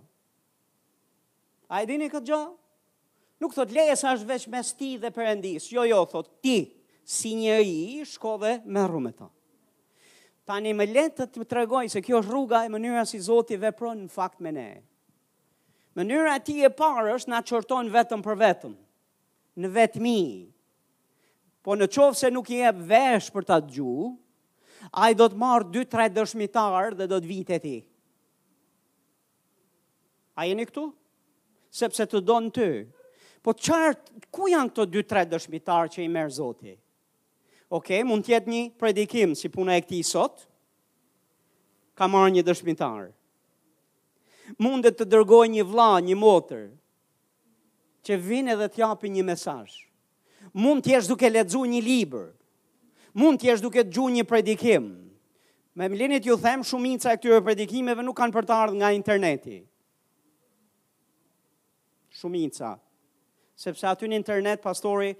A 1.71 1.81
e 1.83 1.89
dini 1.91 2.11
këtë 2.11 2.29
gjohë? 2.31 2.53
Nuk 3.41 3.55
thot 3.57 3.73
leja 3.73 3.97
sa 3.97 4.13
është 4.19 4.29
veç 4.29 4.45
mes 4.53 4.71
ti 4.77 4.91
dhe 5.01 5.11
përëndis. 5.17 5.71
Jo, 5.73 5.87
jo, 5.89 6.03
thot 6.11 6.29
ti, 6.45 6.59
si 7.09 7.33
një 7.41 7.57
i, 7.65 7.77
shko 8.11 8.37
dhe 8.43 8.57
me 8.69 8.83
rrume 8.85 9.15
ta 9.17 9.31
një 10.59 10.73
më 10.75 10.87
letë 10.91 11.21
të 11.27 11.45
të 11.45 11.47
tregoj 11.53 11.85
se 11.93 12.01
kjo 12.03 12.19
është 12.19 12.31
rruga 12.33 12.65
e 12.67 12.71
mënyra 12.73 13.05
si 13.07 13.21
Zoti 13.23 13.59
vepron 13.61 14.01
në 14.07 14.11
fakt 14.11 14.41
me 14.43 14.51
ne. 14.53 14.69
Mënyra 15.97 16.39
ti 16.45 16.59
e 16.65 16.71
parë 16.71 17.15
është 17.19 17.31
na 17.35 17.43
qërton 17.45 17.91
vetëm 17.93 18.23
për 18.25 18.39
vetëm, 18.41 18.73
në 19.61 19.71
vetëmi. 19.75 20.19
Po 21.63 21.75
në 21.77 21.87
qovë 21.93 22.17
se 22.17 22.31
nuk 22.33 22.51
je 22.55 22.73
vesh 22.89 23.31
për 23.35 23.45
ta 23.47 23.61
gju, 23.61 24.17
a 24.91 25.11
i 25.11 25.15
do 25.19 25.27
të 25.29 25.37
marë 25.39 25.69
2-3 25.85 26.09
dëshmitarë 26.17 26.97
dhe 27.03 27.07
do 27.11 27.19
të 27.21 27.51
e 27.55 27.59
ti. 27.67 27.77
A 30.41 30.47
jeni 30.49 30.65
këtu? 30.65 30.87
Sepse 31.71 32.07
të 32.09 32.23
donë 32.27 32.51
ty. 32.57 32.71
Po 33.43 33.53
qartë, 33.55 34.23
ku 34.33 34.49
janë 34.49 34.73
këto 34.73 34.87
2-3 34.91 35.27
dëshmitarë 35.35 35.93
që 35.95 36.07
i 36.07 36.09
merë 36.11 36.33
Zotit? 36.39 36.75
Zoti? 36.79 36.79
ok, 37.71 37.89
mund 38.07 38.25
tjetë 38.27 38.51
një 38.51 38.63
predikim 38.81 39.35
si 39.39 39.51
puna 39.53 39.77
e 39.79 39.83
këti 39.85 39.99
i 40.03 40.07
sot, 40.07 40.43
ka 41.95 42.09
marrë 42.11 42.33
një 42.39 42.45
dëshmitar. 42.49 43.11
Mund 44.59 44.87
të 44.91 45.07
dërgoj 45.07 45.45
një 45.53 45.63
vla, 45.69 45.91
një 46.03 46.17
motër, 46.19 46.65
që 48.03 48.17
vinë 48.19 48.57
edhe 48.57 48.69
t'japi 48.75 49.11
një 49.15 49.25
mesaj. 49.29 49.71
Mund 50.59 50.83
t'jesh 50.83 51.07
duke 51.07 51.31
ledzu 51.31 51.63
një 51.71 51.81
liber, 51.87 52.33
mund 53.15 53.39
t'jesh 53.39 53.63
duke 53.63 53.85
gju 53.87 54.09
një 54.19 54.27
predikim. 54.27 54.91
Me 55.79 55.87
më 55.87 55.97
linit 56.01 56.27
ju 56.27 56.35
them, 56.37 56.65
shumica 56.67 57.13
e 57.15 57.19
këtyre 57.21 57.45
predikimeve 57.47 58.03
nuk 58.03 58.17
kanë 58.19 58.35
për 58.35 58.49
t'ardhë 58.49 58.79
nga 58.81 58.89
interneti. 58.93 59.61
Shumica. 62.11 62.73
Sepse 63.55 63.87
aty 63.87 64.09
në 64.11 64.19
internet, 64.19 64.59
pastori, 64.65 65.13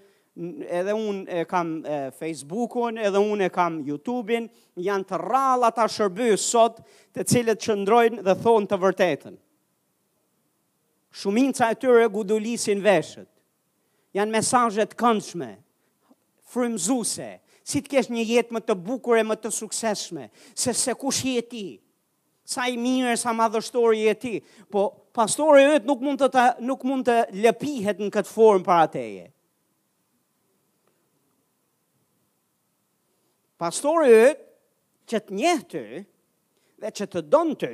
edhe 0.69 0.93
un 0.93 1.25
e 1.29 1.45
kam 1.45 1.83
Facebook-un, 2.19 2.97
edhe 2.99 3.19
un 3.19 3.41
e 3.45 3.49
kam 3.53 3.77
YouTube-in, 3.85 4.47
janë 4.81 5.07
të 5.11 5.19
rralla 5.21 5.69
ata 5.73 5.85
shërbëys 5.91 6.45
sot, 6.49 6.79
të 7.15 7.25
cilët 7.29 7.61
qëndrojnë 7.65 8.23
dhe 8.25 8.35
thonë 8.41 8.71
të 8.71 8.79
vërtetën. 8.85 9.35
Shumica 11.21 11.69
e 11.71 11.77
tyre 11.83 12.07
gudulisin 12.15 12.81
veshët. 12.85 13.29
Jan 14.17 14.31
mesazhe 14.35 14.87
të 14.91 14.97
këndshme, 14.99 15.51
frymëzuese, 16.55 17.31
si 17.71 17.83
të 17.85 17.91
kesh 17.93 18.09
një 18.11 18.25
jetë 18.31 18.55
më 18.57 18.63
të 18.67 18.77
bukur 18.87 19.21
e 19.21 19.27
më 19.27 19.37
të 19.45 19.53
suksesshme, 19.55 20.31
se 20.55 20.73
se 20.75 20.95
kush 20.99 21.23
je 21.35 21.43
ti. 21.53 21.67
Sa 22.51 22.65
i 22.67 22.79
mirë 22.81 23.13
sa 23.21 23.35
madhështori 23.37 24.07
je 24.09 24.15
ti, 24.25 24.33
po 24.71 24.89
pastori 25.15 25.69
yt 25.77 25.85
nuk 25.87 26.01
mund 26.03 26.19
të 26.23 26.31
ta, 26.35 26.47
nuk 26.67 26.83
mund 26.89 27.07
të 27.07 27.21
lëpihet 27.45 28.01
në 28.03 28.09
këtë 28.17 28.31
formë 28.35 28.67
para 28.67 28.89
teje. 28.91 29.29
pastori 33.61 34.09
ytë 34.13 34.47
që 35.11 35.19
të 35.27 35.37
njehë 35.37 35.65
të 35.71 35.81
dhe 36.81 36.91
që 36.97 37.07
të 37.13 37.23
donë 37.35 37.57
të, 37.61 37.71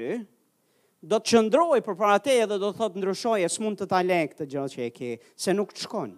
do 1.07 1.19
të 1.23 1.31
qëndrojë 1.35 1.83
për 1.87 1.97
para 2.01 2.19
te 2.25 2.35
dhe 2.49 2.57
do 2.59 2.73
të 2.73 2.79
thotë 2.81 2.99
ndryshojë, 3.03 3.45
e 3.47 3.51
s'mund 3.55 3.79
të 3.79 3.87
ta 3.93 4.01
le 4.03 4.17
këtë 4.33 4.49
gjërë 4.51 4.73
që 4.73 4.81
e 4.87 4.89
ke, 4.97 5.11
se 5.45 5.55
nuk 5.55 5.71
të 5.77 5.85
shkon. 5.85 6.15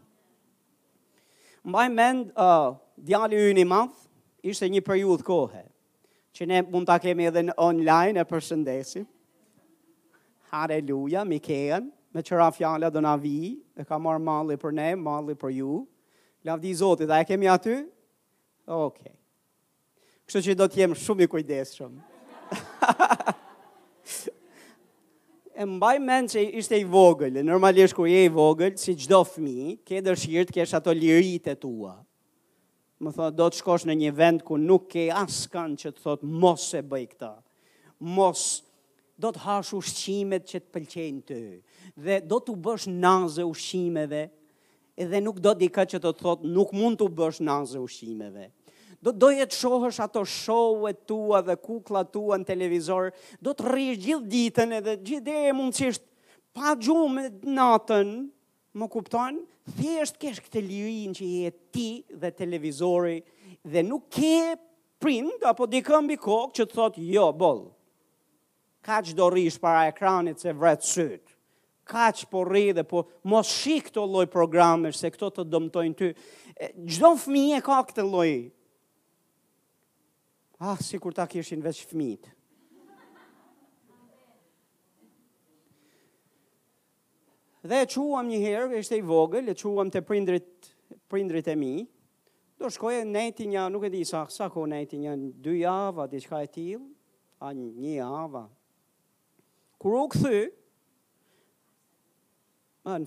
Mbaj 1.68 1.84
mend, 1.92 2.30
uh, 2.38 2.78
djali 3.10 3.42
u 3.50 3.50
një 3.58 3.66
mafë, 3.68 3.98
ishte 4.48 4.70
një 4.72 4.80
periudhë 4.86 5.26
kohë, 5.26 5.64
që 6.32 6.48
ne 6.48 6.62
mund 6.72 6.88
të 6.88 6.96
kemi 7.04 7.28
edhe 7.28 7.44
në 7.50 7.58
online 7.60 8.22
e 8.24 8.28
përshëndesim. 8.32 9.04
Hareluja, 10.48 11.26
mi 11.28 11.42
kejen, 11.44 11.90
me 12.14 12.24
qëra 12.24 12.48
fjalla 12.56 12.88
dhe 12.94 13.02
na 13.04 13.18
vi, 13.20 13.34
e 13.76 13.84
ka 13.84 14.00
marë 14.00 14.24
mali 14.30 14.56
për 14.62 14.72
ne, 14.80 14.88
mali 14.96 15.36
për 15.36 15.54
ju. 15.60 15.82
Lavdi 16.48 16.72
Zotit, 16.80 17.12
a 17.12 17.20
e 17.20 17.28
kemi 17.28 17.50
aty? 17.52 17.82
Okej. 18.64 18.86
Okay. 19.08 19.17
Kështë 20.28 20.40
që 20.44 20.54
do 20.60 20.66
të 20.68 20.76
jem 20.82 20.92
shumë 21.00 21.24
i 21.24 21.28
kujdeshëm. 21.32 21.92
e 25.64 25.66
mbaj 25.72 25.92
men 26.04 26.26
që 26.28 26.42
ishte 26.60 26.76
i 26.76 26.84
vogël, 26.84 27.38
e 27.40 27.44
normalisht 27.48 27.96
kur 27.96 28.10
je 28.12 28.26
i 28.26 28.32
vogël, 28.34 28.74
si 28.76 28.92
gjdo 29.00 29.22
fmi, 29.24 29.54
ke 29.88 30.02
dëshirë 30.04 30.50
të 30.50 30.56
kesh 30.58 30.74
ato 30.76 30.92
lirit 30.94 31.48
e 31.48 31.54
tua. 31.62 31.94
Më 33.00 33.12
thonë, 33.16 33.34
do 33.38 33.46
të 33.48 33.60
shkosh 33.62 33.86
në 33.88 33.96
një 34.02 34.10
vend 34.18 34.44
ku 34.44 34.58
nuk 34.60 34.90
ke 34.92 35.06
askan 35.16 35.78
që 35.80 35.94
të 35.96 36.04
thotë 36.04 36.28
mos 36.44 36.68
e 36.80 36.84
bëj 36.92 37.06
këta. 37.14 37.32
Mos, 38.18 38.44
do 39.18 39.32
të 39.32 39.46
hash 39.46 39.72
ushqimet 39.80 40.44
që 40.50 40.60
të 40.64 40.70
pëlqejnë 40.76 41.24
të. 41.32 41.40
Dhe 42.04 42.20
do 42.28 42.42
të 42.44 42.58
bësh 42.68 42.90
nazë 43.00 43.48
ushqimeve, 43.48 44.26
edhe 45.04 45.24
nuk 45.24 45.40
do 45.42 45.56
dika 45.64 45.88
që 45.88 46.02
të 46.04 46.14
thotë 46.20 46.52
nuk 46.52 46.76
mund 46.76 47.00
të 47.00 47.08
bësh 47.22 47.40
nazë 47.48 47.80
ushqimeve 47.88 48.50
do 49.02 49.12
të 49.12 49.18
dojë 49.22 49.44
të 49.52 49.56
shohësh 49.58 49.98
ato 50.02 50.22
show 50.26 50.88
e 50.90 50.92
tua 51.06 51.40
dhe 51.46 51.54
kukla 51.62 52.02
tua 52.08 52.38
në 52.40 52.48
televizor, 52.48 53.10
do 53.40 53.52
të 53.54 53.66
rrish 53.68 53.98
gjithë 54.02 54.28
ditën 54.32 54.74
edhe 54.80 54.96
gjithë 55.10 55.24
dhe 55.28 55.36
e 55.48 55.54
mundësisht 55.56 56.02
pa 56.58 56.72
gjumë 56.82 57.28
natën, 57.54 58.10
më 58.78 58.88
kupton, 58.92 59.38
thjesht 59.78 60.18
kesh 60.22 60.40
këtë 60.44 60.62
lirin 60.66 61.14
që 61.16 61.28
je 61.28 61.54
ti 61.74 61.88
dhe 62.22 62.30
televizori 62.36 63.20
dhe 63.68 63.82
nuk 63.86 64.08
ke 64.12 64.56
print 65.02 65.46
apo 65.46 65.66
dikëm 65.70 66.08
bikok 66.14 66.52
që 66.58 66.66
të 66.66 66.76
thotë 66.78 67.06
jo, 67.14 67.28
bol, 67.32 67.62
ka 68.86 68.98
që 69.04 69.14
do 69.18 69.30
rrish 69.30 69.60
para 69.62 69.86
ekranit 69.92 70.42
se 70.42 70.54
vretë 70.58 70.90
sytë 70.90 71.24
ka 71.88 72.10
që 72.12 72.26
po 72.28 72.42
rri 72.44 72.66
dhe 72.76 72.82
po 72.84 73.06
mos 73.32 73.48
shi 73.48 73.78
të 73.80 74.02
loj 74.12 74.26
programës 74.28 74.98
se 75.00 75.08
këto 75.08 75.30
të 75.38 75.44
dëmtojnë 75.54 75.94
ty. 75.96 76.10
Gjdo 76.84 77.14
fëmije 77.22 77.62
ka 77.64 77.78
këtë 77.88 78.04
loj 78.04 78.32
Ah, 80.60 80.74
si 80.80 80.98
kur 80.98 81.14
ta 81.14 81.26
kishin 81.30 81.62
veç 81.62 81.84
fëmijit. 81.86 82.26
Dhe 87.68 87.82
e 87.84 87.86
quam 87.94 88.26
një 88.30 88.40
herë, 88.42 88.78
ishte 88.80 88.96
i 88.98 89.02
vogël, 89.04 89.50
e 89.52 89.54
quam 89.54 89.90
të 89.90 90.02
prindrit, 90.06 90.50
prindrit 91.10 91.46
e 91.46 91.54
mi, 91.58 91.86
do 92.58 92.70
shkoje 92.70 93.04
nejti 93.06 93.46
një, 93.52 93.64
nuk 93.70 93.84
e 93.86 93.90
di 93.92 94.02
sa, 94.08 94.24
sa 94.30 94.48
ko 94.50 94.64
nejti 94.66 94.98
një, 94.98 95.14
dy 95.42 95.60
java, 95.60 96.08
shka 96.10 96.40
e 96.46 96.50
tilë, 96.56 96.86
a 97.44 97.52
një 97.54 97.92
java. 98.00 98.44
Kur 99.78 99.94
u 100.00 100.04
këthy, 100.10 100.38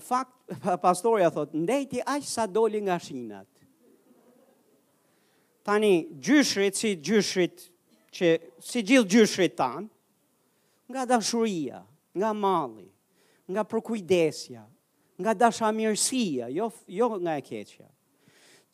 fakt, 0.00 0.38
pastorja 0.84 1.28
thot, 1.30 1.52
nejti 1.54 2.00
aqë 2.00 2.32
sa 2.32 2.46
doli 2.48 2.80
nga 2.86 2.96
shinat 2.98 3.48
tani 5.62 6.08
gjyshrit 6.22 6.74
si 6.76 6.94
gjyshrit 6.98 7.68
që 8.16 8.28
si 8.68 8.82
gjithë 8.88 9.08
gjyshrit 9.14 9.54
tanë, 9.56 9.86
nga 10.90 11.04
dashuria, 11.08 11.78
nga 12.18 12.30
malli, 12.36 12.88
nga 13.52 13.62
përkujdesja, 13.70 14.62
nga 15.22 15.32
dashamirësia, 15.40 16.50
jo 16.56 16.66
jo 16.96 17.06
nga 17.24 17.32
e 17.40 17.44
keqja. 17.48 17.88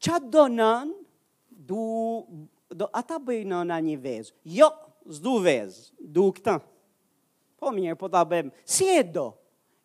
Qa 0.03 0.16
do 0.32 0.45
nën 0.59 0.89
du 1.68 1.84
do 2.78 2.86
ata 2.99 3.16
bëj 3.26 3.43
në 3.51 3.64
një 3.89 3.97
vezë. 4.05 4.32
Jo, 4.59 4.68
s'du 5.16 5.39
vezë, 5.43 5.93
du 6.14 6.28
këta. 6.32 6.59
Po 7.59 7.70
mirë, 7.74 7.97
po 7.99 8.07
ta 8.09 8.20
bëm. 8.30 8.51
Si 8.64 8.84
e 8.99 9.03
do? 9.03 9.26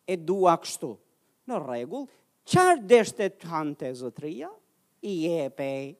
E 0.06 0.14
dua 0.20 0.54
kështu. 0.62 0.92
Në 1.48 1.54
rregull, 1.64 2.04
çfarë 2.46 3.00
të 3.16 3.48
hante 3.50 3.88
zëtria, 3.98 4.50
i 5.02 5.14
e 5.34 5.48
pej, 5.50 5.94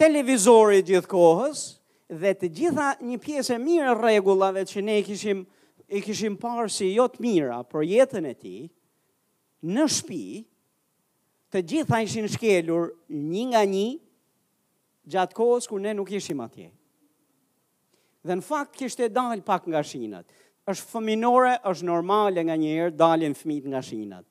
televizori 0.00 0.80
gjithë 0.88 1.08
kohës, 1.12 1.62
dhe 2.08 2.30
të 2.40 2.48
gjitha 2.56 2.86
një 3.04 3.18
pjesë 3.20 3.56
e 3.58 3.62
mirë 3.62 3.92
regullave 3.98 4.62
që 4.68 4.82
ne 4.86 4.96
kishim, 5.04 5.42
i 5.90 6.00
kishim 6.04 6.38
parë 6.40 6.70
si 6.72 6.88
jotë 6.94 7.20
mira 7.20 7.58
për 7.68 7.84
jetën 7.90 8.28
e 8.30 8.34
ti, 8.38 8.54
në 9.74 9.84
shpi, 9.98 10.22
të 11.52 11.62
gjitha 11.72 11.98
ishin 12.06 12.28
shkelur 12.30 12.92
një 13.10 13.46
nga 13.50 13.64
një 13.74 13.88
gjatë 15.10 15.36
kohës 15.36 15.68
kur 15.68 15.82
ne 15.82 15.92
nuk 15.98 16.12
ishim 16.16 16.40
atje. 16.46 16.70
Dhe 18.24 18.36
në 18.38 18.44
fakt 18.46 18.76
kishte 18.80 19.08
dalë 19.20 19.44
pak 19.52 19.68
nga 19.72 19.82
shinat. 19.84 20.26
është 20.70 20.86
fëminore, 20.92 21.52
është 21.70 21.84
normale 21.88 22.42
nga 22.44 22.54
njerë 22.60 22.92
dalin 22.96 23.34
fëmit 23.34 23.64
nga 23.72 23.80
shinat. 23.82 24.24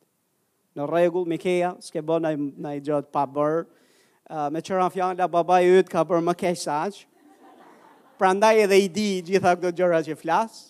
Në 0.76 0.86
regull, 0.88 1.26
Mikea, 1.28 1.72
s'ke 1.84 2.00
bë 2.06 2.18
në 2.24 2.70
i 2.78 2.80
gjatë 2.86 3.12
pa 3.12 3.24
bërë, 3.28 3.66
me 4.30 4.62
qëra 4.62 4.88
fjalla, 4.94 5.26
baba 5.34 5.58
i 5.66 5.72
ytë 5.82 5.90
ka 5.92 6.04
bërë 6.06 6.24
më 6.28 6.36
kesh 6.38 6.66
sa 6.68 6.82
Prandaj 8.18 8.18
Pra 8.20 8.30
ndaj 8.36 8.60
edhe 8.64 8.78
i 8.84 8.90
di 8.94 9.08
gjitha 9.26 9.56
këtë 9.56 9.72
gjëra 9.80 10.00
që 10.04 10.16
flasë. 10.20 10.66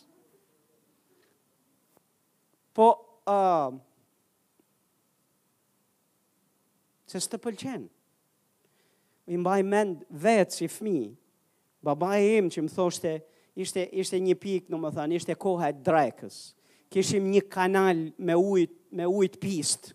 Po, 2.77 2.85
uh, 3.25 3.73
se 7.09 7.17
së 7.19 7.31
të 7.33 7.39
pëlqenë. 7.47 7.87
Mi 9.29 9.41
mbaj 9.41 9.61
mend 9.65 10.05
vetë 10.09 10.55
si 10.59 10.69
fmi, 10.75 10.99
baba 11.85 12.13
e 12.21 12.37
im 12.37 12.49
që 12.53 12.63
më 12.67 12.71
thoshte, 12.75 13.15
ishte, 13.59 13.87
ishte 14.03 14.21
një 14.21 14.37
pik, 14.43 14.69
në 14.69 14.77
më 14.85 14.93
thanë, 14.99 15.17
ishte 15.17 15.35
koha 15.35 15.73
e 15.73 15.75
drekës. 15.89 16.37
Kishim 16.93 17.25
një 17.33 17.43
kanal 17.53 18.05
me 18.29 18.37
ujt, 18.37 18.71
me 18.91 19.09
ujt 19.09 19.37
pist, 19.41 19.91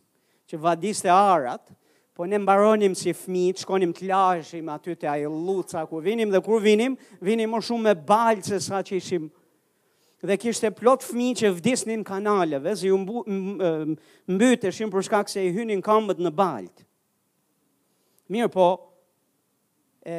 që 0.51 0.59
vadiste 0.63 1.11
arat, 1.11 1.71
po 2.15 2.25
ne 2.31 2.39
mbaronim 2.39 2.93
si 2.95 3.11
fmi, 3.11 3.49
të 3.51 3.65
shkonim 3.65 3.91
të 3.93 4.07
lajshim 4.07 4.69
aty 4.71 4.95
të 5.01 5.09
ajo 5.11 5.31
luca 5.35 5.81
ku 5.91 5.99
vinim, 6.03 6.31
dhe 6.31 6.41
kur 6.47 6.61
vinim, 6.63 6.95
vinim 7.27 7.51
më 7.57 7.61
shumë 7.67 7.89
me 7.89 7.95
balë 8.07 8.45
se 8.47 8.61
sa 8.63 8.79
që 8.87 9.01
ishim, 9.01 9.25
dhe 10.23 10.37
kishte 10.39 10.71
plot 10.79 11.03
fmi 11.09 11.33
që 11.41 11.51
vdisnin 11.57 12.05
kanaleve, 12.07 12.71
zi 12.79 12.93
u 12.95 13.01
mbytë 13.03 14.71
e 14.71 14.89
për 14.95 15.07
shkak 15.09 15.33
se 15.33 15.43
i 15.43 15.51
hynin 15.57 15.83
kamët 15.83 16.23
në 16.23 16.31
balë. 16.39 16.85
Mirë 18.31 18.49
po, 18.55 18.69
e, 20.07 20.15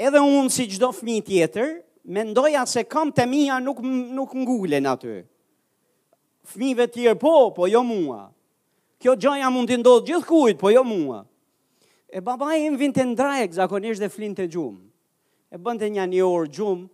edhe 0.00 0.24
unë 0.24 0.48
si 0.50 0.64
gjdo 0.72 0.88
fmi 0.96 1.18
tjetër, 1.28 1.74
mendoja 2.08 2.64
se 2.66 2.86
kam 2.88 3.12
të 3.16 3.28
mija 3.28 3.60
nuk, 3.62 3.84
nuk 3.84 4.32
ngullin 4.34 4.88
aty. 4.94 5.20
Fmive 6.54 6.88
tjerë 6.92 7.20
po, 7.20 7.36
po 7.56 7.68
jo 7.70 7.84
mua. 7.84 8.26
Kjo 9.00 9.12
gjoja 9.20 9.52
mund 9.52 9.68
të 9.70 9.78
ndodhë 9.82 10.08
gjithë 10.08 10.26
kujtë, 10.32 10.60
po 10.64 10.72
jo 10.72 10.82
mua. 10.88 11.20
E 12.14 12.20
baba 12.22 12.54
im 12.54 12.76
vinte 12.78 13.02
ndrajek 13.02 13.56
zakonisht 13.58 13.98
dhe 13.98 14.06
flinte 14.06 14.46
gjumë. 14.46 14.78
E 15.50 15.58
bënte 15.58 15.88
një 15.90 16.04
një 16.12 16.20
orë 16.22 16.50
gjumë, 16.54 16.86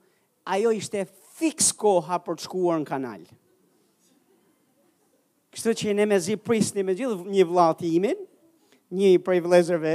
ajo 0.57 0.71
ishte 0.73 1.03
fix 1.37 1.69
koha 1.77 2.17
për 2.25 2.39
të 2.41 2.47
shkuar 2.47 2.81
në 2.81 2.89
kanal. 2.89 3.27
Kështë 5.53 5.75
që 5.81 5.95
ne 5.99 6.07
me 6.09 6.17
zi 6.25 6.39
prisni 6.41 6.85
me 6.87 6.95
gjithë 6.97 7.29
një 7.37 7.45
vlatë 7.51 7.85
imin, 7.99 8.23
një 8.97 9.13
prej 9.27 9.43
vlezërve, 9.45 9.93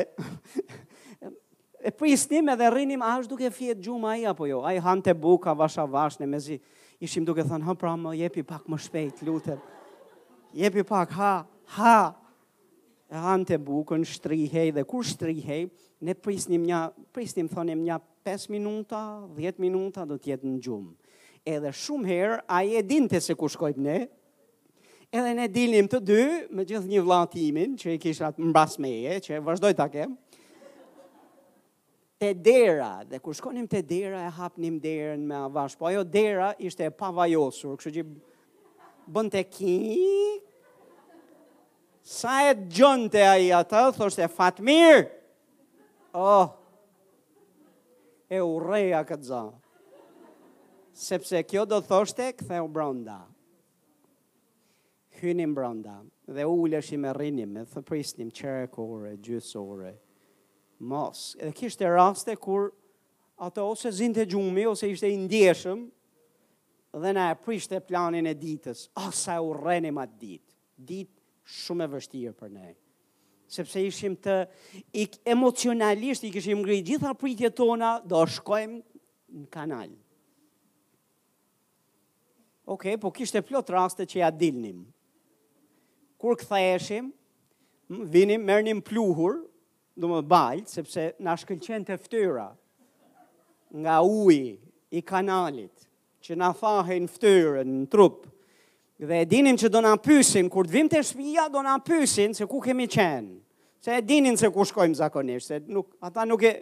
e 1.90 1.94
prisni 2.00 2.44
me 2.46 2.54
dhe 2.60 2.70
rrinim, 2.70 3.02
a 3.02 3.16
është 3.18 3.32
duke 3.34 3.50
fjetë 3.58 3.82
gjumë 3.88 4.12
aja 4.14 4.36
apo 4.36 4.46
jo, 4.52 4.62
a 4.62 4.76
i 4.78 4.84
hante 4.86 5.14
buka, 5.18 5.56
vasha 5.58 5.88
në 6.22 6.28
me 6.36 6.40
zi, 6.44 6.60
ishim 7.02 7.26
duke 7.26 7.42
thënë, 7.50 7.66
ha 7.66 7.74
pra 7.74 7.96
më 7.98 8.14
jepi 8.22 8.44
pak 8.46 8.70
më 8.70 8.78
shpejt, 8.86 9.26
lutem, 9.26 9.58
jepi 10.54 10.84
pak, 10.86 11.12
ha, 11.18 11.32
ha, 11.78 11.98
e 13.10 13.22
hanë 13.22 13.46
të 13.50 13.58
bukën, 13.66 14.06
shtrihej, 14.10 14.72
dhe 14.76 14.84
kur 14.90 15.04
shtrihej, 15.06 15.66
ne 16.06 16.14
prisnim 16.18 16.64
një, 16.66 16.80
prisnim, 17.14 17.48
thonim, 17.52 17.84
një 17.86 18.00
5 18.26 18.48
minuta, 18.54 18.98
10 19.38 19.62
minuta, 19.62 20.06
do 20.10 20.18
tjetë 20.22 20.48
në 20.50 20.56
gjumë. 20.66 21.18
Edhe 21.46 21.72
shumë 21.78 22.10
herë, 22.10 22.38
a 22.50 22.64
e 22.66 22.82
dinte 22.82 23.20
se 23.22 23.36
ku 23.38 23.48
shkojtë 23.54 23.84
ne, 23.86 23.98
edhe 25.14 25.34
ne 25.38 25.46
dilim 25.54 25.86
të 25.90 26.00
dy, 26.10 26.20
me 26.50 26.66
gjithë 26.66 26.90
një 26.90 27.04
vlatimin, 27.06 27.76
që 27.78 27.94
i 27.96 28.02
kisha 28.02 28.32
të 28.34 28.48
mbas 28.50 28.80
meje, 28.82 29.20
që 29.28 29.38
e 29.38 29.44
vazhdoj 29.46 29.76
të 29.78 29.88
kem, 29.94 30.16
te 32.18 32.32
dera, 32.34 32.96
dhe 33.06 33.20
kur 33.22 33.36
shkonim 33.38 33.68
te 33.70 33.84
dera, 33.86 34.24
e 34.26 34.34
hapnim 34.40 34.80
derën 34.82 35.22
me 35.28 35.36
avash, 35.46 35.78
po 35.78 35.86
ajo 35.92 36.02
dera 36.08 36.56
ishte 36.58 36.88
e 36.88 36.90
pavajosur, 36.96 37.78
kështë 37.78 37.96
që 38.00 38.10
bënte 39.14 39.44
kik, 39.54 40.55
Sa 42.06 42.46
e 42.52 42.54
gjonte 42.70 43.24
a 43.26 43.34
i 43.42 43.48
atë, 43.50 43.82
thosht 43.98 44.20
e 44.22 44.28
fatë 44.30 44.62
mirë. 44.62 45.06
Oh, 46.16 46.52
e 48.30 48.38
u 48.46 48.60
reja 48.62 49.00
këtë 49.10 49.26
zonë. 49.32 49.56
Sepse 50.96 51.42
kjo 51.50 51.64
do 51.68 51.80
thosht 51.84 52.22
e 52.24 52.28
këthe 52.38 52.60
u 52.64 52.70
bronda. 52.70 53.24
Hynim 55.18 55.56
bronda 55.58 55.98
dhe 56.30 56.46
u 56.46 56.54
uleshim 56.68 57.08
e 57.10 57.16
rinim, 57.18 57.58
e 57.58 57.66
thëpristim 57.74 58.30
qërë 58.38 58.68
e 58.68 58.70
kore, 58.74 59.16
gjysë 59.26 59.60
ore, 59.66 59.96
mos. 60.90 61.34
edhe 61.42 61.54
kishte 61.58 61.86
e 61.86 61.90
raste 61.94 62.36
kur 62.36 62.70
ato 63.38 63.66
ose 63.72 63.90
zinte 63.92 64.26
gjumi, 64.30 64.68
ose 64.70 64.90
ishte 64.94 65.10
indieshëm, 65.14 65.88
dhe 67.02 67.16
na 67.18 67.26
e 67.34 67.38
prishte 67.46 67.82
planin 67.82 68.30
e 68.30 68.34
ditës, 68.38 68.88
asa 68.94 69.40
ah, 69.40 69.42
oh, 69.42 69.52
u 69.54 69.58
renim 69.62 69.98
atë 70.02 70.18
ditë, 70.22 70.58
ditë 70.78 71.15
shumë 71.50 71.86
e 71.88 71.92
vështirë 71.94 72.34
për 72.40 72.52
ne. 72.54 72.70
Sepse 73.52 73.82
ishim 73.86 74.16
të 74.18 74.36
ik 75.04 75.20
emocionalisht 75.30 76.26
i 76.26 76.32
kishim 76.34 76.64
ngritë 76.64 76.90
gjitha 76.94 77.12
pritjet 77.20 77.56
tona, 77.60 77.92
do 78.02 78.24
shkojmë 78.26 78.80
në 79.42 79.50
kanal. 79.54 79.94
Ok, 82.74 82.88
po 82.98 83.12
kishte 83.14 83.44
plot 83.46 83.70
raste 83.70 84.08
që 84.10 84.22
ja 84.24 84.32
dilnim. 84.34 84.80
Kur 86.18 86.38
ktheheshim, 86.42 87.12
vinim, 88.10 88.42
merrnim 88.48 88.80
pluhur, 88.82 89.44
do 89.96 90.10
më 90.10 90.24
balt, 90.28 90.72
sepse 90.74 91.12
na 91.24 91.36
shkëlqente 91.38 91.96
ftyra 92.02 92.48
nga 93.76 94.00
uji 94.02 94.56
i 94.96 95.02
kanalit 95.06 95.86
që 96.26 96.36
na 96.42 96.50
fahen 96.58 97.06
ftyrën 97.12 97.70
në 97.78 97.86
trup. 97.94 98.24
Dhe 98.96 99.22
e 99.26 99.26
dinin 99.30 99.58
që 99.60 99.68
do 99.74 99.82
na 99.84 99.98
pyesin 100.00 100.48
kur 100.50 100.68
të 100.68 100.72
vim 100.72 100.88
te 100.92 101.02
shpia, 101.04 101.50
do 101.52 101.60
na 101.64 101.76
pyesin 101.84 102.32
se 102.36 102.46
ku 102.48 102.62
kemi 102.64 102.86
qenë. 102.88 103.34
Se 103.84 103.96
e 104.00 104.04
dinin 104.04 104.38
se 104.40 104.48
ku 104.56 104.64
shkojmë 104.66 104.96
zakonisht, 104.96 105.48
se 105.52 105.60
nuk 105.68 105.92
ata 106.02 106.24
nuk 106.26 106.44
e 106.48 106.54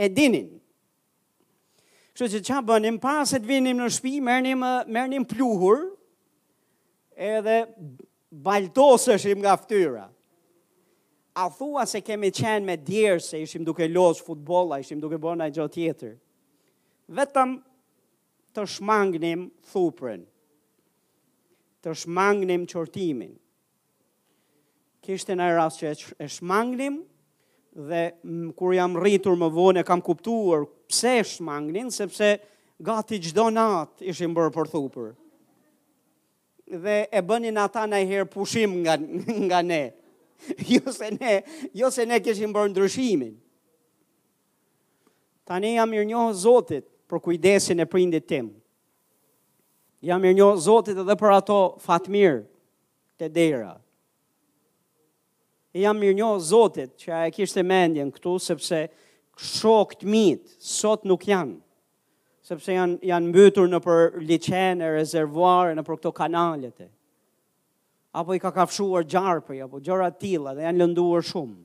e 0.00 0.08
dinin. 0.08 0.46
Kështu 2.16 2.40
që 2.40 2.40
qa 2.48 2.62
bënim 2.64 2.96
pas 3.00 3.28
se 3.28 3.36
të 3.38 3.48
vinim 3.48 3.76
në 3.78 3.90
shtëpi, 3.92 4.22
merrnim 4.24 4.64
merrnim 4.88 5.24
pluhur 5.28 5.84
edhe 7.16 7.58
baltoseshim 8.32 9.44
nga 9.44 9.54
fytyra. 9.60 10.06
A 11.40 11.44
thua 11.56 11.84
se 11.86 12.00
kemi 12.04 12.32
qenë 12.36 12.64
me 12.66 12.74
djerë 12.80 13.20
se 13.22 13.42
ishim 13.44 13.64
duke 13.68 13.84
losë 13.86 14.24
futbola, 14.26 14.80
ishim 14.82 15.00
duke 15.00 15.20
bërë 15.22 15.42
në 15.44 15.50
gjotë 15.56 15.76
tjetër. 15.76 16.16
Vetëm 17.16 17.54
të 18.56 18.66
shmangnim 18.72 19.46
thuprën 19.70 20.24
të 21.84 21.94
shmangnim 22.04 22.66
qortimin. 22.68 23.34
Kishte 25.00 25.32
në 25.36 25.46
rast 25.56 25.80
që 25.80 25.92
e 26.20 26.26
shmangnim 26.28 26.98
dhe 27.88 28.00
kur 28.58 28.74
jam 28.76 28.98
rritur 29.00 29.38
më 29.40 29.48
vonë 29.54 29.80
e 29.82 29.86
kam 29.88 30.02
kuptuar 30.04 30.66
pse 30.90 31.14
e 31.22 31.26
shmangnin, 31.32 31.88
sepse 31.90 32.32
gati 32.84 33.20
çdo 33.24 33.46
nat 33.54 34.02
ishim 34.02 34.34
bërë 34.36 34.52
për 34.58 34.70
thupër. 34.74 35.10
Dhe 36.84 36.98
e 37.10 37.22
bënin 37.26 37.56
ata 37.64 37.86
në 37.90 38.02
herë 38.10 38.28
pushim 38.30 38.76
nga, 38.84 38.98
nga 39.48 39.62
ne. 39.64 39.82
Jo 40.70 40.92
se 40.96 41.08
ne, 41.12 41.34
jo 41.76 41.90
se 41.92 42.06
ne 42.08 42.16
kishim 42.24 42.52
bërë 42.54 42.70
ndryshimin. 42.72 43.34
Tani 45.48 45.74
jam 45.76 45.90
mirënjohë 45.92 46.32
Zotit 46.36 46.86
për 47.10 47.20
kujdesin 47.24 47.82
e 47.82 47.88
prindit 47.88 48.24
timë 48.30 48.59
jam 50.00 50.22
mirë 50.24 50.36
një 50.38 50.48
zotit 50.64 50.98
edhe 51.02 51.16
për 51.20 51.34
ato 51.38 51.56
fatmir 51.84 52.38
të 53.20 53.28
dera. 53.36 53.72
Jam 55.76 55.98
mirë 56.02 56.16
një 56.20 56.28
zotit 56.42 56.94
që 57.00 57.12
a 57.14 57.20
e 57.28 57.34
kishtë 57.36 57.60
e 57.62 57.66
mendjen 57.68 58.08
këtu, 58.14 58.32
sepse 58.42 58.84
shok 59.50 59.94
të 60.00 60.08
mitë, 60.10 60.54
sot 60.60 61.04
nuk 61.08 61.26
janë, 61.28 61.58
sepse 62.44 62.74
janë, 62.76 62.96
janë 63.10 63.28
mbytur 63.30 63.68
në 63.70 63.80
për 63.84 64.24
liqenë 64.28 64.88
rezervuare, 64.96 65.76
në 65.76 65.84
për 65.86 66.00
këto 66.00 66.14
kanalet 66.16 66.82
e. 66.86 66.90
Apo 68.18 68.34
i 68.34 68.40
ka 68.42 68.50
kafshuar 68.50 69.04
gjarë 69.06 69.44
për 69.46 69.60
jopo, 69.60 69.78
gjëra 69.86 70.08
tila 70.18 70.56
dhe 70.58 70.64
janë 70.66 70.80
lënduar 70.82 71.22
shumë 71.28 71.60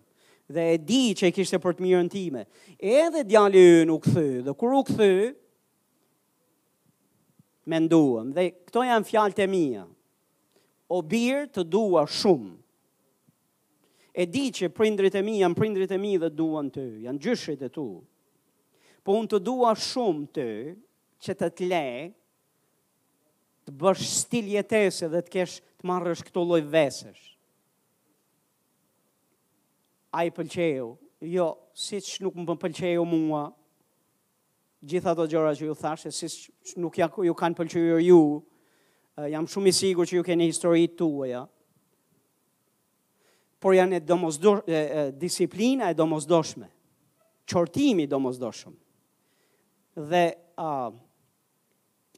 dhe 0.53 0.61
e 0.75 0.75
di 0.77 1.03
që 1.17 1.31
e 1.31 1.33
kishtë 1.33 1.57
e 1.57 1.61
për 1.63 1.73
të 1.73 1.81
mirën 1.87 2.09
time. 2.13 2.43
Edhe 2.77 3.23
djali 3.25 3.63
ju 3.63 3.85
nuk 3.89 4.03
thë, 4.05 4.27
dhe 4.45 4.53
kur 4.59 4.75
u 4.77 4.83
këthë, 4.85 5.13
me 7.67 7.79
nduëm. 7.81 8.31
Dhe 8.37 8.45
këto 8.67 8.83
janë 8.85 9.07
fjalët 9.09 9.39
e 9.43 9.47
mija. 9.49 9.85
O 10.93 10.99
birë 11.01 11.47
të 11.53 11.63
dua 11.65 12.03
shumë. 12.07 12.53
E 14.15 14.23
di 14.31 14.45
që 14.55 14.69
prindrit 14.71 15.17
e 15.19 15.23
mi 15.25 15.39
janë 15.41 15.57
prindrit 15.57 15.91
e 15.91 15.97
mi 15.99 16.13
dhe 16.21 16.29
duan 16.31 16.69
të, 16.71 16.85
janë 17.03 17.19
gjyshit 17.25 17.65
e 17.67 17.69
tu. 17.75 17.87
Po 19.03 19.17
unë 19.19 19.31
të 19.33 19.39
dua 19.43 19.73
shumë 19.75 20.27
të, 20.37 20.45
që 21.25 21.35
të 21.41 21.49
të 21.57 21.67
le, 21.71 21.85
të 23.67 23.73
bësh 23.81 24.05
stil 24.21 24.53
jetese 24.53 25.09
dhe 25.11 25.19
të 25.25 25.33
kesh 25.35 25.57
të 25.81 25.89
marrësh 25.89 26.23
këto 26.29 26.45
loj 26.47 26.61
vesesh. 26.71 27.25
A 30.15 30.23
i 30.23 30.31
pëlqeju, 30.31 30.87
jo, 31.35 31.49
si 31.75 31.99
që 31.99 32.23
nuk 32.23 32.39
më 32.39 32.55
pëlqeju 32.61 33.03
mua, 33.09 33.41
gjitha 34.81 35.13
të 35.15 35.27
gjora 35.29 35.55
që 35.55 35.65
ju 35.69 35.75
thashe, 35.75 36.11
si 36.11 36.51
nuk 36.81 36.97
ja, 36.99 37.09
ju 37.23 37.33
kanë 37.35 37.55
pëlqyrë 37.57 38.01
ju, 38.07 38.19
jam 39.31 39.47
shumë 39.47 39.71
i 39.71 39.75
sigur 39.75 40.05
që 40.07 40.19
ju 40.19 40.25
keni 40.27 40.49
histori 40.49 40.87
të 40.87 40.97
tuë, 40.99 41.27
ja. 41.31 41.43
Por 43.59 43.73
janë 43.73 43.97
e 43.97 44.03
domosdoshme, 44.03 44.83
disiplina 45.17 45.87
e 45.89 45.95
domosdoshme, 45.97 46.67
qortimi 47.49 48.05
domozdoshme. 48.09 48.75
Dhe 49.95 50.23
uh, 50.59 50.91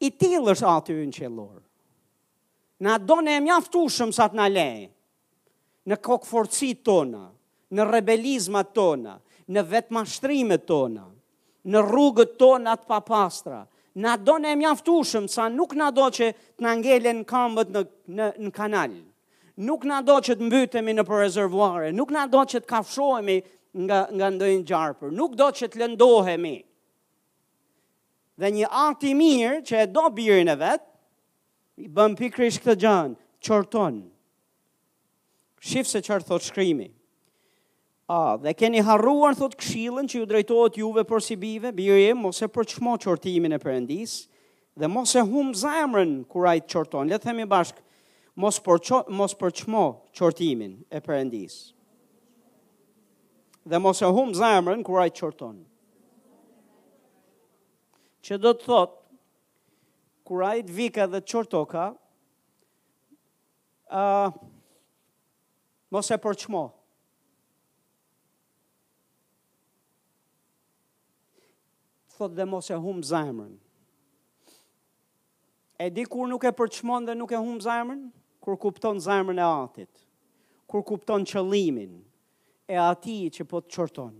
i 0.02 0.10
tilë 0.18 0.54
është 0.56 0.72
aty 0.72 0.96
në 0.98 1.14
qëllorë. 1.20 1.62
Na 2.86 2.98
do 3.00 3.20
ne 3.22 3.36
e 3.40 3.44
mjaftushëm 3.46 4.12
sa 4.14 4.28
të 4.30 4.38
na 4.38 4.48
lejë, 4.50 4.90
në 5.88 5.98
kokë 6.04 6.74
tona, 6.86 7.24
në 7.72 7.84
rebelizma 7.90 8.62
tona, 8.64 9.20
në 9.50 9.64
vetmashtrimet 9.70 10.66
tona, 10.68 11.08
në 11.68 11.82
rrugët 11.84 12.36
tonë 12.40 12.74
atë 12.76 12.88
papastra. 12.90 13.62
Na 13.98 14.14
do 14.18 14.36
në 14.38 14.52
e 14.54 14.58
mjaftushëm, 14.62 15.28
sa 15.34 15.48
nuk 15.50 15.74
na 15.80 15.90
do 15.92 16.06
që 16.14 16.30
të 16.58 16.64
në 16.64 16.74
ngelen 16.82 17.22
kambët 17.28 17.72
në, 17.74 17.82
në, 18.18 18.28
në 18.48 18.52
kanal. 18.56 18.94
Nuk 19.66 19.88
na 19.90 20.02
do 20.06 20.20
që 20.22 20.36
të 20.38 20.48
mbytemi 20.48 20.94
në 20.96 21.06
për 21.08 21.24
rezervuare. 21.26 21.88
Nuk 21.98 22.12
na 22.14 22.28
do 22.30 22.44
që 22.46 22.62
të 22.62 22.70
kafshohemi 22.70 23.38
nga, 23.88 24.02
nga 24.18 24.28
ndojnë 24.36 24.68
gjarëpër. 24.70 25.14
Nuk 25.18 25.34
do 25.40 25.48
që 25.60 25.68
të 25.74 25.82
lëndohemi. 25.82 26.56
Dhe 28.38 28.52
një 28.54 28.70
akt 28.86 29.08
i 29.10 29.16
mirë 29.18 29.64
që 29.66 29.82
e 29.82 29.90
do 29.98 30.06
birin 30.14 30.54
e 30.54 30.56
vetë, 30.62 30.86
i 31.82 31.90
bëm 31.98 32.14
pikrish 32.18 32.62
këtë 32.62 32.78
gjanë, 32.84 33.18
qërtonë. 33.46 34.06
Shifë 35.68 35.90
se 35.96 36.04
qërë 36.06 36.28
thotë 36.30 36.48
shkrimi. 36.52 36.92
A, 38.10 38.38
dhe 38.40 38.54
keni 38.56 38.80
harruar, 38.80 39.36
thot 39.36 39.58
këshilën, 39.60 40.06
që 40.08 40.22
ju 40.22 40.28
drejtojt 40.30 40.78
juve 40.80 41.04
për 41.04 41.24
si 41.26 41.36
bive, 41.36 41.74
bire, 41.76 42.06
mos 42.16 42.40
e 42.40 42.48
për 42.48 42.70
qmo 42.78 42.94
qortimin 43.04 43.58
e 43.58 43.60
përëndis, 43.60 44.14
dhe 44.80 44.88
mos 44.88 45.12
e 45.20 45.24
hum 45.28 45.50
zemrën 45.60 46.14
kura 46.32 46.54
i 46.56 46.64
të 46.64 46.72
qorton. 46.72 47.12
Letë 47.12 47.28
themi 47.28 47.44
bashkë, 47.52 47.84
mos, 48.40 48.62
për 48.64 48.80
qo, 48.88 49.00
mos 49.12 49.36
për 49.36 49.52
qmo 49.60 49.84
qortimin 50.16 50.78
e 50.88 51.02
përëndis. 51.04 51.58
Dhe 53.68 53.82
mos 53.84 54.00
e 54.00 54.14
hum 54.16 54.32
zemrën 54.40 54.86
kura 54.88 55.10
i 55.12 55.12
të 55.12 55.20
qorton. 55.26 55.60
Që 58.28 58.40
do 58.44 58.56
të 58.56 58.68
thot, 58.70 58.96
kura 60.28 60.54
i 60.56 60.64
të 60.68 60.78
vika 60.80 61.10
dhe 61.12 61.20
të 61.20 61.28
qortoka, 61.36 61.90
mos 65.92 66.08
e 66.08 66.22
për 66.24 66.44
qmo 66.48 66.52
qortimin 66.56 66.76
thot 72.18 72.34
dhe 72.36 72.46
mos 72.46 72.70
e 72.70 72.74
hum 72.76 73.02
zemrën. 73.02 73.54
E 75.78 75.90
di 75.94 76.04
kur 76.10 76.28
nuk 76.28 76.44
e 76.44 76.52
përçmon 76.58 77.06
dhe 77.06 77.16
nuk 77.16 77.32
e 77.32 77.38
hum 77.38 77.60
zemrën? 77.62 78.10
Kur 78.42 78.58
kupton 78.58 78.98
zemrën 79.00 79.40
e 79.40 79.46
atit. 79.46 79.94
Kur 80.68 80.82
kupton 80.84 81.24
qëlimin 81.24 81.94
e 82.68 82.76
ati 82.76 83.30
që 83.32 83.46
po 83.48 83.62
të 83.64 83.72
qërton. 83.76 84.16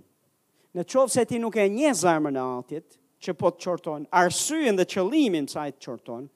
Në 0.76 0.84
qovë 0.86 1.12
se 1.12 1.24
ti 1.26 1.40
nuk 1.42 1.56
e 1.58 1.66
nje 1.74 1.92
zemrën 2.04 2.38
e 2.38 2.46
atit 2.60 3.00
që 3.24 3.34
po 3.40 3.50
të 3.56 3.62
qërton. 3.66 4.06
Arsyën 4.22 4.78
dhe 4.80 4.86
qëlimin 4.94 5.50
që 5.50 5.58
ajtë 5.64 5.84
qërton. 5.88 6.30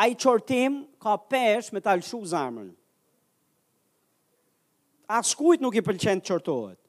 A 0.00 0.06
i 0.12 0.16
qërtim 0.20 0.80
ka 1.00 1.16
pesh 1.30 1.70
me 1.72 1.80
talëshu 1.80 2.22
zemrën. 2.32 2.72
Askujt 5.14 5.60
nuk 5.62 5.76
i 5.78 5.84
pëlqen 5.86 6.18
të 6.22 6.30
qërtojt 6.32 6.80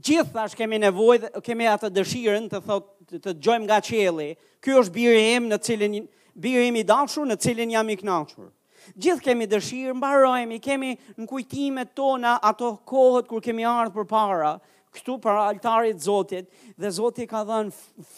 gjithash 0.00 0.56
kemi 0.58 0.78
nevoj, 0.82 1.20
kemi 1.44 1.68
atë 1.70 1.90
dëshirën 1.94 2.48
të 2.50 2.60
thot, 2.66 2.88
të, 3.10 3.20
të 3.22 3.34
gjojmë 3.44 3.68
nga 3.68 3.78
qeli, 3.86 4.30
ky 4.64 4.74
është 4.80 4.94
birë 4.96 5.16
e 5.22 5.28
em 5.36 5.46
në 5.50 5.58
cilin, 5.62 5.96
birë 6.34 6.64
e 6.66 6.70
i 6.80 6.84
dashur 6.88 7.26
në 7.30 7.36
cilin 7.44 7.74
jam 7.76 7.90
i 7.90 7.96
knashur. 8.00 8.48
Gjithë 9.00 9.24
kemi 9.30 9.46
dëshirë, 9.48 9.94
mbarojemi, 9.96 10.58
kemi 10.60 10.90
në 11.16 11.26
kujtime 11.30 11.86
tona 11.96 12.34
ato 12.44 12.74
kohët 12.90 13.30
kur 13.30 13.40
kemi 13.40 13.64
ardhë 13.64 13.94
për 13.94 14.08
para, 14.10 14.54
këtu 14.94 15.14
për 15.24 15.38
altarit 15.44 16.02
Zotit, 16.04 16.50
dhe 16.78 16.90
Zotit 16.92 17.30
ka 17.30 17.44
dhe 17.48 17.62
në 17.64 17.76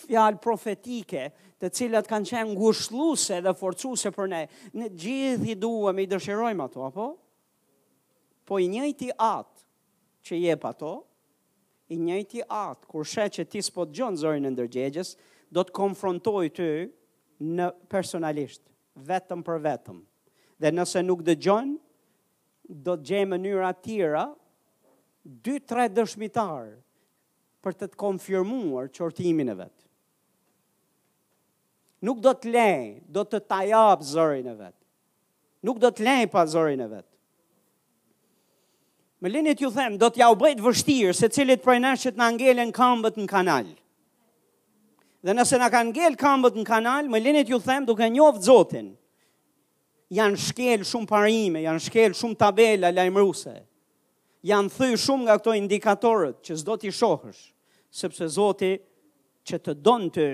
fjalë 0.08 0.40
profetike, 0.44 1.28
të 1.62 1.70
cilat 1.72 2.08
kanë 2.10 2.28
qenë 2.32 2.50
ngushluse 2.54 3.38
dhe 3.46 3.54
forcuse 3.56 4.10
për 4.12 4.32
ne. 4.32 4.42
Ne 4.74 4.90
gjithë 4.90 5.52
i 5.54 5.58
duhem 5.60 6.02
i 6.02 6.08
dëshirojmë 6.10 6.66
ato, 6.66 6.82
apo? 6.88 7.06
Po 8.46 8.58
i 8.62 8.66
njëti 8.70 9.12
atë 9.12 9.64
që 10.26 10.40
jep 10.42 10.66
ato, 10.68 10.96
i 11.94 11.98
njëti 12.02 12.40
atë, 12.48 12.88
kur 12.90 13.06
shë 13.06 13.28
që 13.38 13.44
ti 13.52 13.60
s'po 13.62 13.84
të 13.86 13.94
gjonë 14.00 14.20
zërën 14.22 14.46
në 14.46 14.50
ndërgjegjes, 14.56 15.12
do 15.54 15.62
të 15.62 15.74
konfrontoj 15.76 16.48
të 16.56 16.68
në 17.56 17.68
personalisht, 17.92 18.62
vetëm 19.06 19.44
për 19.46 19.60
vetëm. 19.68 20.00
Dhe 20.62 20.72
nëse 20.74 21.02
nuk 21.06 21.22
dë 21.28 21.36
gjonë, 21.46 21.76
do 22.86 22.96
të 22.98 23.06
gjejë 23.10 23.28
mënyra 23.34 23.70
tira, 23.84 24.24
dy 25.46 25.58
3 25.62 25.92
dëshmitarë 26.00 26.74
për 27.66 27.76
të 27.80 27.88
të 27.92 28.00
konfirmuar 28.02 28.90
qërtimin 28.94 29.52
e 29.54 29.58
vetë. 29.60 29.82
Nuk 32.06 32.18
do 32.22 32.32
të 32.38 32.50
lejë, 32.54 32.90
do 33.14 33.22
të 33.24 33.40
tajabë 33.50 34.08
zërën 34.10 34.50
e 34.50 34.56
vetë. 34.64 34.74
Nuk 35.66 35.78
do 35.82 35.88
të 35.90 36.04
lejë 36.06 36.28
pa 36.34 36.42
zërën 36.50 36.82
e 36.84 36.88
vetë. 36.90 37.15
Me 39.26 39.30
linit 39.32 39.60
ju 39.60 39.70
them, 39.74 39.96
do 39.98 40.06
t'ja 40.12 40.28
u 40.30 40.36
bëjt 40.38 40.60
vështirë 40.62 41.12
se 41.18 41.26
cilit 41.34 41.62
prej 41.64 41.80
nashët 41.82 42.14
në 42.14 42.26
angelen 42.30 42.68
kambët 42.76 43.16
në 43.18 43.24
kanal. 43.32 43.72
Dhe 45.26 45.34
nëse 45.34 45.58
në 45.58 45.66
kanë 45.72 45.88
ngel 45.90 46.14
kambët 46.20 46.54
në 46.60 46.64
kanal, 46.68 47.08
me 47.10 47.18
linit 47.18 47.50
ju 47.50 47.58
them, 47.64 47.88
duke 47.88 48.06
njofë 48.14 48.42
zotin, 48.46 48.92
janë 50.14 50.38
shkel 50.46 50.84
shumë 50.86 51.10
parime, 51.10 51.64
janë 51.66 51.82
shkel 51.88 52.14
shumë 52.20 52.38
tabela 52.38 52.92
lajmëruse, 52.94 53.56
janë 54.46 54.70
thy 54.76 54.92
shumë 55.08 55.24
nga 55.26 55.38
këto 55.40 55.56
indikatorët 55.64 56.38
që 56.46 56.60
zdo 56.62 56.78
t'i 56.84 56.94
shohësh, 57.00 57.42
sepse 58.04 58.30
zoti 58.38 58.70
që 59.46 59.62
të 59.66 59.74
donë 59.90 60.14
të, 60.20 60.28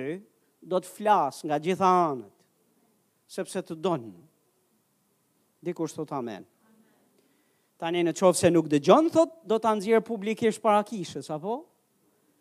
do 0.69 0.83
të 0.85 0.93
flasë 1.01 1.49
nga 1.49 1.63
gjitha 1.65 1.95
anët, 2.13 2.33
sepse 3.41 3.65
të 3.73 3.81
donë. 3.89 4.13
Dikur 5.65 5.89
shtë 5.89 6.05
të 6.13 6.21
amenë. 6.21 6.49
Tani 7.83 7.99
në 8.07 8.13
qovë 8.15 8.39
se 8.39 8.49
nuk 8.55 8.69
dë 8.71 8.79
gjënë, 8.87 9.11
thot, 9.11 9.31
do 9.51 9.57
të 9.59 9.67
anëzirë 9.73 10.01
publikisht 10.07 10.61
para 10.63 10.85
kishës, 10.87 11.27
apo? 11.35 11.55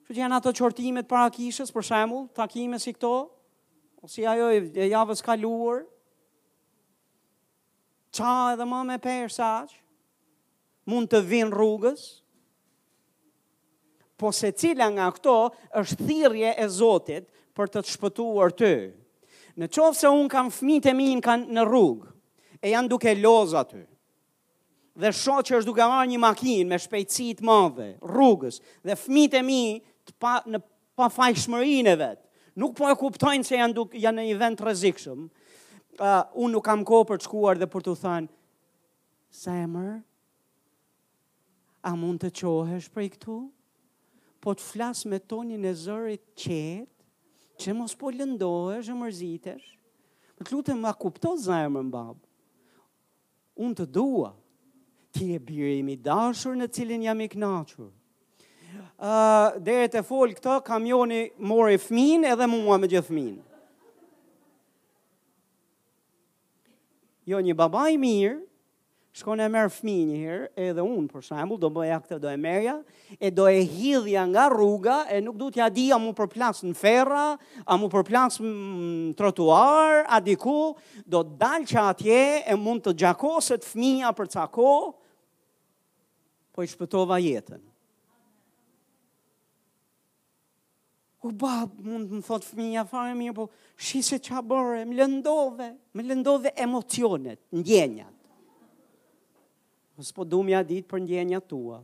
Që 0.06 0.20
janë 0.20 0.38
ato 0.38 0.52
qortimet 0.54 1.08
para 1.10 1.32
kishës, 1.34 1.72
për 1.74 1.86
shemull, 1.88 2.28
takime 2.38 2.78
si 2.84 2.92
këto, 2.94 3.10
ose 4.06 4.28
ajo 4.30 4.52
e 4.60 4.86
javës 4.92 5.24
kaluar, 5.26 5.80
qa 8.14 8.34
edhe 8.54 8.68
më 8.70 8.82
me 8.92 8.98
perë 9.02 9.32
saq, 9.34 9.74
mund 10.94 11.10
të 11.10 11.24
vinë 11.32 11.56
rrugës, 11.56 12.04
po 14.22 14.30
se 14.38 14.52
cila 14.54 14.92
nga 14.94 15.08
këto 15.16 15.36
është 15.82 15.98
thirje 16.06 16.52
e 16.54 16.68
Zotit 16.78 17.26
për 17.58 17.72
të 17.74 17.82
të 17.88 17.96
shpëtuar 17.96 18.54
të. 18.62 18.74
Në 19.58 19.72
qovë 19.74 19.98
se 20.04 20.14
unë 20.20 20.34
kam 20.36 20.54
fmitë 20.60 20.92
e 20.94 21.00
minë 21.02 21.26
kanë 21.26 21.58
në 21.58 21.66
rrugë, 21.72 22.14
e 22.62 22.76
janë 22.76 22.94
duke 22.94 23.16
loza 23.24 23.64
aty, 23.66 23.88
dhe 25.02 25.10
shoh 25.18 25.42
që 25.42 25.58
është 25.60 25.70
duke 25.72 25.86
marrë 25.90 26.12
një 26.12 26.20
makinë 26.22 26.68
me 26.70 26.78
shpejtësi 26.82 27.30
të 27.40 27.46
madhe, 27.48 27.88
rrugës, 28.06 28.60
dhe 28.86 28.98
fëmitë 29.02 29.40
e 29.40 29.46
mi 29.48 29.60
të 30.08 30.16
pa 30.22 30.36
në 30.46 30.62
pafajshmërinë 31.00 31.94
e 31.96 31.98
vet. 32.04 32.20
Nuk 32.62 32.76
po 32.78 32.90
e 32.92 32.96
kuptojnë 33.00 33.48
se 33.48 33.58
janë 33.58 33.78
duke 33.78 34.02
janë 34.04 34.20
në 34.20 34.26
një 34.30 34.40
vend 34.44 34.62
rrezikshëm. 34.66 35.28
uh, 36.02 36.24
unë 36.42 36.54
nuk 36.54 36.66
kam 36.66 36.86
kohë 36.88 37.08
për 37.12 37.18
të 37.20 37.24
shkuar 37.28 37.58
dhe 37.60 37.68
për 37.68 37.84
të 37.86 37.94
thënë 38.04 38.28
Samer, 39.32 40.02
a 41.88 41.94
mund 41.96 42.20
të 42.22 42.30
qohesh 42.40 42.90
prej 42.92 43.10
këtu? 43.16 43.38
Po 44.44 44.54
të 44.54 44.62
flasë 44.66 45.10
me 45.12 45.20
tonin 45.30 45.64
e 45.70 45.74
zërit 45.78 46.22
qet 46.36 46.90
që 47.62 47.74
mos 47.78 47.96
po 48.02 48.12
lëndohesh 48.12 48.90
e 48.92 48.96
mërzitesh, 49.00 49.68
të 50.42 50.52
lutëm 50.52 50.84
a 50.86 50.92
kupto 51.00 51.36
zemër 51.40 51.86
në 51.88 51.92
babë, 51.94 52.22
unë 53.64 53.76
të 53.80 53.86
dua, 53.96 54.32
ti 55.12 55.32
e 55.36 55.40
birë 55.44 55.72
i 55.80 55.82
mi 55.86 55.96
dashur 56.00 56.56
në 56.58 56.70
cilin 56.74 57.04
jam 57.06 57.22
i 57.26 57.30
knachur. 57.32 57.90
Uh, 59.02 59.58
dere 59.64 59.88
të 59.92 60.04
folë 60.08 60.38
këta, 60.38 60.60
kamioni 60.66 61.24
mori 61.50 61.80
fmin 61.82 62.24
edhe 62.30 62.46
mua 62.48 62.78
me 62.80 62.88
gjithë 62.92 63.10
fmin. 63.10 63.34
Jo, 67.30 67.40
një 67.42 67.54
baba 67.58 67.88
i 67.92 67.98
mirë, 68.02 68.38
shkon 69.18 69.42
e 69.44 69.48
merë 69.54 69.72
fmin 69.76 70.06
një 70.10 70.20
herë, 70.22 70.46
edhe 70.70 70.86
unë, 70.86 71.10
për 71.12 71.26
shambull, 71.26 71.60
do 71.62 71.68
bëja 71.74 71.98
këta 72.04 72.20
do 72.24 72.30
e 72.32 72.38
merja, 72.40 72.76
e 73.20 73.32
do 73.34 73.48
e 73.50 73.60
hidhja 73.66 74.24
nga 74.30 74.46
rruga, 74.54 75.00
e 75.14 75.18
nuk 75.22 75.36
du 75.40 75.50
t'ja 75.54 75.68
di 75.74 75.88
a 75.92 75.98
mu 76.02 76.14
përplas 76.18 76.62
në 76.66 76.72
ferra, 76.78 77.26
a 77.66 77.78
mu 77.82 77.90
përplas 77.94 78.38
në 78.42 79.12
trotuar, 79.20 80.06
a 80.08 80.22
diku, 80.24 80.76
do 81.04 81.26
t'dal 81.34 81.66
që 81.70 81.86
atje 81.90 82.22
e 82.48 82.58
mund 82.58 82.86
të 82.86 82.96
gjakoset 83.04 83.66
fmija 83.70 84.14
për 84.18 84.32
cako, 84.38 84.74
po 86.62 86.66
i 86.66 86.68
shpëtova 86.70 87.18
jetën. 87.18 87.62
U 91.26 91.32
ba, 91.38 91.66
mund 91.86 92.10
më 92.20 92.22
thotë 92.26 92.48
fëmija 92.50 92.84
fare 92.90 93.16
mirë, 93.18 93.34
po 93.38 93.46
shise 93.78 94.18
qa 94.26 94.42
bërë, 94.46 94.84
më 94.90 94.96
lëndove, 95.00 95.68
më 95.98 96.06
lëndove 96.10 96.52
emocionet, 96.64 97.40
ndjenjat. 97.60 98.14
Po 99.98 100.06
s'po 100.06 100.22
du 100.26 100.40
mja 100.46 100.62
ditë 100.66 100.86
për 100.90 101.02
ndjenjat 101.06 101.46
tua, 101.50 101.78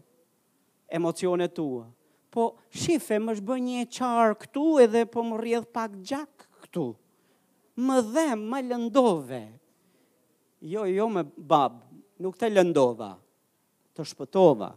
emocionet 0.93 1.53
tua. 1.57 1.85
Po 2.33 2.43
shife, 2.69 3.17
më 3.21 3.37
shbë 3.41 3.59
një 3.67 3.77
e 3.83 3.89
qarë 3.97 4.39
këtu 4.45 4.65
edhe 4.85 5.05
po 5.09 5.25
më 5.29 5.39
rrjedh 5.41 5.69
pak 5.73 5.97
gjak 6.05 6.47
këtu. 6.65 6.87
Më 7.85 7.97
dhe, 8.13 8.27
më 8.49 8.65
lëndove. 8.71 9.43
Jo, 10.65 10.87
jo, 10.89 11.09
me 11.13 11.23
babë, 11.25 12.01
nuk 12.23 12.35
të 12.37 12.49
lëndova. 12.57 13.13
Më 13.15 13.25
të 13.97 14.05
shpëtova. 14.13 14.71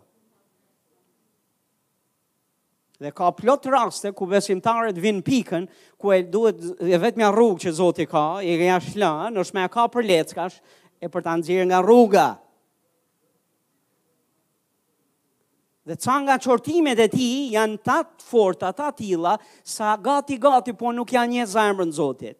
Dhe 3.01 3.13
ka 3.17 3.31
plot 3.33 3.65
raste 3.73 4.11
ku 4.13 4.27
besimtarët 4.29 4.99
vin 5.01 5.23
pikën 5.25 5.67
ku 6.01 6.11
e 6.13 6.19
duhet 6.25 6.59
e 6.85 6.99
vetmja 7.01 7.31
rrugë 7.33 7.63
që 7.67 7.73
Zoti 7.79 8.05
ka, 8.11 8.41
e 8.45 8.57
ka 8.61 8.67
jashtë 8.75 9.01
lënë, 9.01 9.41
është 9.41 9.57
më 9.57 9.65
ka 9.73 9.87
për 9.95 10.07
leckash 10.09 10.59
e 11.05 11.09
për 11.09 11.25
ta 11.25 11.39
nxjerrë 11.41 11.69
nga 11.71 11.79
rruga. 11.85 12.27
Dhe 15.89 15.97
ca 15.97 16.17
nga 16.27 16.37
qortimet 16.39 17.01
e 17.01 17.09
ti 17.09 17.29
janë 17.55 17.81
ta 17.87 18.03
të 18.05 18.21
forta, 18.29 18.69
ta 18.77 18.91
tila, 18.93 19.33
sa 19.65 19.95
gati, 19.97 20.37
gati, 20.39 20.75
po 20.77 20.93
nuk 20.93 21.17
janë 21.17 21.39
një 21.39 21.49
zemrën, 21.57 21.89
në 21.89 21.97
Zotit. 21.97 22.37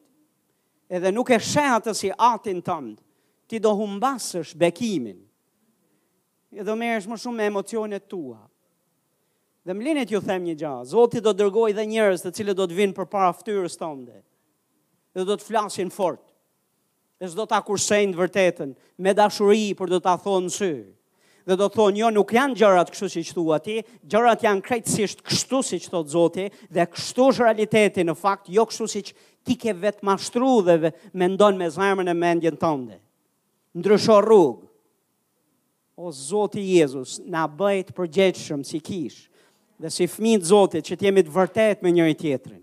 Edhe 0.93 1.13
nuk 1.15 1.31
e 1.35 1.39
shetë 1.41 1.95
si 1.97 2.11
atin 2.15 2.61
tëndë, 2.67 3.01
ti 3.49 3.57
do 3.65 3.73
humbasësh 3.81 4.53
bekimin 4.61 5.23
edhe 6.51 6.75
është 6.75 7.11
më 7.11 7.19
shumë 7.23 7.37
me 7.39 7.47
emocionet 7.51 8.09
tua. 8.11 8.39
Dhe 9.67 9.75
më 9.77 10.05
ju 10.09 10.21
them 10.21 10.45
një 10.45 10.55
gjë, 10.57 10.73
Zoti 10.85 11.21
do 11.21 11.33
dërgoj 11.33 11.75
dhe 11.77 11.87
njerëz 11.87 12.23
të 12.23 12.33
cilët 12.33 12.57
do 12.57 12.67
të 12.67 12.75
vinë 12.81 12.97
përpara 12.97 13.33
fytyrës 13.37 13.77
tënde. 13.79 14.23
Dhe 15.15 15.25
do 15.25 15.37
të 15.37 15.45
flasin 15.45 15.91
fort. 15.91 16.25
Dhe 17.21 17.29
s'do 17.29 17.45
ta 17.47 17.61
kursejnë 17.61 18.17
vërtetën 18.17 18.73
me 19.05 19.13
dashuri, 19.15 19.75
por 19.77 19.91
do 19.93 20.01
ta 20.01 20.17
thonë 20.17 20.49
sy. 20.51 20.73
Dhe 21.45 21.57
do 21.57 21.69
të 21.69 21.77
thonë, 21.77 21.99
jo, 22.01 22.09
nuk 22.11 22.33
janë 22.33 22.57
gjërat 22.57 22.91
kështu 22.93 23.09
siç 23.19 23.33
thua 23.37 23.59
ti, 23.61 23.79
gjërat 24.09 24.43
janë 24.49 24.65
krejtësisht 24.65 25.21
kështu 25.27 25.61
siç 25.65 25.89
thot 25.93 26.09
Zoti 26.13 26.47
dhe 26.73 26.89
kështu 26.89 27.29
është 27.31 27.45
realiteti 27.45 28.05
në 28.07 28.17
fakt, 28.17 28.49
jo 28.49 28.65
kështu 28.67 28.89
siç 28.95 29.13
ti 29.45 29.59
ke 29.61 29.77
vetë 29.77 30.03
mashtru 30.09 30.53
dhe 30.71 30.95
mendon 31.21 31.61
me 31.61 31.69
zemrën 31.75 32.11
e 32.13 32.17
mendjen 32.17 32.57
tënde. 32.57 32.97
Ndryshon 33.77 34.25
rrugë 34.25 34.70
o 36.05 36.13
Zoti 36.13 36.63
Jezus, 36.79 37.19
na 37.29 37.45
bëjt 37.47 37.93
përgjeqëshëm 37.97 38.63
si 38.65 38.81
kish, 38.81 39.27
dhe 39.81 39.91
si 39.93 40.07
fmi 40.09 40.35
të 40.41 40.49
Zotit 40.49 40.87
që 40.89 40.97
t'jemi 41.01 41.25
të 41.27 41.35
vërtet 41.35 41.85
me 41.85 41.93
njëri 41.93 42.17
tjetërin, 42.21 42.63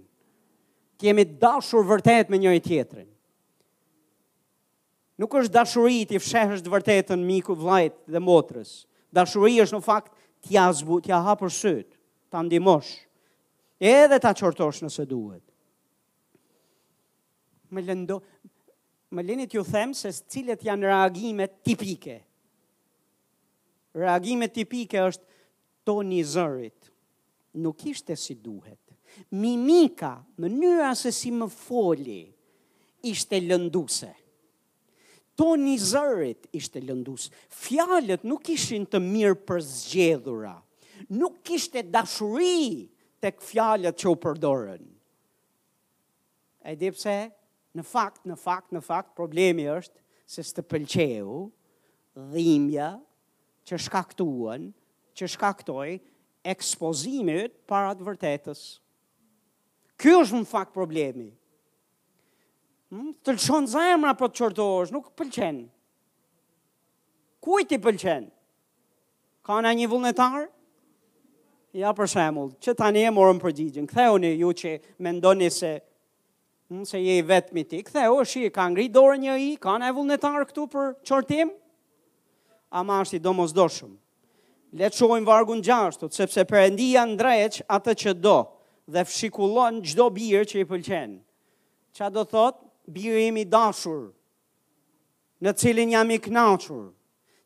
t'jemi 0.97 1.25
të 1.29 1.37
dashur 1.43 1.85
vërtet 1.89 2.31
me 2.33 2.39
njëri 2.41 2.63
tjetërin. 2.65 3.09
Nuk 5.21 5.33
është 5.39 5.53
dashuri 5.55 5.99
t'i 6.09 6.19
fshehësht 6.21 6.65
të 6.67 6.73
vërtetën 6.75 7.23
miku 7.29 7.55
vlajt 7.57 7.97
dhe 8.13 8.21
motrës, 8.21 8.75
Dashuria 9.15 9.63
është 9.63 9.77
në 9.77 9.83
fakt 9.85 10.09
t'ja 10.45 10.65
ti 10.75 10.85
t'ja 11.05 11.19
hapër 11.23 11.51
sëtë, 11.55 11.93
t'a 12.33 12.41
ndimosh, 12.43 12.89
edhe 13.79 14.17
t'a 14.19 14.33
çortosh 14.35 14.81
nëse 14.83 15.05
duhet. 15.07 15.43
Me 17.71 17.81
lëndo, 17.87 18.17
me 19.15 19.23
lëni 19.23 19.47
t'ju 19.47 19.63
them 19.63 19.93
se 19.95 20.11
cilët 20.11 20.65
janë 20.67 20.89
reagimet 20.91 21.55
tipike, 21.65 22.17
reagime 23.97 24.47
tipike 24.53 25.01
është 25.09 25.25
toni 25.89 26.21
zërit. 26.25 26.91
Nuk 27.57 27.81
ishte 27.89 28.15
si 28.19 28.35
duhet. 28.35 28.79
Mimika, 29.33 30.11
mënyra 30.37 30.91
se 30.99 31.11
si 31.15 31.31
më 31.33 31.47
foli, 31.49 32.21
ishte 33.09 33.39
lënduse. 33.41 34.11
Toni 35.37 35.75
zërit 35.79 36.45
ishte 36.57 36.81
lënduse. 36.83 37.31
Fjalët 37.63 38.23
nuk 38.29 38.45
ishin 38.53 38.85
të 38.89 39.01
mirë 39.07 39.39
për 39.47 39.63
zgjedhura. 39.71 40.55
Nuk 41.17 41.45
ishte 41.57 41.83
dashuri 41.93 42.85
të 43.21 43.33
këfjallët 43.39 43.97
që 44.01 44.09
u 44.11 44.17
përdorën. 44.25 44.85
E 46.67 46.73
dipse, 46.77 47.15
në 47.77 47.85
fakt, 47.85 48.23
në 48.27 48.37
fakt, 48.41 48.73
në 48.75 48.81
fakt, 48.83 49.13
problemi 49.17 49.69
është 49.77 50.03
se 50.27 50.43
së 50.43 50.57
të 50.57 50.63
pëlqeu, 50.73 51.27
dhimja, 52.33 52.89
që 53.67 53.77
shkaktuan, 53.83 54.69
që 55.17 55.27
shkaktoj 55.35 55.89
ekspozimit 56.47 57.57
para 57.67 57.91
të 57.97 58.05
vërtetës. 58.07 58.61
Ky 59.99 60.13
është 60.21 60.41
në 60.43 60.47
fakt 60.51 60.75
problemi. 60.77 61.27
Hmm? 62.93 63.09
Të 63.25 63.35
lëshon 63.35 63.67
zemra 63.71 64.13
për 64.15 64.31
të 64.31 64.39
qërtojsh, 64.45 64.93
nuk 64.95 65.09
pëlqen. 65.19 65.63
Kuj 67.43 67.65
t'i 67.67 67.79
pëlqen? 67.83 68.29
Ka 69.47 69.57
në 69.63 69.73
një 69.81 69.89
vullnetar? 69.91 70.45
Ja 71.77 71.91
për 71.95 72.09
shemull, 72.09 72.53
që 72.63 72.73
tani 72.79 73.03
e 73.05 73.11
morën 73.13 73.37
Këtheu 73.43 73.85
ktheuni 73.91 74.31
ju 74.39 74.49
që 74.61 74.71
mendoni 75.05 75.49
se 75.51 75.73
hm, 76.71 76.85
se 76.87 76.97
je 77.03 77.17
i 77.19 77.21
vetmi 77.27 77.65
ti, 77.69 77.81
ktheu, 77.85 78.21
shi, 78.25 78.47
ka 78.51 78.65
ngri 78.71 78.87
dorë 78.89 79.17
një 79.25 79.35
i, 79.37 79.51
ka 79.61 79.75
në 79.77 79.91
e 79.91 79.95
vullnetar 79.97 80.47
këtu 80.49 80.65
për 80.73 80.87
qërtim? 81.05 81.51
ama 82.71 83.01
është 83.03 83.15
i 83.19 83.23
domosdoshëm. 83.23 83.91
Le 84.77 84.89
të 84.91 84.97
shojmë 84.99 85.27
vargun 85.27 85.61
6, 85.63 86.07
sepse 86.11 86.43
Perëndia 86.47 87.05
ndreq 87.07 87.61
atë 87.71 87.93
që 88.01 88.13
do 88.23 88.37
dhe 88.91 89.03
fshikullon 89.07 89.79
çdo 89.87 90.09
birë 90.15 90.43
që 90.49 90.61
i 90.63 90.67
pëlqen. 90.67 91.19
Ça 91.95 92.09
do 92.11 92.23
thot? 92.23 92.63
Biri 92.87 93.25
im 93.27 93.37
i 93.41 93.43
dashur, 93.43 94.13
në 95.43 95.51
cilin 95.59 95.89
jam 95.91 96.11
i 96.15 96.17
kënaqur, 96.23 96.85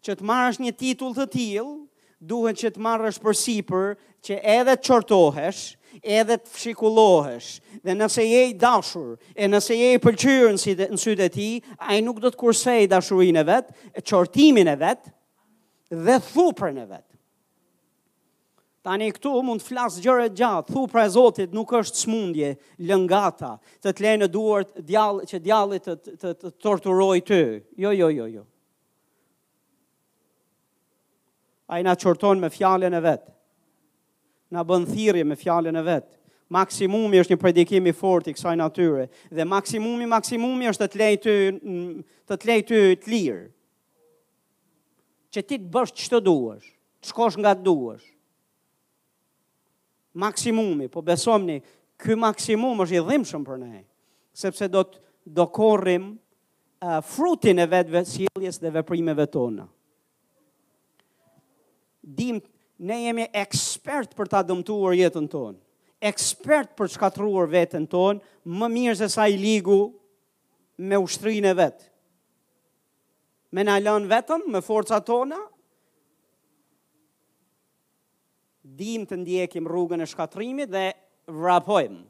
që 0.05 0.11
të 0.19 0.28
marrësh 0.30 0.59
një 0.61 0.74
titull 0.78 1.15
të 1.17 1.26
tillë, 1.34 1.72
duhet 2.30 2.59
që 2.61 2.69
të 2.76 2.84
marrësh 2.86 3.17
përsipër 3.24 3.95
që 4.22 4.38
edhe 4.38 4.76
të 4.78 4.86
çortohesh, 4.86 5.63
edhe 5.99 6.37
të 6.39 6.51
fshikullohesh, 6.55 7.49
dhe 7.83 7.95
nëse 7.97 8.23
je 8.25 8.41
i 8.49 8.55
dashur, 8.59 9.15
e 9.35 9.47
nëse 9.49 9.75
je 9.77 9.89
i 9.95 9.99
pëlqyrën 10.01 10.59
si 10.61 10.75
në 10.79 10.99
sytë 11.01 11.27
e 11.27 11.29
ti, 11.33 11.47
a 11.79 11.95
i 11.97 12.01
nuk 12.05 12.21
do 12.23 12.31
të 12.31 12.39
kursej 12.39 12.87
dashurin 12.91 13.39
e 13.41 13.45
vetë, 13.47 13.75
e 13.99 14.03
qortimin 14.07 14.71
e 14.71 14.75
vetë, 14.81 15.13
dhe 16.07 16.17
thuprën 16.31 16.77
e 16.81 16.85
vetë. 16.93 17.07
Tani 18.81 19.11
këtu 19.13 19.33
mund 19.45 19.61
të 19.61 19.67
flasë 19.75 19.99
gjëre 20.01 20.29
gjatë, 20.33 20.71
thupra 20.73 21.03
e 21.05 21.11
Zotit 21.13 21.51
nuk 21.53 21.69
është 21.77 21.99
smundje, 22.01 22.53
lëngata, 22.89 23.51
të 23.83 23.93
të 23.93 24.05
lejnë 24.07 24.29
duart 24.33 24.71
djall, 24.87 25.19
që 25.29 25.41
djallit 25.45 25.85
të, 25.85 25.99
të, 26.21 26.31
të 26.41 26.53
torturoj 26.65 27.19
të. 27.27 27.37
Jo, 27.83 27.91
jo, 27.93 28.07
jo, 28.15 28.25
jo. 28.39 28.47
A 31.71 31.77
i 31.79 31.85
na 31.85 31.93
qërton 31.95 32.41
me 32.41 32.49
fjallin 32.51 32.97
e 32.97 33.03
vetë 33.05 33.29
na 34.53 34.63
bën 34.67 34.85
thirrje 34.91 35.23
me 35.25 35.35
fjalën 35.39 35.79
e 35.79 35.83
vet. 35.87 36.07
Maksimumi 36.51 37.21
është 37.23 37.31
një 37.33 37.39
predikim 37.39 37.85
i 37.87 37.93
fortë 37.95 38.33
i 38.33 38.35
kësaj 38.35 38.57
natyre 38.59 39.05
dhe 39.31 39.45
maksimumi 39.47 40.07
maksimumi 40.11 40.67
është 40.73 40.87
të 40.87 40.97
të 40.97 41.11
ty 41.23 41.35
të 42.31 42.37
të 42.41 42.49
lejë 42.49 42.65
ty 42.71 42.81
të 43.05 43.11
lirë. 43.13 43.45
Që 45.31 45.43
ti 45.47 45.59
të 45.61 45.69
bësh 45.71 45.93
çto 46.01 46.19
duash, 46.25 46.67
të 46.99 47.13
shkosh 47.13 47.39
nga 47.39 47.53
të 47.55 47.63
duash. 47.69 48.07
Maksimumi, 50.19 50.89
po 50.91 50.99
besomni, 51.07 51.61
ky 51.95 52.17
maksimum 52.19 52.83
është 52.83 52.99
i 52.99 53.03
dhimbshëm 53.07 53.45
për 53.47 53.61
ne, 53.63 53.83
sepse 54.35 54.67
do 54.69 54.83
të 54.89 54.99
do 55.37 55.45
korrim 55.53 56.07
uh, 56.81 56.97
frutin 57.05 57.61
e 57.61 57.67
vetëve 57.69 58.01
sjelljes 58.09 58.57
dhe 58.59 58.71
veprimeve 58.75 59.23
tona. 59.31 59.67
Dim 62.01 62.39
ne 62.88 62.97
jemi 63.03 63.27
ekspert 63.38 64.15
për 64.17 64.29
ta 64.32 64.41
dëmtuar 64.47 64.95
jetën 64.97 65.27
tonë, 65.29 65.57
ekspert 66.11 66.71
për 66.77 66.89
të 66.89 66.95
shkatruar 66.95 67.49
veten 67.51 67.86
tonë, 67.91 68.21
më 68.49 68.69
mirë 68.75 68.95
se 69.03 69.09
sa 69.13 69.27
i 69.29 69.38
ligu 69.38 69.77
me 70.82 70.97
ushtrinë 70.97 71.51
e 71.53 71.57
vet. 71.59 71.84
Me 73.53 73.65
na 73.67 73.77
lën 73.84 74.07
vetëm 74.09 74.47
me 74.49 74.63
forcat 74.65 75.05
tona. 75.05 75.38
Dim 78.63 79.03
të 79.05 79.17
ndjekim 79.19 79.67
rrugën 79.67 80.01
e 80.01 80.07
shkatrimit 80.07 80.71
dhe 80.71 80.86
vrapojmë. 81.27 82.01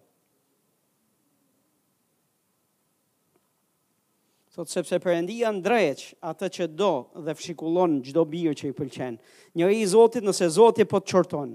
Thot 4.52 4.68
sepse 4.68 4.98
përëndia 5.00 5.48
ndreq 5.56 6.02
atë 6.28 6.48
që 6.56 6.66
do 6.76 6.90
dhe 7.24 7.34
fshikulon 7.40 7.94
gjdo 8.04 8.26
birë 8.32 8.52
që 8.60 8.68
i 8.72 8.74
pëlqen. 8.76 9.14
Njëri 9.56 9.78
i 9.80 9.86
Zotit 9.88 10.26
nëse 10.28 10.50
Zotit 10.60 10.90
po 10.92 11.00
të 11.00 11.08
qërton 11.14 11.54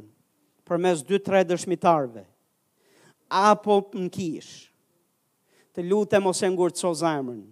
për 0.67 0.81
mes 0.81 1.03
2-3 1.11 1.43
dërshmitarve, 1.51 2.23
apo 3.49 3.77
në 4.01 4.09
kish, 4.17 4.49
të 5.77 5.85
lutem 5.91 6.31
ose 6.31 6.49
ngurët 6.55 6.81
so 6.81 6.95
zemrën. 6.97 7.43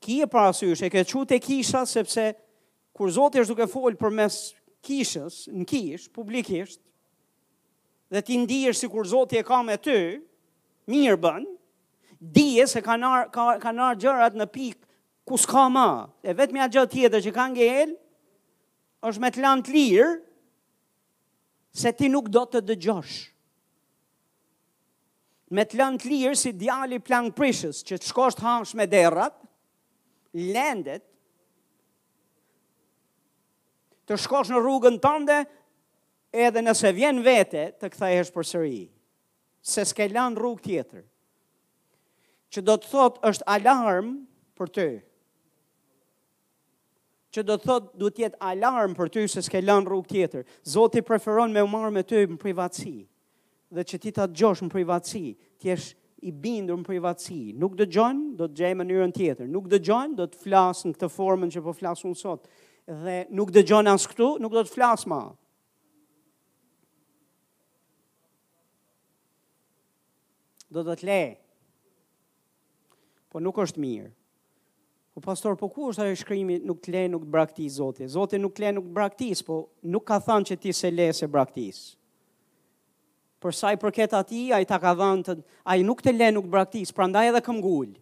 Ki 0.00 0.16
e 0.24 0.30
parasysh, 0.30 0.80
e 0.86 0.90
ke 0.94 1.04
qute 1.10 1.36
kisha 1.44 1.84
sepse 1.90 2.24
kur 2.96 3.12
Zotit 3.18 3.42
është 3.44 3.52
duke 3.52 3.68
folë 3.74 4.00
për 4.00 4.16
mes 4.22 4.40
kishës, 4.88 5.42
në 5.52 5.68
kish, 5.68 6.08
publikisht, 6.16 6.80
dhe 8.08 8.24
ti 8.24 8.40
ndirë 8.40 8.72
si 8.80 8.88
kur 8.88 9.04
Zotit 9.12 9.42
e 9.42 9.44
ka 9.44 9.60
me 9.68 9.76
ty, 9.76 10.00
mirë 10.88 11.20
bënë, 11.26 11.48
dije 12.20 12.66
se 12.68 12.80
kanë 12.84 13.08
ar, 13.14 13.26
ka, 13.34 13.44
kanë 13.62 13.90
gjërat 14.02 14.36
në 14.38 14.46
pikë 14.52 14.86
ku 15.28 15.38
s'ka 15.40 15.66
më. 15.70 15.88
E 16.28 16.34
vetëmja 16.36 16.68
gjë 16.74 16.86
tjetër 16.92 17.24
që 17.26 17.34
ka 17.36 17.44
ngel 17.54 17.92
është 19.08 19.22
me 19.22 19.30
të 19.32 19.44
lanë 19.44 19.66
të 19.68 19.74
lirë 19.76 20.10
se 21.78 21.92
ti 21.94 22.08
nuk 22.12 22.30
do 22.34 22.42
të 22.50 22.64
dëgjosh. 22.72 23.16
Me 25.56 25.64
të 25.64 25.78
lanë 25.80 26.00
të 26.02 26.10
lirë 26.12 26.36
si 26.38 26.52
djali 26.52 26.98
plangë 27.00 27.36
prishës 27.38 27.82
që 27.88 28.00
të 28.02 28.10
shkosh 28.10 28.36
të 28.36 28.44
hangsh 28.44 28.74
me 28.76 28.84
derrat, 28.90 29.36
lendet, 30.34 31.04
të 34.08 34.16
shkosh 34.24 34.48
në 34.52 34.60
rrugën 34.60 34.98
tënde 35.04 35.38
edhe 36.32 36.60
nëse 36.64 36.90
vjen 36.96 37.20
vete 37.24 37.66
të 37.80 37.90
kthehesh 37.94 38.32
përsëri 38.32 38.82
se 39.68 39.84
s'ke 39.84 40.08
lan 40.12 40.36
rrugë 40.36 40.64
tjetër 40.64 41.02
që 42.54 42.62
do 42.64 42.76
të 42.80 42.88
thot 42.92 43.18
është 43.28 43.46
alarm 43.58 44.12
për 44.58 44.72
ty. 44.74 44.88
Që 47.36 47.42
do 47.44 47.58
të 47.60 47.68
thot 47.68 47.88
du 48.00 48.08
tjetë 48.16 48.40
alarm 48.54 48.94
për 48.96 49.10
ty 49.14 49.24
se 49.28 49.42
s'ke 49.44 49.60
lanë 49.62 49.90
rrugë 49.92 50.12
tjetër. 50.14 50.44
Zotë 50.72 51.02
i 51.02 51.06
preferon 51.06 51.52
me 51.52 51.60
umarë 51.66 51.92
me 51.98 52.04
ty 52.08 52.22
më 52.32 52.38
privatsi 52.40 52.94
dhe 53.76 53.84
që 53.84 53.98
ti 54.00 54.12
ta 54.16 54.24
të 54.24 54.32
gjosh 54.40 54.62
më 54.64 54.70
privatsi, 54.72 55.24
tjesh 55.60 55.90
i 56.26 56.30
bindur 56.32 56.78
më 56.80 56.86
privatsi. 56.88 57.40
Nuk 57.60 57.74
dë 57.76 57.84
gjonë, 57.94 58.22
do 58.40 58.46
të 58.48 58.56
gjej 58.62 58.70
mënyrën 58.80 59.12
tjetër. 59.14 59.50
Nuk 59.52 59.66
dë 59.70 59.82
gjonë, 59.86 60.16
do 60.16 60.24
të 60.32 60.40
flasë 60.46 60.88
në 60.88 60.96
këtë 60.96 61.10
formën 61.18 61.52
që 61.52 61.62
po 61.68 61.74
flasë 61.76 62.06
unë 62.08 62.18
sotë. 62.22 62.54
Dhe 63.04 63.16
nuk 63.36 63.52
dë 63.54 63.62
gjonë 63.68 63.92
asë 63.92 64.10
këtu, 64.14 64.30
nuk 64.42 64.56
do 64.56 64.62
të 64.64 64.72
flasë 64.74 65.12
ma. 65.12 65.20
Do 70.72 70.80
të 70.88 70.96
të 71.02 71.12
lejë 71.12 71.36
po 73.32 73.40
nuk 73.42 73.58
është 73.60 73.80
mirë. 73.82 74.10
Po 75.14 75.22
pastor, 75.24 75.56
po 75.58 75.68
ku 75.72 75.88
është 75.90 76.04
ai 76.06 76.16
shkrimi 76.20 76.58
nuk 76.64 76.80
të 76.82 76.92
lënë 76.94 77.12
nuk 77.16 77.24
të 77.26 77.32
braktis 77.34 77.76
Zoti? 77.78 78.06
Zoti 78.12 78.38
nuk 78.40 78.54
të 78.56 78.72
nuk 78.76 78.86
të 78.88 78.94
braktis, 78.98 79.42
po 79.44 79.62
nuk 79.90 80.04
ka 80.10 80.18
thënë 80.22 80.48
që 80.52 80.58
ti 80.62 80.72
se 80.78 80.92
lese 80.94 81.26
braktis. 81.28 81.80
Për 83.42 83.54
sa 83.54 83.72
i 83.74 83.78
përket 83.78 84.14
atij, 84.18 84.48
ai 84.56 84.64
ta 84.66 84.78
ka 84.82 84.92
dhënë 84.98 85.26
të 85.26 85.36
ai 85.70 85.80
nuk 85.86 86.00
të 86.02 86.14
lënë 86.16 86.36
nuk 86.38 86.48
të 86.48 86.54
braktis, 86.54 86.94
prandaj 86.96 87.28
edhe 87.32 87.42
këmbgul. 87.46 87.92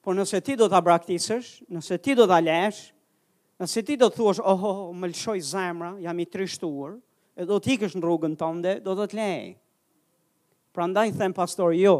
Po 0.00 0.14
nëse 0.16 0.40
ti 0.44 0.54
do 0.56 0.68
ta 0.72 0.80
braktisësh, 0.80 1.62
nëse 1.68 1.98
ti 2.00 2.14
do 2.16 2.24
ta 2.30 2.38
lësh, 2.40 2.80
nëse 3.60 3.82
ti 3.84 3.96
do 4.00 4.08
të 4.08 4.16
thuash, 4.16 4.40
"Oh, 4.40 4.64
oh 4.68 4.92
më 4.96 5.10
lëshoj 5.12 5.40
zemra, 5.44 5.90
jam 6.00 6.16
i 6.20 6.24
trishtuar," 6.26 6.96
e 7.36 7.44
do 7.44 7.58
të 7.60 7.76
ikësh 7.76 7.96
në 8.00 8.00
rrugën 8.04 8.36
tënde, 8.40 8.80
do 8.82 8.94
të 8.96 9.06
të 9.10 9.16
lëj. 9.20 9.42
Prandaj 10.72 11.12
them 11.20 11.32
pastor, 11.34 11.74
jo, 11.76 11.96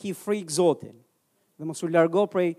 ki 0.00 0.12
frikë 0.16 0.52
Zotin, 0.52 0.96
dhe 1.56 1.64
mos 1.68 1.82
u 1.84 1.88
largo 1.88 2.26
prej, 2.30 2.54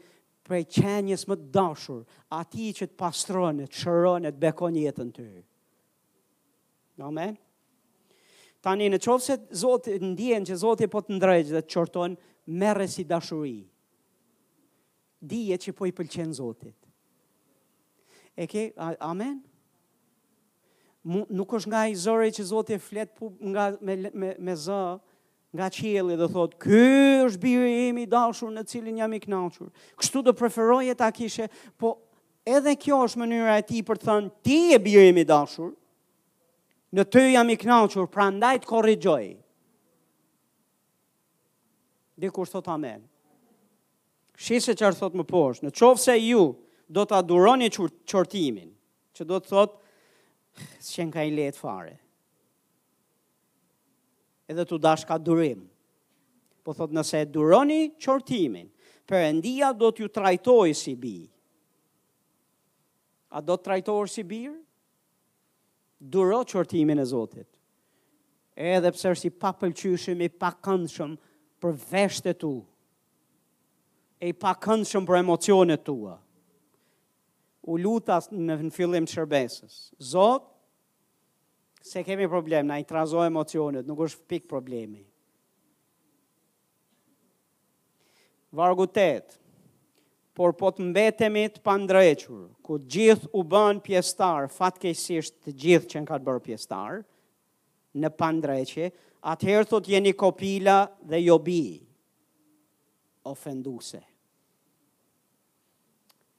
prej 0.47 0.65
qenjes 0.79 1.27
më 1.29 1.37
dashur, 1.53 2.01
ati 2.33 2.71
që 2.77 2.89
të 2.91 2.97
pastronë, 2.99 3.67
të 3.69 3.81
shëronë, 3.81 4.31
të 4.31 4.41
bekon 4.45 4.77
jetën 4.79 5.11
të 5.15 5.25
ju. 5.27 5.43
Amen. 7.05 7.35
Tani, 8.65 8.87
në 8.89 8.99
qovë 9.03 9.23
se 9.27 9.35
Zotin, 9.61 10.15
në 10.15 10.39
që 10.49 10.57
Zotin 10.63 10.89
po 10.89 11.03
të 11.05 11.17
ndrejgjë 11.19 11.51
dhe 11.51 11.61
të 11.65 11.73
qërtonë, 11.73 12.31
merë 12.61 12.87
si 12.89 13.05
dashuri. 13.05 13.59
Dije 15.21 15.57
që 15.61 15.73
po 15.77 15.85
i 15.89 15.93
pëlqenë 15.97 16.37
Zotit. 16.39 16.79
E 18.37 18.45
ke, 18.49 18.71
a, 18.77 18.91
amen? 19.11 19.39
nuk 21.07 21.53
është 21.55 21.69
nga 21.71 21.85
i 21.87 21.93
zëre 21.95 22.25
që 22.35 22.43
Zotit 22.49 22.83
flet 22.83 23.13
nga, 23.47 23.69
me, 23.79 23.95
me, 24.11 24.33
me 24.43 24.55
nga 25.57 25.69
qieli 25.73 26.15
dhe 26.19 26.27
thot, 26.29 26.53
ky 26.61 26.81
është 27.25 27.39
biri 27.41 27.71
imi 27.89 28.05
dashur 28.09 28.51
në 28.53 28.63
cilin 28.69 28.99
jam 29.01 29.13
i 29.17 29.21
knaqur. 29.23 29.71
Kështu 29.97 30.21
do 30.27 30.33
preferoje 30.37 30.93
ta 30.99 31.07
kishe, 31.15 31.47
po 31.81 31.95
edhe 32.47 32.75
kjo 32.77 32.99
është 33.07 33.21
mënyra 33.23 33.55
e 33.57 33.65
ti 33.65 33.81
për 33.87 33.97
të 34.01 34.07
thënë, 34.11 34.31
ti 34.45 34.59
e 34.77 34.79
biri 34.85 35.09
imi 35.13 35.25
dashur, 35.29 35.71
në 36.95 37.07
ty 37.11 37.23
jam 37.33 37.49
i 37.49 37.57
knaqur, 37.59 38.05
pra 38.13 38.29
ndajt 38.31 38.69
korrigjoj. 38.69 39.27
Dhe 42.17 42.31
kur 42.33 42.49
thot 42.51 42.69
amen. 42.73 43.01
Shise 44.37 44.77
që 44.77 44.91
arë 44.91 44.99
thot 45.01 45.17
më 45.17 45.25
poshë, 45.29 45.65
në 45.65 45.73
qovë 45.77 46.03
se 46.03 46.17
ju 46.21 46.45
do 46.87 47.03
të 47.09 47.17
aduroni 47.17 47.71
qërtimin, 47.73 48.69
që 49.17 49.25
do 49.25 49.41
të 49.41 49.49
thot, 49.55 49.79
shen 50.85 51.09
ka 51.13 51.25
i 51.25 51.33
letë 51.33 51.57
fare 51.57 51.97
edhe 54.47 54.63
të 54.65 54.77
dash 54.79 55.05
ka 55.09 55.17
durim. 55.19 55.65
Po 56.63 56.73
thot 56.75 56.91
nëse 56.95 57.21
duroni 57.31 57.81
qortimin, 58.03 58.67
përëndia 59.07 59.73
do 59.79 59.89
t'ju 59.95 60.07
trajtoj 60.11 60.73
si 60.75 60.95
bi. 60.99 61.15
A 63.37 63.41
do 63.43 63.55
t'trajtoj 63.59 64.09
si 64.11 64.23
bir? 64.23 64.51
Duro 65.99 66.41
qortimin 66.47 66.99
e 66.99 67.05
Zotit. 67.07 67.47
Edhe 68.57 68.91
pse 68.93 69.11
është 69.15 69.27
i 69.29 69.33
papëlqyeshëm, 69.43 70.23
i 70.25 70.29
pakëndshëm 70.41 71.15
për 71.61 71.75
veshët 71.91 72.27
e 72.33 72.35
tu. 72.41 72.51
E 74.27 74.31
pakëndshëm 74.33 75.05
për 75.07 75.19
emocionet 75.21 75.83
tua. 75.85 76.15
U 77.67 77.75
lutas 77.77 78.29
në 78.31 78.55
fillim 78.73 79.05
të 79.07 79.13
shërbesës. 79.17 79.73
Zotë, 80.13 80.56
se 81.87 82.03
kemi 82.03 82.27
problem, 82.27 82.67
na 82.67 82.79
i 82.79 82.83
trazo 82.83 83.23
emocionet, 83.23 83.87
nuk 83.87 84.01
është 84.07 84.25
pik 84.27 84.47
problemi. 84.49 85.03
Vargutet, 88.57 89.35
por 90.37 90.53
po 90.57 90.69
të 90.75 90.87
mbetemi 90.91 91.47
të 91.55 91.63
pandrequr, 91.65 92.43
ku 92.63 92.77
gjithë 92.93 93.31
u 93.35 93.41
bën 93.49 93.79
pjestar, 93.85 94.47
fatkejsisht 94.53 95.49
gjithë 95.53 95.89
që 95.93 96.03
në 96.03 96.11
ka 96.11 96.19
të 96.19 96.27
bërë 96.27 96.45
pjestar, 96.51 97.01
në 97.97 98.11
pandreqe, 98.19 98.91
atëherë 99.33 99.69
thot 99.71 99.89
jeni 99.89 100.13
kopila 100.13 100.79
dhe 101.09 101.23
jobi, 101.25 101.63
ofenduse. 103.27 104.03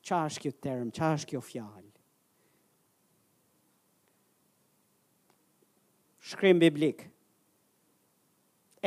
Qa 0.09 0.23
është 0.29 0.45
kjo 0.47 0.55
term, 0.65 0.89
qa 0.97 1.13
është 1.19 1.35
kjo 1.35 1.43
fjall? 1.45 1.88
shkrim 6.29 6.61
biblik, 6.63 7.01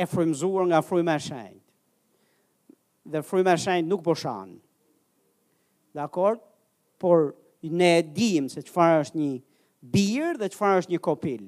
e 0.02 0.06
frymzuar 0.08 0.66
nga 0.70 0.80
fryma 0.88 1.16
e 1.20 1.24
shenjtë. 1.26 1.60
Dhe 3.12 3.22
fryma 3.26 3.56
e 3.58 3.62
shenjtë 3.64 3.90
nuk 3.90 4.04
po 4.06 4.14
shan. 4.16 4.54
Por 7.02 7.32
ne 7.76 7.90
e 7.98 8.04
dim 8.16 8.46
se 8.50 8.62
çfarë 8.68 9.02
është 9.04 9.18
një 9.20 9.30
bir 9.94 10.38
dhe 10.40 10.48
çfarë 10.54 10.82
është 10.82 10.94
një 10.94 11.02
kopil. 11.08 11.44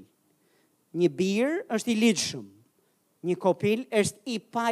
Një 1.00 1.08
bir 1.20 1.54
është 1.74 1.92
i 1.94 1.96
ligjshëm. 2.04 2.46
Një 3.24 3.36
kopil 3.40 3.86
është 3.88 4.26
i 4.34 4.38
pa 4.38 4.70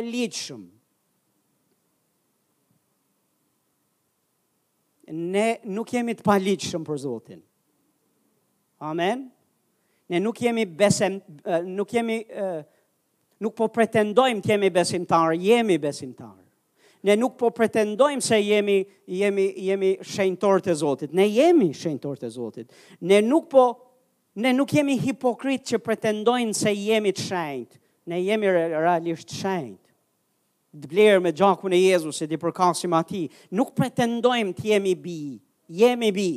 Ne 5.14 5.46
nuk 5.76 5.90
jemi 5.92 6.14
të 6.16 6.22
pa 6.24 6.36
për 6.86 6.96
Zotin. 6.98 7.42
Amen. 8.80 8.90
Amen 8.90 9.20
ne 10.12 10.18
nuk 10.20 10.38
jemi 10.44 10.64
besim, 10.66 11.20
nuk 11.66 11.88
jemi, 11.92 12.18
nuk 13.42 13.56
po 13.56 13.68
pretendojmë 13.72 14.44
të 14.44 14.50
jemi 14.54 14.70
besimtar, 14.72 15.34
jemi 15.40 15.78
besimtar. 15.80 16.36
Ne 17.08 17.16
nuk 17.18 17.34
po 17.40 17.48
pretendojmë 17.50 18.22
se 18.26 18.38
jemi, 18.44 18.76
jemi, 19.10 19.46
jemi 19.66 19.92
shenjtor 20.06 20.60
të 20.62 20.76
Zotit. 20.82 21.14
Ne 21.18 21.24
jemi 21.32 21.70
shenjtor 21.74 22.20
të 22.20 22.30
Zotit. 22.30 22.76
Ne 23.10 23.18
nuk 23.26 23.48
po, 23.50 23.64
ne 24.44 24.52
nuk 24.54 24.70
jemi 24.76 24.98
hipokrit 25.02 25.64
që 25.72 25.80
pretendojnë 25.86 26.54
se 26.54 26.74
jemi 26.78 27.10
të 27.16 27.24
shenjt. 27.24 27.80
Ne 28.12 28.20
jemi 28.22 28.52
realisht 28.54 29.34
shenjt. 29.34 29.80
Të 30.72 30.90
blerë 30.92 31.24
me 31.24 31.32
gjakun 31.36 31.74
e 31.76 31.80
Jezus 31.88 32.22
e 32.24 32.28
të 32.30 32.38
përkasim 32.40 32.94
ati. 32.96 33.26
Nuk 33.50 33.74
pretendojmë 33.76 34.54
të 34.56 34.68
jemi 34.70 34.94
bi. 34.96 35.18
Jemi 35.82 36.12
bi. 36.16 36.30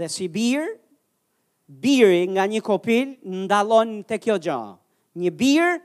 Dhe 0.00 0.06
si 0.10 0.30
birë, 0.34 0.70
biri 1.68 2.28
nga 2.28 2.44
një 2.48 2.60
kopil 2.60 3.14
ndalon 3.44 4.02
të 4.04 4.18
kjo 4.22 4.36
gjë. 4.44 4.60
Një 5.22 5.30
birë, 5.38 5.76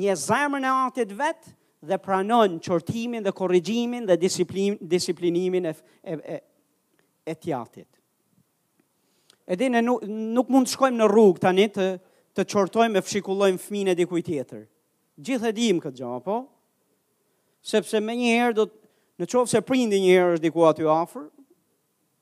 një 0.00 0.14
zemër 0.16 0.62
në 0.62 0.70
atit 0.86 1.12
vetë 1.18 1.52
dhe 1.86 1.98
pranon 2.02 2.56
qortimin 2.64 3.22
dhe 3.22 3.32
korrigjimin 3.34 4.06
dhe 4.08 4.16
disiplin, 4.18 4.78
disiplinimin 4.80 5.68
e, 5.70 5.74
e, 6.02 6.14
e, 6.14 6.36
e 7.30 7.34
tjatit. 7.34 7.86
E 9.46 9.54
di 9.54 9.68
në 9.70 9.82
nuk, 9.86 10.06
nuk 10.08 10.48
mund 10.50 10.66
të 10.66 10.72
shkojmë 10.74 10.98
në 10.98 11.08
rrugë 11.12 11.42
tani 11.44 11.68
të, 11.70 11.86
të 12.34 12.46
qortojmë 12.50 12.98
e 12.98 13.04
fshikullojmë 13.06 13.62
fmine 13.62 13.94
dikuj 13.98 14.22
tjetër. 14.26 14.64
Gjithë 15.24 15.52
e 15.52 15.56
dim 15.56 15.78
këtë 15.82 16.00
gjë, 16.00 16.14
po? 16.24 16.40
Sepse 17.66 18.00
me 18.04 18.16
një 18.18 18.32
herë 18.34 18.56
do 18.58 18.64
të, 18.66 18.74
në 19.22 19.26
qovë 19.32 19.48
se 19.48 19.60
prindi 19.64 19.98
një 20.02 20.08
herë 20.16 20.32
është 20.34 20.44
diku 20.48 20.64
aty 20.68 20.84
afer, 20.92 21.22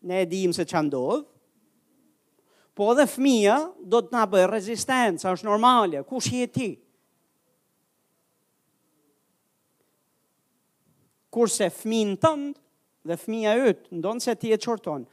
ne 0.06 0.20
e 0.22 0.26
dim 0.30 0.52
se 0.54 0.62
që 0.68 0.82
ndodhë, 0.86 1.22
po 2.74 2.90
dhe 2.98 3.04
fëmija 3.08 3.56
do 3.86 4.00
të 4.02 4.12
nga 4.14 4.24
bëjë 4.30 4.48
rezistenca, 4.50 5.32
është 5.32 5.46
normale, 5.46 6.00
kush 6.08 6.32
je 6.34 6.48
ti? 6.50 6.68
Kurse 11.34 11.68
fëmijën 11.74 12.16
tëndë 12.22 13.10
dhe 13.10 13.16
fëmija 13.18 13.54
ytë, 13.70 13.94
ndonë 13.98 14.22
se 14.24 14.34
ti 14.38 14.52
e 14.54 14.58
qorton, 14.62 15.04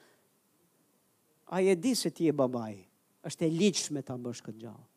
a 1.51 1.59
je 1.59 1.74
di 1.76 1.93
se 1.97 2.12
ti 2.16 2.30
e 2.32 2.36
babaj, 2.38 2.76
është 3.28 3.45
e 3.47 3.53
liqës 3.59 3.89
me 3.93 4.01
ta 4.05 4.16
bësh 4.22 4.41
këtë 4.47 4.62
gjallë. 4.64 4.88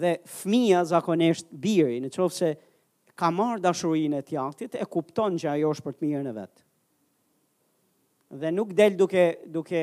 Dhe 0.00 0.12
fëmija 0.40 0.84
zakonesht 0.88 1.50
birë, 1.52 1.98
në 2.04 2.10
qofë 2.14 2.36
se 2.36 2.50
ka 3.18 3.30
marrë 3.34 3.62
dashurin 3.64 4.14
e 4.18 4.22
tjaktit, 4.26 4.78
e 4.80 4.86
kupton 4.90 5.38
që 5.38 5.52
ajo 5.56 5.74
është 5.74 5.88
për 5.88 5.96
të 5.98 6.06
mirë 6.08 6.26
në 6.28 6.36
vetë 6.38 6.63
dhe 8.38 8.50
nuk 8.50 8.72
del 8.72 8.94
duke 8.96 9.38
duke 9.46 9.82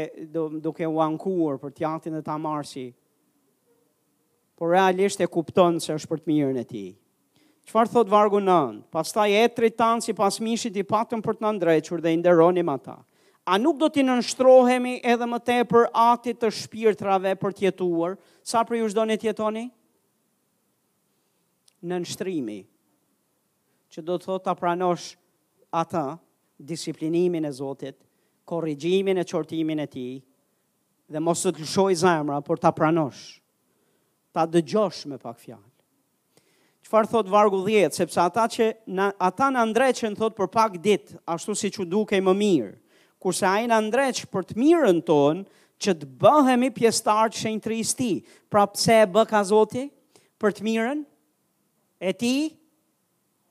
duke 0.61 0.85
u 0.87 0.99
ankuar 1.01 1.59
për 1.61 1.71
të 1.71 2.17
e 2.17 2.21
ta 2.25 2.37
marrsi. 2.37 2.91
Por 4.55 4.69
realisht 4.71 5.19
e 5.21 5.25
kupton 5.27 5.79
se 5.81 5.93
është 5.95 6.09
për 6.11 6.17
të 6.21 6.27
mirën 6.29 6.57
e 6.59 6.63
tij. 6.63 6.89
Çfarë 7.65 7.91
thot 7.93 8.09
vargu 8.09 8.39
9? 8.39 8.81
Pastaj 8.91 9.31
etrit 9.43 9.75
tan 9.77 10.01
sipas 10.01 10.39
mishit 10.39 10.75
i 10.77 10.83
patën 10.83 11.21
për 11.21 11.33
të 11.35 11.41
na 11.41 11.51
ndrejtur 11.51 12.01
dhe 12.01 12.11
i 12.13 12.17
nderonim 12.17 12.69
ata. 12.69 12.99
A 13.45 13.57
nuk 13.57 13.77
do 13.81 13.87
t'i 13.89 14.03
nënshtrohemi 14.05 14.99
edhe 15.03 15.25
më 15.25 15.39
tepër 15.45 15.87
atit 15.93 16.41
të 16.41 16.51
shpirtrave 16.53 17.33
për 17.41 17.53
të 17.53 17.65
jetuar, 17.67 18.17
sa 18.43 18.61
për 18.65 18.81
ju 18.81 18.89
çdo 18.91 19.05
ne 19.09 19.17
të 19.17 19.27
jetoni? 19.31 19.63
Nënshtrimi. 21.89 22.59
Që 23.91 24.01
do 24.07 24.17
të 24.17 24.27
thotë 24.29 24.45
ta 24.45 24.53
pranosh 24.55 25.13
ata 25.83 26.05
disiplinimin 26.57 27.45
e 27.45 27.51
Zotit, 27.51 27.97
korrigjimin 28.45 29.17
e 29.17 29.23
qortimin 29.23 29.79
e 29.79 29.87
ti, 29.87 30.09
dhe 31.11 31.19
mos 31.19 31.41
të 31.43 31.51
të 31.55 31.65
lëshoj 31.65 31.95
zemra, 32.05 32.41
por 32.41 32.59
të 32.59 32.71
pranosh, 32.77 33.23
të 34.33 34.45
dëgjosh 34.55 35.01
me 35.11 35.19
pak 35.21 35.39
fjallë. 35.43 35.67
Qëfar 36.81 37.09
thot 37.11 37.29
vargu 37.29 37.59
10, 37.67 37.93
sepse 37.93 38.19
ata, 38.23 38.45
që, 38.49 38.71
na, 38.97 39.09
ata 39.21 39.51
në 39.53 39.65
ndreqen 39.69 40.15
thot 40.17 40.33
për 40.37 40.47
pak 40.51 40.77
dit, 40.83 41.13
ashtu 41.29 41.55
si 41.55 41.69
që 41.75 41.85
duke 41.91 42.17
më 42.25 42.33
mirë, 42.37 42.71
kurse 43.21 43.45
a 43.45 43.57
i 43.61 43.67
në 43.69 43.77
ndreq 43.89 44.23
për 44.33 44.47
të 44.51 44.57
mirën 44.59 45.03
tonë, 45.07 45.45
që 45.81 45.93
të 45.97 46.07
bëhemi 46.21 46.67
pjestar 46.75 47.31
të 47.33 47.39
shenjë 47.41 47.61
të 47.65 47.77
ti. 47.97 48.09
Pra 48.53 48.67
pëse 48.69 48.97
e 49.01 49.05
bëka 49.15 49.39
zoti 49.49 49.87
për 50.41 50.53
të 50.53 50.65
mirën 50.67 50.99
e 52.05 52.11
ti, 52.21 52.33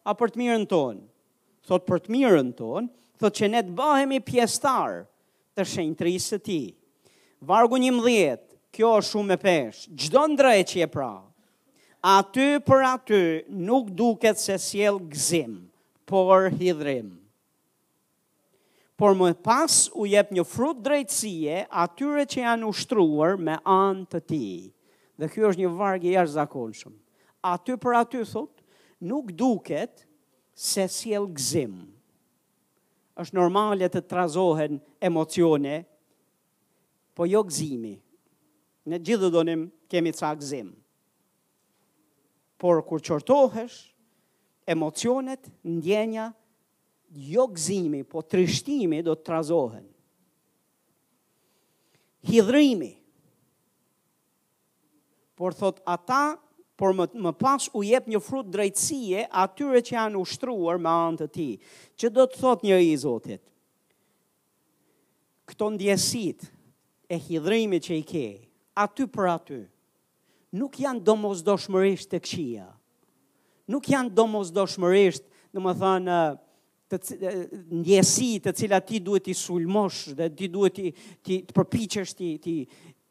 a 0.06 0.14
për 0.14 0.30
të 0.30 0.38
mirën 0.44 0.66
tonë? 0.70 1.02
Thot 1.66 1.82
për 1.88 2.04
të 2.04 2.12
mirën 2.14 2.52
tonë, 2.58 2.86
thot 3.20 3.36
që 3.36 3.48
ne 3.52 3.60
të 3.64 3.72
bëhemi 3.76 4.18
pjestar 4.24 5.02
të 5.56 5.66
shenjtërisë 5.68 6.32
të 6.32 6.42
ti. 6.46 6.60
Vargu 7.50 7.76
një 7.82 7.90
mdhjet, 7.96 8.46
kjo 8.72 8.94
është 9.00 9.10
shumë 9.14 9.36
e 9.36 9.40
peshë, 9.44 9.88
gjdo 10.06 10.22
në 10.38 10.52
që 10.70 10.80
je 10.80 10.88
pra, 10.94 11.10
aty 12.16 12.46
për 12.64 12.82
aty 12.94 13.20
nuk 13.68 13.90
duket 13.98 14.38
se 14.40 14.56
siel 14.64 14.98
gzim, 15.12 15.58
por 16.08 16.48
hidrim. 16.60 17.12
Por 19.00 19.14
më 19.16 19.34
pas 19.44 19.86
u 19.96 20.04
jep 20.08 20.30
një 20.36 20.44
frut 20.44 20.80
drejtësie 20.84 21.62
atyre 21.80 22.26
që 22.28 22.42
janë 22.44 22.68
ushtruar 22.68 23.36
me 23.40 23.54
anë 23.72 24.04
të 24.12 24.20
ti. 24.28 24.44
Dhe 25.20 25.28
kjo 25.32 25.52
është 25.52 25.62
një 25.64 25.70
vargë 25.78 26.08
i 26.10 26.18
arë 26.20 26.34
zakonshëm. 26.36 26.92
Aty 27.52 27.76
për 27.80 27.96
aty 28.02 28.20
thot, 28.28 28.52
nuk 29.08 29.32
duket 29.40 30.04
se 30.60 30.84
siel 30.92 31.24
gzim, 31.36 31.78
është 33.20 33.36
normale 33.36 33.88
të 33.92 34.00
trazohen 34.08 34.78
emocione, 35.04 35.74
po 37.14 37.26
jo 37.28 37.42
gzimi. 37.44 37.94
Ne 38.88 38.98
gjithë 39.04 39.42
nëmë 39.50 39.66
kemi 39.92 40.12
ca 40.16 40.30
gzim. 40.40 40.70
Por 42.60 42.80
kur 42.88 43.02
qortohesh, 43.06 43.78
emocionet, 44.72 45.50
ndjenja, 45.64 46.30
jo 47.32 47.44
gzimi, 47.52 48.02
po 48.04 48.22
trishtimi 48.22 49.00
do 49.04 49.14
të 49.16 49.26
trazohen. 49.28 49.86
Hidrimi. 52.28 52.92
Por 55.40 55.56
thot 55.56 55.80
ata 55.88 56.24
por 56.80 56.94
më, 56.96 57.06
më 57.20 57.32
pas 57.36 57.66
u 57.76 57.82
jep 57.84 58.06
një 58.08 58.18
frut 58.24 58.48
drejtësie 58.54 59.26
atyre 59.36 59.82
që 59.84 59.96
janë 59.98 60.16
ushtruar 60.22 60.78
me 60.80 60.88
anë 60.88 61.18
të 61.20 61.26
ti, 61.34 61.46
që 62.00 62.08
do 62.16 62.24
të 62.24 62.40
thot 62.40 62.62
një 62.64 62.78
i 62.88 62.94
Zotit. 62.96 63.42
Këto 65.50 65.68
ndjesit 65.74 66.46
e 67.10 67.18
hidrimi 67.20 67.82
që 67.84 67.98
i 67.98 68.06
ke, 68.08 68.22
aty 68.80 69.04
për 69.12 69.28
aty, 69.34 69.58
nuk 70.56 70.78
janë 70.80 71.04
domos 71.04 71.42
shmërisht 71.66 72.14
të 72.14 72.22
këqia, 72.24 72.70
nuk 73.74 73.84
janë 73.92 74.14
domos 74.16 74.48
shmërisht, 74.72 75.28
në 75.52 75.66
më 75.66 75.76
thanë, 75.84 76.16
të 76.88 77.02
ndjesi 77.82 78.32
të 78.42 78.56
cilat 78.56 78.88
ti 78.88 79.02
duhet 79.04 79.28
i 79.28 79.36
sulmosh 79.36 80.14
dhe 80.16 80.32
ti 80.36 80.48
duhet 80.50 80.78
i, 80.88 80.94
ti 81.20 81.42
të 81.44 81.52
përpichesh 81.58 82.16
ti, 82.18 82.32
ti, 82.42 82.54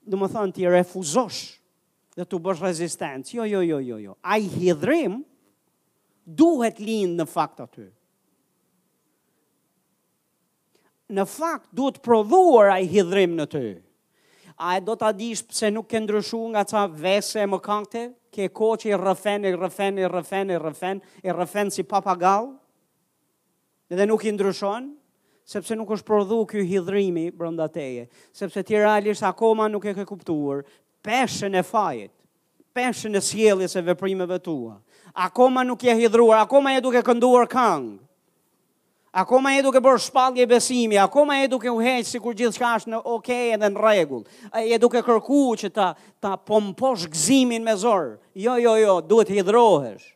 në 0.09 0.23
më 0.23 0.33
thanë, 0.33 0.57
ti 0.57 0.65
refuzosh 0.73 1.59
dhe 2.18 2.26
të 2.26 2.40
bësh 2.45 2.61
rezistencë. 2.65 3.36
Jo, 3.38 3.45
jo, 3.49 3.61
jo, 3.65 3.80
jo, 3.86 3.98
jo. 4.07 4.15
A 4.22 4.38
i 4.41 4.48
hidrim 4.49 5.19
duhet 6.26 6.81
linë 6.81 7.15
në 7.19 7.27
fakt 7.30 7.61
aty. 7.65 7.90
Në 11.10 11.23
fakt 11.26 11.72
duhet 11.73 12.02
prodhuar 12.06 12.73
a 12.76 12.80
i 12.84 12.90
hidrim 12.91 13.31
në 13.40 13.45
ty. 13.49 13.65
A 14.60 14.76
e 14.77 14.84
do 14.84 14.94
të 14.99 15.14
dish 15.15 15.44
pëse 15.48 15.69
nuk 15.72 15.88
ke 15.90 16.02
ndryshu 16.03 16.41
nga 16.52 16.65
ca 16.68 16.84
vese 16.91 17.45
më 17.48 17.60
kante, 17.64 18.03
ke 18.30 18.49
ko 18.53 18.73
që 18.77 18.91
i 18.91 18.99
rëfen, 18.99 19.48
i 19.49 19.53
rëfen, 19.57 20.02
i 20.03 20.06
rëfen, 20.11 20.52
i 20.53 20.57
rëfen, 20.60 20.99
i 21.26 21.34
rëfen 21.34 21.72
si 21.73 21.86
papagal, 21.88 22.52
dhe 23.90 24.06
nuk 24.06 24.27
i 24.27 24.34
ndryshon, 24.36 24.91
sepse 25.49 25.73
nuk 25.80 25.95
është 25.95 26.06
prodhu 26.06 26.41
kjo 26.45 26.61
hidrimi 26.69 27.30
brënda 27.34 27.65
teje, 27.73 28.03
sepse 28.38 28.61
ti 28.68 28.77
realisht 28.77 29.23
akoma 29.26 29.65
nuk 29.72 29.88
e 29.90 29.95
ke 29.98 30.06
kuptuar, 30.11 30.61
peshën 31.03 31.55
e 31.59 31.63
fajit, 31.63 32.11
peshën 32.76 33.15
e 33.15 33.21
sjelljes 33.23 33.76
e 33.76 33.81
veprimeve 33.85 34.39
tua. 34.43 34.80
Akoma 35.19 35.63
nuk 35.65 35.81
je 35.88 35.95
hidhur, 35.97 36.34
akoma 36.38 36.76
je 36.76 36.81
duke 36.85 37.01
kënduar 37.07 37.47
këng. 37.49 37.95
Akoma 39.19 39.55
je 39.55 39.63
duke 39.65 39.81
bërë 39.81 40.03
shpallje 40.03 40.45
besimi, 40.45 40.99
akoma 41.01 41.39
je 41.41 41.47
duke 41.49 41.71
u 41.73 41.80
heq 41.81 42.03
sikur 42.05 42.35
gjithçka 42.38 42.76
është 42.77 42.91
në 42.93 42.99
okay 43.15 43.47
edhe 43.55 43.69
në 43.73 43.81
rregull. 43.81 44.26
Je 44.61 44.77
duke 44.80 45.01
kërkuar 45.07 45.57
që 45.63 45.71
ta 45.73 45.88
ta 46.21 46.35
pomposh 46.38 47.07
gëzimin 47.09 47.65
me 47.65 47.73
zor. 47.81 48.19
Jo, 48.38 48.59
jo, 48.61 48.76
jo, 48.84 48.99
duhet 49.01 49.31
të 49.31 49.39
hidhrohesh. 49.39 50.11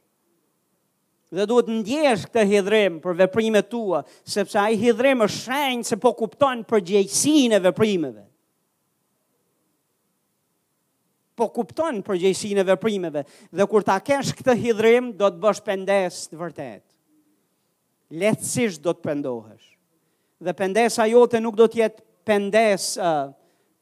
Dhe 1.33 1.47
duhet 1.49 1.65
të 1.71 1.79
ndjehesh 1.79 2.27
këtë 2.29 2.43
hidhrim 2.51 2.99
për 3.01 3.17
veprimet 3.23 3.71
tua, 3.73 4.03
sepse 4.29 4.61
ai 4.61 4.77
hidhrim 4.77 5.25
është 5.25 5.41
shenjë 5.47 5.89
se 5.89 5.97
po 5.97 6.13
kupton 6.21 6.61
përgjegjësinë 6.69 7.57
e 7.57 7.63
veprimeve 7.65 8.27
po 11.37 11.49
kupton 11.53 12.01
përgjegjësinë 12.05 12.61
e 12.61 12.65
veprimeve 12.67 13.23
dhe 13.49 13.65
kur 13.69 13.85
ta 13.87 13.95
kesh 14.05 14.33
këtë 14.37 14.55
hidhrim 14.59 15.11
do 15.17 15.29
të 15.33 15.41
bësh 15.41 15.61
pendesë 15.65 16.25
të 16.31 16.39
vërtet. 16.41 16.83
Lehtësisht 18.13 18.83
do 18.85 18.93
të 18.93 19.07
pendohesh. 19.07 19.69
Dhe 20.43 20.53
pendesa 20.57 21.07
jote 21.09 21.39
nuk 21.41 21.55
do 21.57 21.65
të 21.71 21.81
jetë 21.81 22.05
pendes 22.27 22.91
uh, 23.01 23.31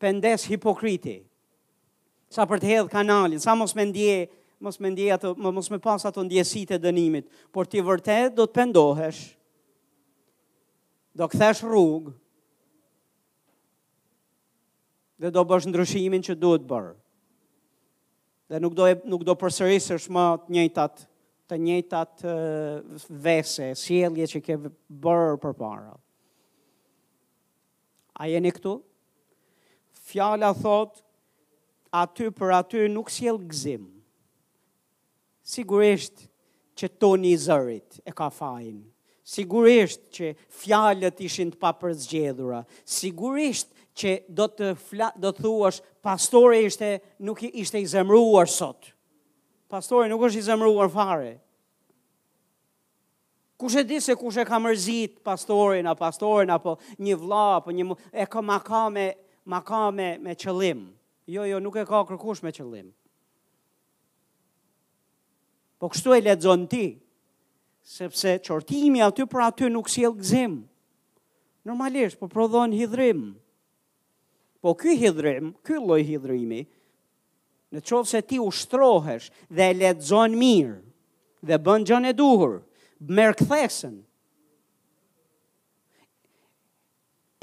pendes 0.01 0.45
hipokriti. 0.49 1.17
Sa 2.31 2.45
për 2.47 2.61
të 2.63 2.69
hedh 2.71 2.89
kanalin, 2.93 3.41
sa 3.43 3.57
mos 3.59 3.75
me 3.75 3.83
ndje, 3.89 4.29
mos 4.63 4.79
më 4.81 4.91
ndje 4.93 5.09
ato, 5.17 5.33
mos 5.35 5.67
më 5.73 5.81
pas 5.83 6.05
ato 6.07 6.23
ndjesitë 6.23 6.77
e 6.77 6.79
dënimit, 6.79 7.27
por 7.51 7.67
ti 7.67 7.83
vërtet 7.83 8.37
do 8.37 8.47
të 8.47 8.55
pendohesh. 8.61 9.21
Do 11.11 11.27
këthesh 11.27 11.65
rrugë. 11.67 12.15
Dhe 15.21 15.29
do 15.29 15.43
bësh 15.45 15.67
ndryshimin 15.69 16.23
që 16.25 16.39
duhet 16.39 16.63
bërë 16.71 16.95
dhe 18.51 18.59
nuk 18.59 18.73
do 18.77 18.85
nuk 19.07 19.21
do 19.23 19.33
përsërisësh 19.39 20.09
më 20.11 20.23
të 20.43 20.53
njëjtat 20.55 21.03
të 21.51 21.55
njëjtat 21.63 22.21
vese, 23.23 23.65
sjellje 23.79 24.27
që 24.33 24.39
ke 24.43 24.55
bërë 25.03 25.37
përpara. 25.43 25.93
A 28.21 28.27
jeni 28.31 28.51
këtu? 28.55 28.73
Fjala 30.11 30.49
thot 30.59 30.99
aty 32.01 32.27
për 32.35 32.53
aty 32.57 32.85
nuk 32.91 33.11
sjell 33.11 33.39
gëzim. 33.47 33.83
Sigurisht 35.51 36.23
që 36.79 36.87
toni 37.01 37.31
i 37.37 37.41
zërit 37.47 37.99
e 38.07 38.11
ka 38.15 38.27
fajin. 38.31 38.79
Sigurisht 39.31 40.07
që 40.15 40.31
fjalët 40.63 41.19
ishin 41.27 41.51
të 41.53 41.59
papërzgjedhura. 41.61 42.63
Sigurisht 42.87 43.71
që 43.99 44.11
do 44.31 44.45
të 44.51 44.71
fla, 44.79 45.09
do 45.19 45.31
të 45.33 45.43
thuash 45.45 45.81
pastori 46.05 46.63
ishte 46.67 46.93
nuk 47.25 47.41
ishte 47.49 47.79
i 47.81 47.87
zemëruar 47.91 48.49
sot. 48.49 48.91
Pastori 49.71 50.09
nuk 50.11 50.23
është 50.29 50.39
i 50.39 50.45
zemëruar 50.47 50.91
fare. 50.93 51.33
Kush 53.61 53.75
e 53.77 53.83
di 53.85 53.99
se 54.01 54.15
kush 54.17 54.39
e 54.41 54.45
ka 54.47 54.57
mërzit 54.59 55.19
pastorin 55.23 55.85
apo 55.91 56.01
pastorin 56.05 56.49
apo 56.49 56.77
një 56.99 57.17
vëlla 57.21 57.43
apo 57.59 57.71
një 57.75 57.83
e 58.11 58.25
ka 58.25 58.41
makame, 58.41 59.07
makame 59.45 60.07
me 60.23 60.33
qëllim. 60.35 60.87
Jo, 61.29 61.43
jo, 61.45 61.59
nuk 61.61 61.77
e 61.77 61.85
ka 61.85 62.01
kërkush 62.09 62.41
me 62.43 62.49
qëllim. 62.51 62.89
Po 65.81 65.89
kështu 65.89 66.13
e 66.17 66.21
lexon 66.25 66.65
ti, 66.69 66.87
sepse 67.81 68.39
çortimi 68.45 69.01
aty 69.01 69.25
për 69.29 69.45
aty 69.51 69.69
nuk 69.69 69.89
sjell 69.89 70.13
si 70.13 70.19
gzim. 70.23 70.55
Normalisht, 71.65 72.17
po 72.17 72.25
prodhon 72.29 72.73
hidhrim. 72.73 73.21
Po 74.61 74.73
ky 74.77 74.93
hidhrim, 74.95 75.53
ky 75.65 75.77
lloj 75.81 76.03
hidhrimi, 76.05 76.61
në 77.73 77.81
qovë 77.87 78.07
se 78.11 78.19
ti 78.29 78.37
ushtrohesh 78.43 79.29
dhe 79.57 79.67
e 79.73 79.77
lexon 79.81 80.33
mirë 80.37 80.77
dhe 81.49 81.57
bën 81.65 81.85
gjën 81.87 82.09
e 82.11 82.13
duhur, 82.19 82.53
merr 83.17 83.33
kthesën. 83.39 83.95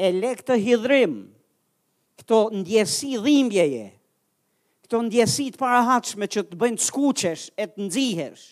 E 0.06 0.10
le 0.14 0.30
këtë 0.38 0.58
hidhrim, 0.62 1.16
këto 2.22 2.38
ndjesi 2.60 3.16
dhimbjeje, 3.24 3.86
këto 4.86 5.00
ndjesi 5.08 5.48
të 5.50 5.58
parahatshme 5.62 6.28
që 6.34 6.44
të 6.52 6.58
bëjnë 6.60 6.78
të 6.80 6.86
skuqesh 6.90 7.48
e 7.62 7.66
të 7.66 7.82
nxihesh. 7.88 8.44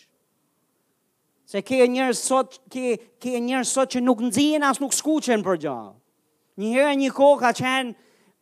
Se 1.47 1.61
ke 1.63 1.79
njërë 1.87 2.17
sot, 2.19 2.57
ke, 2.73 2.97
ke 3.23 3.39
njërë 3.47 3.69
sot 3.69 3.95
që 3.95 4.01
nuk 4.03 4.19
nëzien 4.27 4.67
asë 4.67 4.83
nuk 4.83 4.91
skuqen 4.97 5.45
për 5.47 5.61
gjallë. 5.63 5.95
Njëherë 6.59 6.97
një 7.03 7.13
kohë 7.15 7.39
ka 7.45 7.53
qenë, 7.61 7.95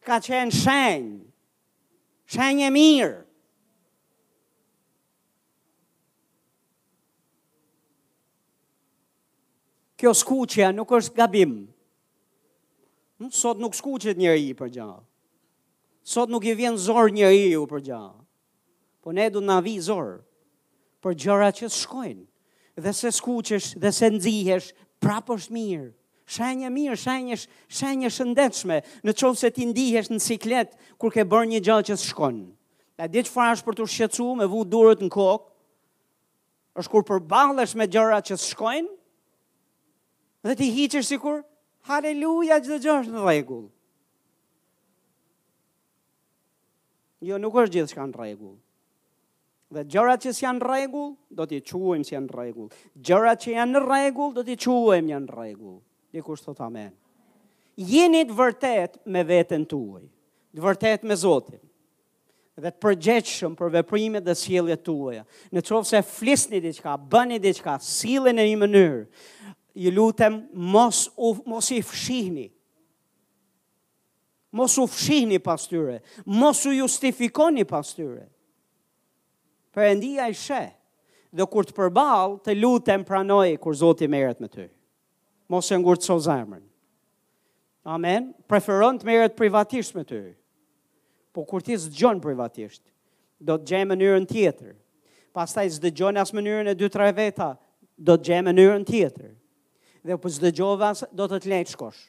ka 0.06 0.18
qenë 0.26 0.53
shenjë, 0.53 1.14
shenjë 2.34 2.68
e 2.69 2.73
mirë. 2.76 3.15
Kjo 9.99 10.11
skuqja 10.19 10.69
nuk 10.76 10.91
është 10.98 11.18
gabim. 11.18 11.53
Sot 13.32 13.61
nuk 13.64 13.76
skuqet 13.80 14.19
njëri 14.19 14.49
i 14.52 14.56
për 14.60 14.73
gjallë. 14.76 14.99
Sot 16.06 16.30
nuk 16.30 16.45
i 16.45 16.53
vjen 16.60 16.76
zor 16.77 17.07
njëri 17.15 17.45
i 17.53 17.60
për 17.72 17.82
gjallë. 17.88 18.22
Po 19.02 19.14
ne 19.15 19.26
du 19.34 19.41
na 19.41 19.60
vi 19.65 19.77
zor 19.86 20.19
për 21.03 21.15
gjëra 21.23 21.48
që 21.57 21.69
shkojnë 21.72 22.23
dhe 22.84 22.91
se 22.98 23.10
skuqesh 23.14 23.72
dhe 23.82 23.91
se 23.94 24.10
nëzihesh, 24.14 24.73
prapë 25.02 25.38
është 25.38 25.56
mirë 25.56 25.90
shenje 26.26 26.70
mirë, 26.74 26.96
shenje, 26.98 27.38
shenja 27.70 28.10
shëndetshme, 28.12 28.80
në 29.06 29.14
qovë 29.14 29.38
se 29.40 29.52
ti 29.54 29.68
ndihesh 29.70 30.10
në 30.12 30.20
ciklet, 30.24 30.74
kur 30.98 31.14
ke 31.14 31.26
bërë 31.26 31.50
një 31.54 31.62
gjallë 31.68 31.88
që 31.92 31.98
shkon. 32.02 32.40
A 32.98 33.08
di 33.12 33.24
çfarë 33.28 33.58
është 33.58 33.68
për 33.68 33.78
të 33.78 33.88
shqecu, 33.94 34.28
me 34.40 34.48
vu 34.50 34.64
durët 34.66 35.02
në 35.04 35.10
kokë, 35.14 35.52
është 36.82 36.92
kur 36.94 37.06
përbalesh 37.08 37.76
me 37.80 37.88
gjëra 37.88 38.20
që 38.26 38.38
shkojnë, 38.42 38.92
dhe 40.46 40.58
ti 40.60 40.72
hiqesh 40.78 41.08
si 41.10 41.20
kur, 41.22 41.44
haleluja, 41.90 42.60
çdo 42.64 42.80
gjë 42.84 42.96
është 43.04 43.16
në 43.16 43.26
regullë. 43.30 43.70
Jo, 47.26 47.38
nuk 47.42 47.56
është 47.58 47.74
gjithë 47.78 47.90
shka 47.94 48.04
në 48.12 48.20
regullë. 48.22 48.60
Dhe 49.76 49.82
gjërat 49.90 50.22
që 50.24 50.32
janë 50.44 50.60
në 50.62 50.66
rregull, 50.70 51.08
do 51.36 51.46
t'i 51.50 51.58
quajmë 51.66 52.06
si 52.06 52.14
janë 52.14 52.28
në 52.30 52.36
rregull. 52.38 52.68
Gjërat 53.08 53.40
që 53.44 53.54
janë 53.56 53.74
në 53.76 53.82
rregull, 53.82 54.30
do 54.38 54.44
t'i 54.46 54.56
quajmë 54.62 55.10
janë 55.16 55.26
në 55.26 55.34
rregull. 55.36 55.80
Dhe 56.16 56.22
kush 56.24 56.42
thot 56.48 56.62
amen. 56.64 56.94
Jeni 57.76 58.22
të 58.24 58.32
vërtet 58.38 58.94
me 59.12 59.20
veten 59.28 59.66
tuaj, 59.68 60.06
të 60.56 60.62
vërtet 60.64 61.02
me 61.08 61.18
Zotin 61.20 61.60
dhe 62.56 62.70
të 62.72 62.80
përgjeqëshëm 62.86 63.56
për 63.60 63.72
veprimet 63.74 64.24
dhe 64.24 64.32
sjelje 64.40 64.78
tuaja. 64.80 65.26
Në 65.52 65.60
qovë 65.68 65.90
se 65.90 66.00
flisni 66.08 66.62
diqka, 66.64 66.94
bëni 67.12 67.36
diqka, 67.44 67.74
sile 67.84 68.32
në 68.32 68.46
një 68.48 68.60
mënyrë, 68.62 69.02
ju 69.84 69.92
lutem 69.92 70.38
mos, 70.72 71.02
u, 71.20 71.34
mos 71.52 71.68
i 71.76 71.82
fshihni. 71.84 72.46
Mos 74.56 74.78
u 74.80 74.86
fshihni 74.88 75.42
pas 75.44 75.68
tyre, 75.68 75.98
mos 76.32 76.64
u 76.64 76.72
justifikoni 76.78 77.68
pas 77.68 77.92
tyre. 77.92 78.24
Përëndia 79.76 80.30
i 80.32 80.40
shë, 80.46 80.64
dhe 81.36 81.50
kur 81.52 81.68
të 81.68 81.76
përbalë, 81.82 82.40
të 82.48 82.56
lutem 82.62 83.04
pranojë 83.12 83.60
kur 83.66 83.76
Zotë 83.84 84.08
i 84.08 84.14
meret 84.16 84.40
me 84.40 84.48
tyre 84.48 84.72
mos 85.48 85.70
e 85.72 85.78
ngurtëso 85.78 86.18
zemrën. 86.26 86.64
Amen. 87.86 88.32
Preferon 88.50 88.98
të 88.98 89.06
merret 89.06 89.36
privatisht 89.38 89.94
me 89.98 90.04
ty. 90.10 90.20
Po 91.36 91.44
kur 91.46 91.62
ti 91.62 91.76
zgjon 91.78 92.22
privatisht, 92.24 92.82
do 93.40 93.60
të 93.60 93.68
gjej 93.72 93.84
mënyrën 93.90 94.26
tjetër. 94.30 94.76
Pastaj 95.36 95.68
zgjon 95.78 96.18
as 96.18 96.32
mënyrën 96.34 96.72
e 96.72 96.76
dy 96.80 96.88
tre 96.90 97.10
veta, 97.18 97.52
do 97.98 98.16
të 98.16 98.30
gjej 98.30 98.42
mënyrën 98.48 98.86
tjetër. 98.88 99.34
Dhe 100.06 100.18
po 100.22 100.30
zgjova 100.32 100.94
do 101.14 101.28
të 101.30 101.42
të 101.44 101.52
lejt 101.52 101.76
shkosh. 101.76 102.02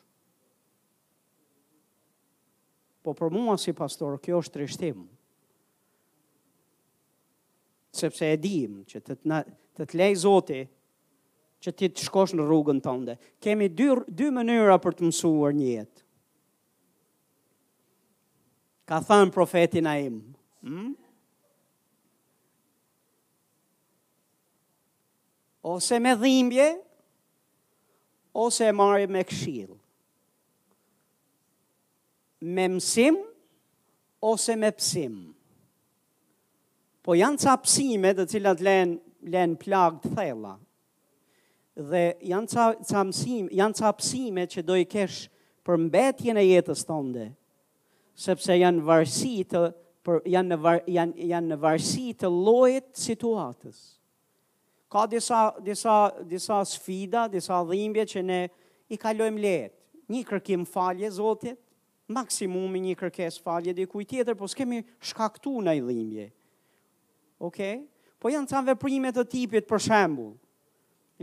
Po 3.06 3.12
për 3.14 3.30
mua 3.34 3.58
si 3.60 3.74
pastor, 3.76 4.16
kjo 4.22 4.40
është 4.42 4.56
trishtim. 4.56 5.04
Sepse 7.96 8.32
e 8.34 8.40
dim 8.40 8.80
që 8.84 9.00
të 9.00 9.20
të, 9.22 9.40
të, 9.80 9.84
të 9.90 10.00
lej 10.00 10.16
që 11.64 11.72
ti 11.78 11.88
të 11.94 12.04
shkosh 12.06 12.34
në 12.36 12.44
rrugën 12.46 12.80
tënde. 12.84 13.16
Kemi 13.42 13.68
dy 13.72 13.86
dy 14.18 14.30
mënyra 14.34 14.76
për 14.82 14.96
të 14.98 15.06
mësuar 15.10 15.54
një 15.56 15.66
jetë. 15.76 16.02
Ka 18.86 19.00
thënë 19.02 19.34
profeti 19.34 19.80
na 19.82 19.96
im. 19.98 20.18
Hm? 20.62 20.92
Ose 25.66 25.98
me 25.98 26.12
dhimbje, 26.14 26.66
ose 28.42 28.68
e 28.70 28.74
marrë 28.78 29.08
me 29.10 29.24
këshill. 29.26 29.72
Me 32.46 32.68
mësim 32.76 33.16
ose 34.28 34.54
me 34.60 34.70
psim. 34.78 35.16
Po 37.02 37.14
janë 37.18 37.42
ca 37.42 37.56
psime 37.66 38.12
të 38.18 38.28
cilat 38.30 38.62
len 38.66 38.94
lën 39.30 39.54
plagë 39.58 40.04
të 40.04 40.12
thella, 40.14 40.54
dhe 41.76 42.04
janë 42.24 42.48
ca, 42.48 42.66
ca, 42.88 43.02
mësime, 43.04 43.50
janë 43.52 43.76
ca 43.76 43.90
pësime 43.98 44.44
që 44.48 44.62
do 44.64 44.76
i 44.80 44.86
kesh 44.88 45.26
për 45.66 45.80
mbetjen 45.84 46.38
e 46.40 46.44
jetës 46.46 46.84
tënde, 46.88 47.26
sepse 48.16 48.56
janë 48.56 48.84
varësi 48.86 49.34
të 49.52 49.60
për 50.06 50.20
janë 50.32 50.54
në 50.54 50.58
var, 50.62 50.78
janë 50.88 51.28
janë 51.34 51.50
në 51.52 51.58
varësi 51.64 52.04
të 52.22 52.30
llojit 52.32 52.88
situatës. 52.96 53.80
Ka 54.88 55.02
disa 55.10 55.40
disa 55.66 55.96
disa 56.30 56.60
sfida, 56.70 57.26
disa 57.28 57.58
dhimbje 57.68 58.04
që 58.14 58.22
ne 58.24 58.40
i 58.88 58.96
kalojmë 58.96 59.42
lehtë. 59.42 59.74
Një 60.06 60.20
kërkim 60.22 60.62
falje 60.70 61.08
Zotit, 61.10 61.58
maksimumi 62.14 62.78
një 62.84 62.92
kërkesë 63.00 63.40
falje 63.42 63.72
dikujt 63.74 64.12
tjetër, 64.12 64.36
por 64.38 64.46
s'kemë 64.48 64.80
shkaktuar 65.10 65.66
ndaj 65.66 65.80
dhimbje. 65.88 66.26
Okej? 67.42 67.74
Okay? 67.82 67.82
Po 68.22 68.30
janë 68.30 68.48
ca 68.48 68.60
veprime 68.68 69.10
të 69.12 69.26
tipit 69.34 69.66
për 69.68 69.82
shembull, 69.82 70.32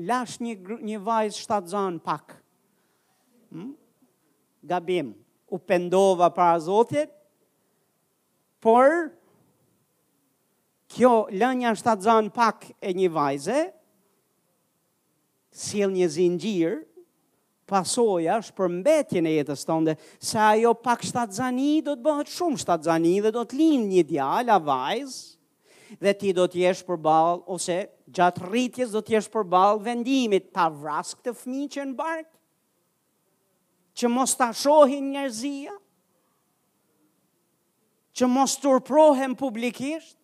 lash 0.02 0.38
një 0.42 0.56
një 0.82 1.00
vajzë 1.06 1.42
shtatzan 1.44 2.00
pak. 2.04 2.36
Hm? 3.54 3.74
Gabim, 4.66 5.14
u 5.52 5.60
pendova 5.60 6.30
para 6.34 6.60
Zotit. 6.60 7.12
Por 8.64 9.10
kjo 10.94 11.26
lënja 11.36 11.74
shtatzan 11.78 12.32
pak 12.34 12.72
e 12.82 12.94
një 12.96 13.10
vajze, 13.12 13.60
sil 15.54 15.90
një 15.94 16.08
zinxhir, 16.10 16.80
pasoi 17.70 18.28
as 18.30 18.50
për 18.54 18.70
mbetjen 18.80 19.28
e 19.30 19.34
jetës 19.36 19.66
tënde, 19.68 19.98
se 20.22 20.40
ajo 20.42 20.74
pak 20.80 21.04
shtatzani 21.06 21.82
do 21.86 21.96
të 21.98 22.06
bëhet 22.06 22.34
shumë 22.34 22.62
shtatzani 22.64 23.16
dhe 23.26 23.32
do 23.36 23.44
të 23.46 23.58
lind 23.60 23.92
një 23.94 24.06
djalë 24.12 24.58
vajzë 24.66 26.00
dhe 26.02 26.14
ti 26.18 26.34
do 26.34 26.46
të 26.50 26.62
jesh 26.64 26.82
përballë 26.88 27.36
ose 27.54 27.78
gjatë 28.14 28.46
rritjes 28.48 28.94
do 28.94 29.02
t'jesh 29.06 29.28
për 29.34 29.46
balë 29.52 29.82
vendimit, 29.88 30.50
ta 30.56 30.68
vras 30.72 31.14
këtë 31.18 31.34
fmi 31.42 31.66
që 31.74 31.86
në 31.90 31.98
barkë, 32.00 32.30
që 34.00 34.10
mos 34.12 34.36
ta 34.40 34.52
shohin 34.58 35.12
njerëzia, 35.16 35.74
që 38.14 38.30
mos 38.30 38.56
turprohen 38.62 39.34
publikisht, 39.38 40.18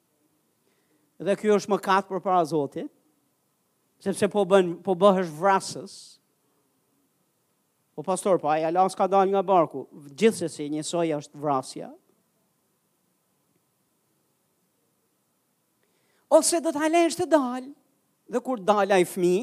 dhe 1.26 1.36
kjo 1.36 1.58
është 1.60 1.74
më 1.74 1.80
katë 1.88 2.12
për 2.14 2.24
para 2.26 2.44
Zotit, 2.50 2.92
sepse 4.06 4.30
po, 4.32 4.46
bën, 4.48 4.76
po 4.86 4.94
bëhësh 4.96 5.32
vrasës, 5.40 5.94
po 8.00 8.06
pastor, 8.08 8.38
po 8.40 8.48
aja 8.48 8.70
lasë 8.72 8.96
ka 8.96 9.10
dal 9.12 9.28
nga 9.34 9.42
barku, 9.44 9.88
gjithëse 10.16 10.48
si 10.54 10.70
njësoj 10.72 11.10
është 11.18 11.42
vrasja, 11.44 11.90
ose 16.32 16.62
do 16.64 16.70
t'halesh 16.72 17.18
të 17.20 17.26
dalë, 17.28 17.72
dhe 18.32 18.40
kur 18.46 18.58
dala 18.62 18.98
i 19.02 19.06
fmi, 19.06 19.34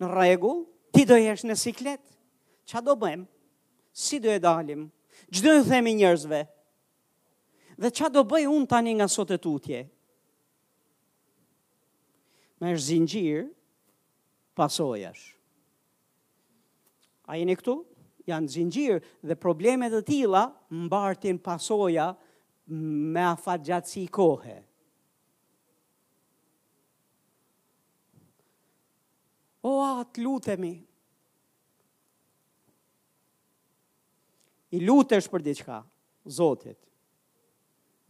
në 0.00 0.08
regu, 0.12 0.52
ti 0.94 1.04
do 1.04 1.16
jesh 1.20 1.44
në 1.46 1.56
siklet, 1.60 2.02
qa 2.70 2.80
do 2.80 2.94
bëjmë, 3.00 3.26
si 3.98 4.16
do 4.22 4.30
e 4.32 4.40
dalim, 4.40 4.86
gjë 5.28 5.42
do 5.46 5.54
e 5.58 5.64
themi 5.66 5.92
njërzve, 6.00 6.42
dhe 7.82 7.90
qa 7.94 8.08
do 8.14 8.22
bëjë 8.30 8.48
unë 8.52 8.68
tani 8.70 8.94
nga 8.98 9.06
sot 9.12 9.32
e 9.36 9.40
tutje. 9.42 9.82
Me 12.58 12.72
është 12.74 12.84
zingjirë, 12.90 13.44
pasojash. 14.58 15.26
A 17.28 17.36
jeni 17.38 17.58
këtu? 17.58 17.76
Janë 18.28 18.52
zingjirë 18.54 19.02
dhe 19.30 19.36
problemet 19.40 19.92
të 19.94 20.00
tila 20.10 20.46
mbartin 20.86 21.38
pasoja 21.40 22.10
me 23.14 23.22
afat 23.24 23.62
gjatësi 23.68 24.06
kohë. 24.12 24.58
o 29.64 29.78
atë 29.82 30.22
lutemi. 30.24 30.74
I 34.76 34.82
lutesh 34.84 35.30
për 35.32 35.42
diqka, 35.46 35.78
Zotit, 36.28 36.76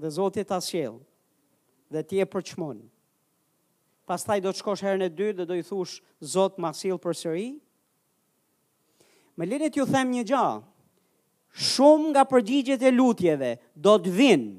dhe 0.02 0.08
Zotit 0.10 0.50
asjel, 0.56 0.96
dhe 1.92 2.02
ti 2.02 2.18
e 2.18 2.26
përqmonë. 2.26 2.82
Pastaj 4.08 4.40
do 4.42 4.50
të 4.50 4.58
shkosh 4.62 4.82
herën 4.82 5.04
e 5.06 5.10
dytë 5.12 5.36
dhe 5.42 5.46
do 5.50 5.54
i 5.54 5.62
thush 5.68 6.00
Zot 6.32 6.58
ma 6.60 6.72
sill 6.74 6.98
për 6.98 7.16
sëri. 7.20 7.46
Më 9.38 9.46
lirët 9.46 9.76
ju 9.78 9.84
them 9.86 10.10
një 10.14 10.24
gjahë, 10.32 10.66
Shumë 11.58 12.10
nga 12.12 12.22
përgjigjet 12.28 12.82
e 12.84 12.90
lutjeve 12.92 13.54
do 13.74 13.94
të 13.98 14.10
vinë, 14.14 14.50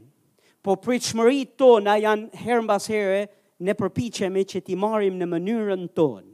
po 0.66 0.74
pritshmëritë 0.82 1.56
tona 1.62 1.94
janë 2.02 2.34
herën 2.42 2.66
mbas 2.66 2.90
në 2.92 3.20
ne 3.68 3.76
përpiqemi 3.80 4.42
që 4.50 4.64
ti 4.66 4.76
marrim 4.82 5.20
në 5.22 5.28
mënyrën 5.32 5.84
tonë 5.96 6.29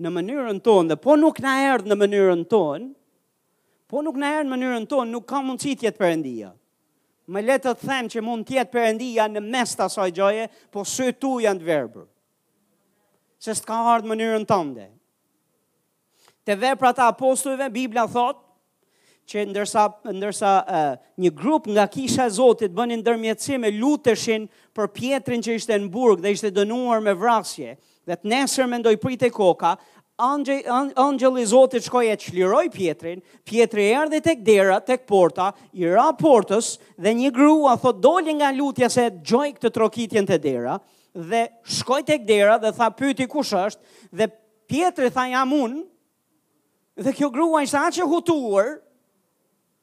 në 0.00 0.08
mënyrën 0.16 0.60
tonë 0.64 0.94
dhe 0.94 0.98
po 1.04 1.14
nuk 1.20 1.40
na 1.44 1.54
erdh 1.72 1.88
në 1.90 1.96
mënyrën 2.00 2.44
tonë, 2.50 2.86
po 3.90 4.02
nuk 4.06 4.20
na 4.22 4.32
erdh 4.38 4.48
në 4.48 4.54
mënyrën 4.56 4.86
tonë, 4.88 5.10
nuk 5.12 5.26
ka 5.28 5.40
mundësi 5.44 5.76
të 5.80 5.88
jetë 5.88 6.00
perëndia. 6.00 6.52
Më 7.30 7.42
le 7.46 7.56
të 7.62 7.72
them 7.84 8.08
që 8.10 8.22
mund 8.26 8.46
të 8.48 8.56
jetë 8.56 8.72
perëndia 8.74 9.26
në 9.30 9.42
mes 9.52 9.74
të 9.76 9.84
asaj 9.86 10.08
gjëje, 10.16 10.46
po 10.72 10.86
sy 10.88 11.12
tu 11.20 11.34
janë 11.44 11.60
të 11.62 11.68
verbër. 11.68 12.06
Se 13.40 13.54
s'ka 13.54 13.76
ardhur 13.92 14.08
në 14.08 14.12
mënyrën 14.14 14.46
tënde. 14.50 14.88
Te 16.48 16.56
veprat 16.58 16.96
e 16.98 17.04
apostujve, 17.10 17.68
Bibla 17.74 18.06
thotë 18.10 18.48
që 19.30 19.44
ndërsa, 19.52 19.84
ndërsa 20.16 20.50
uh, 20.64 20.90
një 21.22 21.30
grup 21.38 21.68
nga 21.70 21.84
kisha 21.92 22.26
Zotit 22.34 22.72
bënin 22.74 23.04
dërmjetësi 23.06 23.58
e 23.60 23.70
luteshin 23.78 24.48
për 24.74 24.88
pjetrin 24.96 25.44
që 25.46 25.58
ishte 25.60 25.76
në 25.84 25.92
burg 25.94 26.24
dhe 26.24 26.32
ishte 26.34 26.50
dënuar 26.56 27.04
me 27.06 27.12
vrasje, 27.14 27.76
dhe 28.10 28.18
të 28.20 28.26
nesër 28.34 28.66
me 28.66 28.78
ndoj 28.82 28.96
prit 28.98 29.22
e 29.22 29.28
koka, 29.30 29.76
angjëll 30.20 31.36
i 31.40 31.44
Zotit 31.48 31.84
shkoj 31.86 32.08
e 32.12 32.16
qliroj 32.20 32.66
pjetrin, 32.74 33.22
pjetri 33.48 33.86
ardhe 33.96 34.18
tek 34.24 34.42
dera, 34.44 34.80
tek 34.84 35.06
porta, 35.08 35.52
i 35.72 35.86
ra 35.88 36.08
portës 36.18 36.74
dhe 37.00 37.14
një 37.20 37.30
grua 37.36 37.76
thot 37.80 38.02
doli 38.04 38.34
nga 38.40 38.50
lutja 38.56 38.90
se 38.92 39.06
gjojk 39.24 39.60
këtë 39.62 39.70
trokitjen 39.78 40.26
të 40.28 40.40
dera, 40.44 40.74
dhe 41.16 41.44
shkoj 41.78 42.02
tek 42.10 42.26
dera 42.28 42.58
dhe 42.62 42.74
tha 42.76 42.90
pyti 42.98 43.28
kush 43.32 43.54
është, 43.54 44.04
dhe 44.20 44.28
pjetri 44.70 45.08
tha 45.14 45.24
jam 45.32 45.54
unë, 45.56 45.82
dhe 47.06 47.14
kjo 47.16 47.30
grua 47.32 47.62
ishte 47.64 47.78
aq 47.80 48.02
e 48.04 48.08
hutuar 48.12 48.74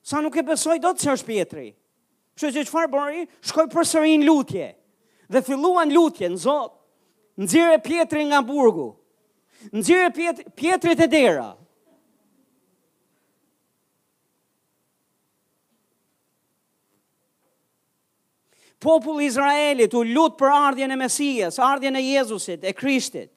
sa 0.08 0.20
nuk 0.24 0.36
e 0.40 0.44
besoi 0.48 0.78
dot 0.84 1.00
se 1.02 1.16
është 1.16 1.28
Pietri. 1.32 1.70
që 2.38 2.52
që 2.54 2.68
çfarë 2.68 2.92
bëri? 2.94 3.24
Shkoi 3.50 3.66
përsëri 3.74 4.14
në 4.22 4.26
lutje. 4.28 4.68
Dhe 5.34 5.42
filluan 5.42 5.90
lutjen, 5.90 6.36
Zot, 6.38 6.77
Nxjerr 7.42 7.78
e 7.78 8.24
nga 8.28 8.40
burgu. 8.52 8.90
Nxjerr 9.80 10.08
e 10.10 10.12
Piet 10.14 10.38
Pietrit 10.58 11.00
e 11.00 11.08
dera. 11.18 11.50
Populli 18.84 19.26
i 19.26 19.30
Izraelit 19.32 19.94
u 19.94 20.02
lut 20.14 20.36
për 20.38 20.52
ardhjën 20.56 20.94
e 20.94 20.98
Mesias, 21.02 21.58
ardhjën 21.70 21.98
e 21.98 22.04
Jezusit, 22.14 22.62
e 22.70 22.74
Krishtit. 22.78 23.32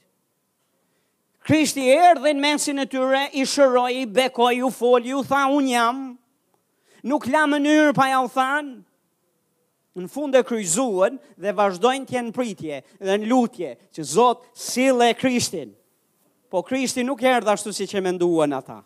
Krishti 1.47 1.87
erdhi 1.97 2.35
në 2.37 2.41
mesin 2.45 2.83
e 2.85 2.87
tyre, 2.93 3.23
i 3.41 3.47
shëroi, 3.49 4.03
i 4.03 4.07
bekoi, 4.17 4.59
u 4.63 4.69
foli, 4.77 5.15
u 5.17 5.23
tha 5.25 5.47
un 5.57 5.69
jam. 5.73 6.01
Nuk 7.09 7.25
la 7.33 7.47
mënyrë 7.49 7.95
pa 7.97 8.11
ja 8.13 8.19
u 8.21 8.29
thënë 8.35 8.77
në 9.99 10.09
fund 10.13 10.37
e 10.39 10.43
kryzuën 10.47 11.17
dhe 11.43 11.55
vazhdojnë 11.59 12.07
të 12.07 12.15
jenë 12.15 12.33
pritje 12.37 12.79
dhe 13.01 13.17
në 13.19 13.31
lutje 13.31 13.73
që 13.97 14.05
Zotë 14.07 14.51
sillë 14.63 15.09
e 15.13 15.17
Krishtin. 15.19 15.73
Po 16.51 16.63
Krishtin 16.67 17.07
nuk 17.09 17.23
e 17.27 17.31
ashtu 17.35 17.73
si 17.75 17.87
që 17.87 18.03
menduën 18.03 18.55
ata. 18.57 18.81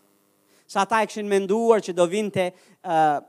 Sa 0.67 0.87
ta 0.89 1.03
e 1.03 1.07
këshin 1.09 1.29
menduar 1.29 1.83
që 1.85 1.93
do 1.97 2.07
vinte 2.09 2.47
uh, 2.89 3.21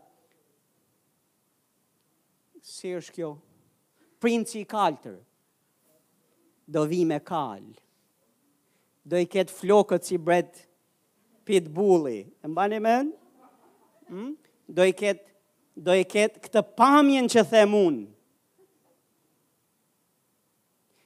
si 2.64 2.94
është 2.96 3.16
kjo? 3.18 3.34
Princi 4.24 4.62
i 4.64 4.66
kaltër. 4.72 5.18
Do 6.68 6.86
vi 6.90 7.04
me 7.06 7.20
kal. 7.22 7.66
Do 9.06 9.20
i 9.22 9.28
ketë 9.30 9.54
flokët 9.54 10.08
si 10.08 10.18
bret 10.18 10.64
pitbulli. 11.46 12.24
E 12.42 12.48
mba 12.50 12.70
një 12.72 12.80
men? 12.82 13.12
Hmm? 14.08 14.32
Do 14.66 14.88
i 14.88 14.96
ketë 14.98 15.35
do 15.76 15.94
e 15.96 16.04
ketë 16.08 16.40
këtë 16.46 16.62
pamjen 16.80 17.28
që 17.32 17.44
them 17.52 17.74
unë. 17.78 18.06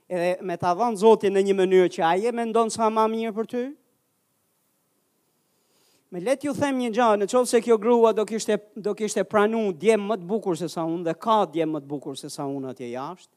Edhe 0.10 0.30
me 0.50 0.56
ta 0.62 0.72
dhënë 0.78 0.98
Zotin 1.02 1.36
në 1.38 1.44
një 1.46 1.56
mënyrë 1.58 1.90
që 1.96 2.06
aje 2.06 2.32
me 2.34 2.46
ndonë 2.50 2.74
sa 2.74 2.88
ma 2.90 3.06
mirë 3.10 3.34
për 3.38 3.50
ty. 3.50 3.64
Me 6.10 6.22
letë 6.26 6.48
ju 6.48 6.54
them 6.58 6.80
një 6.82 6.90
gja, 6.96 7.08
në 7.22 7.28
qovë 7.30 7.50
se 7.52 7.60
kjo 7.62 7.76
grua 7.82 8.10
do 8.18 8.24
kishte, 8.26 8.56
do 8.74 8.96
kishte 8.98 9.22
pranu 9.30 9.68
djemë 9.78 10.08
më 10.10 10.16
të 10.24 10.30
bukur 10.32 10.58
se 10.58 10.70
sa 10.74 10.86
unë 10.90 11.06
dhe 11.06 11.14
ka 11.22 11.44
djemë 11.54 11.76
më 11.76 11.82
të 11.84 11.90
bukur 11.92 12.18
se 12.18 12.32
sa 12.34 12.48
unë 12.50 12.72
atje 12.74 12.90
jashtë, 12.96 13.34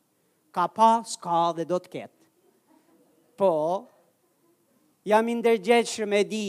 ka 0.57 0.65
pas, 0.73 1.13
ka 1.21 1.43
dhe 1.59 1.67
do 1.69 1.77
të 1.85 1.93
ketë. 1.97 2.17
Po, 3.37 3.51
jam 5.13 5.29
indergjeqë 5.35 6.09
me 6.09 6.25
di 6.29 6.47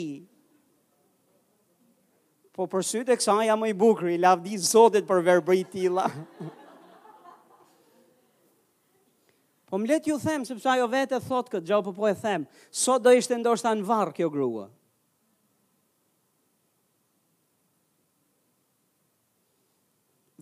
po 2.53 2.67
për 2.69 2.83
sytë 2.85 3.13
e 3.15 3.19
kësa 3.19 3.35
jam 3.47 3.63
më 3.63 3.71
i 3.73 3.77
bukri, 3.77 4.15
lavdi 4.21 4.59
zotit 4.61 5.07
për 5.09 5.23
verbri 5.25 5.63
tila. 5.73 6.03
po 9.69 9.79
më 9.81 9.89
letë 9.93 10.11
ju 10.11 10.17
them, 10.21 10.45
sepse 10.45 10.69
ajo 10.75 10.85
vete 10.91 11.17
thotë 11.25 11.55
këtë, 11.55 11.65
gjau 11.71 11.79
po 11.87 11.93
po 11.97 12.07
e 12.09 12.13
them, 12.21 12.45
sot 12.69 13.01
do 13.07 13.13
ishte 13.17 13.39
ndoshta 13.41 13.73
në 13.79 13.87
varë 13.89 14.13
kjo 14.19 14.29
grua. 14.33 14.67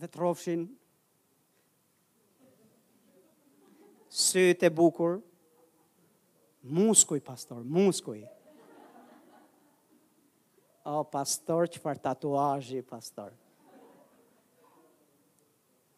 Dhe 0.02 0.10
të 0.10 0.18
rofshin, 0.20 0.66
sytë 4.18 4.68
e 4.68 4.74
bukur, 4.76 5.20
muskuj, 6.76 7.22
pastor, 7.26 7.64
muskuj. 7.64 8.20
Muskuj 8.20 8.22
o 10.84 10.98
oh, 11.00 11.04
pastor, 11.06 11.68
që 11.70 11.80
farë 11.82 12.00
tatuajë, 12.08 12.80
pastor. 12.88 13.30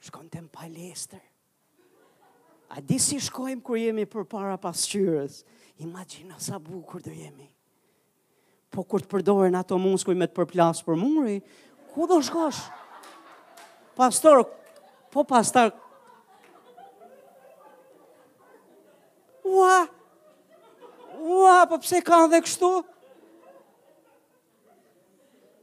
Shkon 0.05 0.27
të 0.29 0.43
në 0.45 0.51
palestër. 0.53 1.23
A 2.75 2.83
di 2.85 2.99
si 3.01 3.17
shkojmë 3.23 3.63
kër 3.65 3.79
jemi 3.81 4.05
për 4.11 4.27
para 4.29 4.57
pasqyrës. 4.61 5.39
Imagina 5.85 6.37
sa 6.43 6.59
bukur 6.61 7.01
dhe 7.05 7.15
jemi. 7.17 7.47
Po 8.75 8.85
kur 8.91 9.01
të 9.05 9.11
përdojnë 9.15 9.59
ato 9.61 9.79
muskuj 9.81 10.17
me 10.19 10.29
të 10.29 10.37
përplasë 10.37 10.85
për 10.85 10.99
muri, 11.01 11.39
ku 11.95 12.09
do 12.11 12.19
shkosh? 12.25 12.65
Pastor, 13.95 14.43
po 15.15 15.23
pastor, 15.25 15.71
ua, 19.47 19.85
ua, 21.23 21.61
po 21.71 21.79
pse 21.79 22.03
kanë 22.03 22.33
dhe 22.35 22.43
kështu? 22.45 22.73
Ua, 22.83 22.91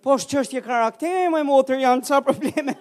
po 0.02 0.16
është 0.18 0.62
karakteri, 0.66 1.30
më 1.30 1.42
motër, 1.46 1.80
janë 1.82 2.06
ca 2.08 2.20
probleme. 2.26 2.74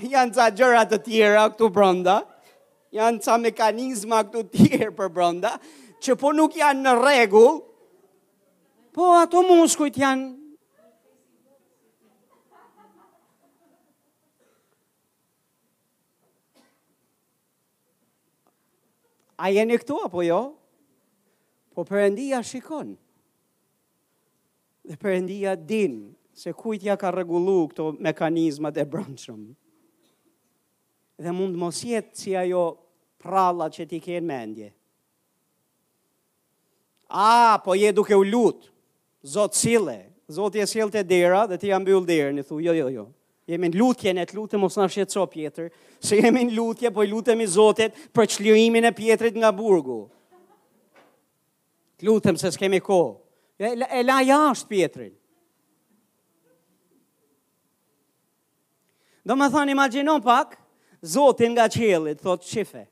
janë 0.00 0.34
ca 0.34 0.44
gjërat 0.54 0.90
të 0.94 0.98
tjera 1.04 1.48
këtu 1.50 1.70
brënda, 1.74 2.18
janë 2.94 3.20
ca 3.26 3.34
mekanizma 3.38 4.22
këtu 4.24 4.46
tjera 4.54 4.92
për 4.94 5.08
brënda, 5.10 5.56
që 6.02 6.16
po 6.16 6.32
nuk 6.32 6.54
janë 6.56 6.84
në 6.86 6.94
regu, 7.02 7.46
po 8.94 9.10
ato 9.18 9.42
muskujt 9.48 9.98
janë 10.00 10.38
A 19.40 19.48
jeni 19.48 19.72
këtu 19.80 19.96
apo 20.04 20.20
jo? 20.20 20.38
Po 21.72 21.80
përëndia 21.88 22.42
shikonë. 22.44 22.92
Dhe 24.82 24.96
përëndia 24.96 25.54
din 25.56 25.96
se 26.32 26.52
kujtja 26.56 26.94
ka 26.96 27.10
regullu 27.12 27.58
këto 27.70 27.90
mekanizmat 28.00 28.78
e 28.80 28.86
brëndshëm. 28.88 29.40
Dhe 31.20 31.34
mund 31.36 31.58
mos 31.60 31.82
jetë 31.84 32.16
si 32.16 32.36
ajo 32.40 32.62
pralla 33.20 33.66
që 33.68 33.84
ti 33.90 33.98
kënë 34.00 34.24
mendje. 34.30 34.70
A, 37.12 37.58
po 37.64 37.74
je 37.74 37.90
duke 37.92 38.16
u 38.16 38.22
lutë, 38.24 38.70
zotë 39.26 39.58
cile, 39.58 39.98
zotë 40.32 40.62
je 40.62 40.66
sile 40.70 40.92
të 40.94 41.02
dera 41.10 41.42
dhe 41.50 41.58
ti 41.58 41.68
jam 41.72 41.84
bëllë 41.84 42.06
dera, 42.08 42.30
në 42.32 42.44
thu, 42.48 42.60
jo, 42.62 42.72
jo, 42.78 42.88
jo. 42.94 43.08
Jemi 43.50 43.66
në 43.66 43.80
lutje, 43.80 44.12
në 44.14 44.24
të 44.30 44.36
lutë, 44.38 44.58
mos 44.62 44.76
në 44.78 44.86
fshetë 44.92 45.24
pjetër, 45.32 45.70
se 46.06 46.16
jemi 46.20 46.44
në 46.46 46.54
lutje, 46.54 46.92
po 46.94 47.02
i 47.02 47.10
lutëm 47.10 47.42
i 47.42 47.48
zotët 47.50 47.98
për 48.14 48.28
qlirimin 48.30 48.86
e 48.86 48.92
pjetërit 48.94 49.34
nga 49.42 49.50
burgu. 49.58 50.04
Të 51.98 52.06
lutëm 52.06 52.38
se 52.40 52.48
s'kemi 52.54 52.78
kohë. 52.80 53.18
E, 53.60 53.68
e 53.76 54.02
la 54.06 54.20
jashtë 54.24 54.68
pjetrin. 54.72 55.12
Do 59.28 59.36
më 59.36 59.50
thani, 59.52 59.74
ma 59.76 59.84
gjinon 59.92 60.22
pak, 60.24 60.54
zotin 61.04 61.52
nga 61.52 61.66
qëllit, 61.70 62.22
thot 62.24 62.40
qife. 62.48 62.86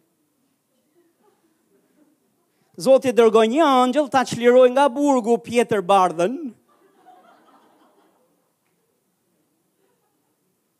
Zotit 2.78 3.16
dërgoj 3.18 3.46
një 3.54 3.64
angjëll, 3.78 4.10
ta 4.12 4.26
qliroj 4.28 4.68
nga 4.76 4.84
burgu 4.94 5.38
pjetër 5.42 5.80
bardhen. 5.88 6.36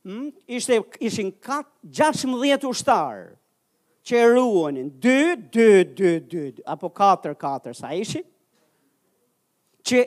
Hmm? 0.08 0.28
Ishte, 0.46 0.82
ishin 1.08 1.32
16 1.48 2.68
ushtarë 2.68 3.30
që 4.06 4.20
e 4.20 4.28
ruonin, 4.36 4.92
dy, 5.04 5.18
dy, 5.56 5.70
dy, 5.98 6.12
dy, 6.32 6.44
apo 6.76 6.92
4, 6.96 7.32
4, 7.36 7.72
sa 7.80 7.96
ishi? 7.98 8.20
që 9.88 10.02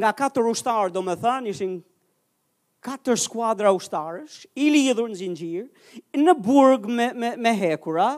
nga 0.00 0.10
katër 0.14 0.48
ushtarë, 0.52 0.92
do 0.94 1.02
më 1.04 1.16
thanë, 1.22 1.52
ishin 1.52 1.76
katër 2.84 3.18
skuadra 3.18 3.72
ushtarësh, 3.74 4.42
i 4.62 4.68
lidhur 4.72 5.10
në 5.10 5.18
zingjir, 5.20 5.68
në 6.22 6.34
burg 6.44 6.84
me, 6.86 7.10
me, 7.18 7.32
me 7.46 7.54
hekura, 7.58 8.10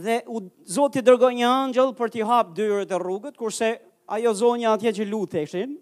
dhe 0.00 0.20
u, 0.30 0.42
zotë 0.70 1.00
i 1.00 1.06
dërgoj 1.06 1.32
një 1.40 1.48
angjëllë 1.50 1.96
për 1.98 2.12
t'i 2.14 2.24
hapë 2.28 2.56
dyrët 2.58 2.92
e 2.94 2.98
rrugët, 3.02 3.38
kurse 3.40 3.72
ajo 4.14 4.34
zonja 4.38 4.74
atje 4.76 4.92
që 5.00 5.08
lutheshin, 5.10 5.76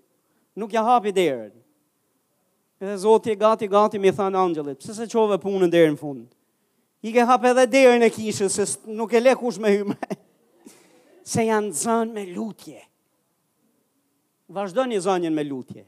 nuk 0.59 0.73
ja 0.75 0.85
hapi 0.87 1.13
derën. 1.17 1.53
Dhe 2.79 2.95
zotë 3.03 3.35
i 3.35 3.39
gati, 3.41 3.69
gati, 3.73 3.99
mi 3.99 4.13
thanë 4.15 4.39
angjëllit, 4.45 4.79
pëse 4.83 4.95
se 5.01 5.09
qove 5.13 5.41
punën 5.43 5.71
derën 5.75 5.97
fundë? 5.99 6.29
i 7.07 7.13
ke 7.15 7.23
hap 7.31 7.45
edhe 7.47 7.63
derën 7.71 8.03
e 8.03 8.09
kishës, 8.11 8.55
se 8.59 8.65
nuk 8.99 9.13
e 9.15 9.21
le 9.23 9.33
kush 9.39 9.61
me 9.63 9.71
hymë, 9.71 9.95
se 11.35 11.45
janë 11.47 11.71
zënë 11.79 12.15
me 12.17 12.25
lutje 12.35 12.81
vazhdo 14.49 14.85
një 14.89 15.01
zonjën 15.05 15.35
me 15.37 15.45
lutje. 15.45 15.85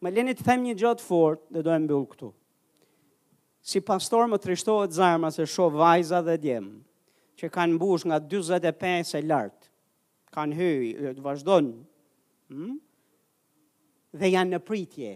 Me 0.00 0.10
leni 0.10 0.32
të 0.34 0.46
them 0.46 0.62
një 0.64 0.76
gjotë 0.80 1.04
fort 1.04 1.42
dhe 1.52 1.60
do 1.62 1.70
bëllë 1.74 2.04
këtu. 2.14 2.30
Si 3.60 3.82
pastor 3.84 4.30
më 4.32 4.38
trishtohet 4.40 4.94
zarma 4.96 5.28
se 5.30 5.44
sho 5.44 5.66
vajza 5.70 6.22
dhe 6.24 6.38
djem, 6.40 6.68
që 7.36 7.50
kanë 7.52 7.76
mbush 7.76 8.06
nga 8.08 8.20
25 8.24 9.12
e 9.18 9.24
lartë, 9.28 9.68
kanë 10.32 10.56
hyj, 10.56 10.94
të 11.18 11.24
vazhdojnë, 11.24 11.74
hmm? 12.54 12.78
dhe 14.20 14.30
janë 14.32 14.56
në 14.56 14.60
pritje, 14.66 15.12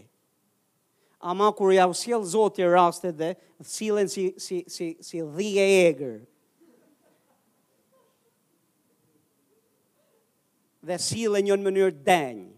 ama 1.24 1.48
kur 1.56 1.72
ja 1.72 1.86
u 1.88 1.96
sjell 1.96 2.26
Zoti 2.28 2.68
rastet 2.68 3.16
dhe 3.18 3.32
sillen 3.64 4.08
si 4.12 4.28
si 4.36 4.60
si 4.68 4.90
si 5.02 5.24
dhije 5.36 5.64
e 5.70 5.80
egër, 5.88 6.16
dhe 10.84 10.98
sile 11.00 11.40
një 11.42 11.56
mënyrë 11.64 11.98
denjë, 12.06 12.50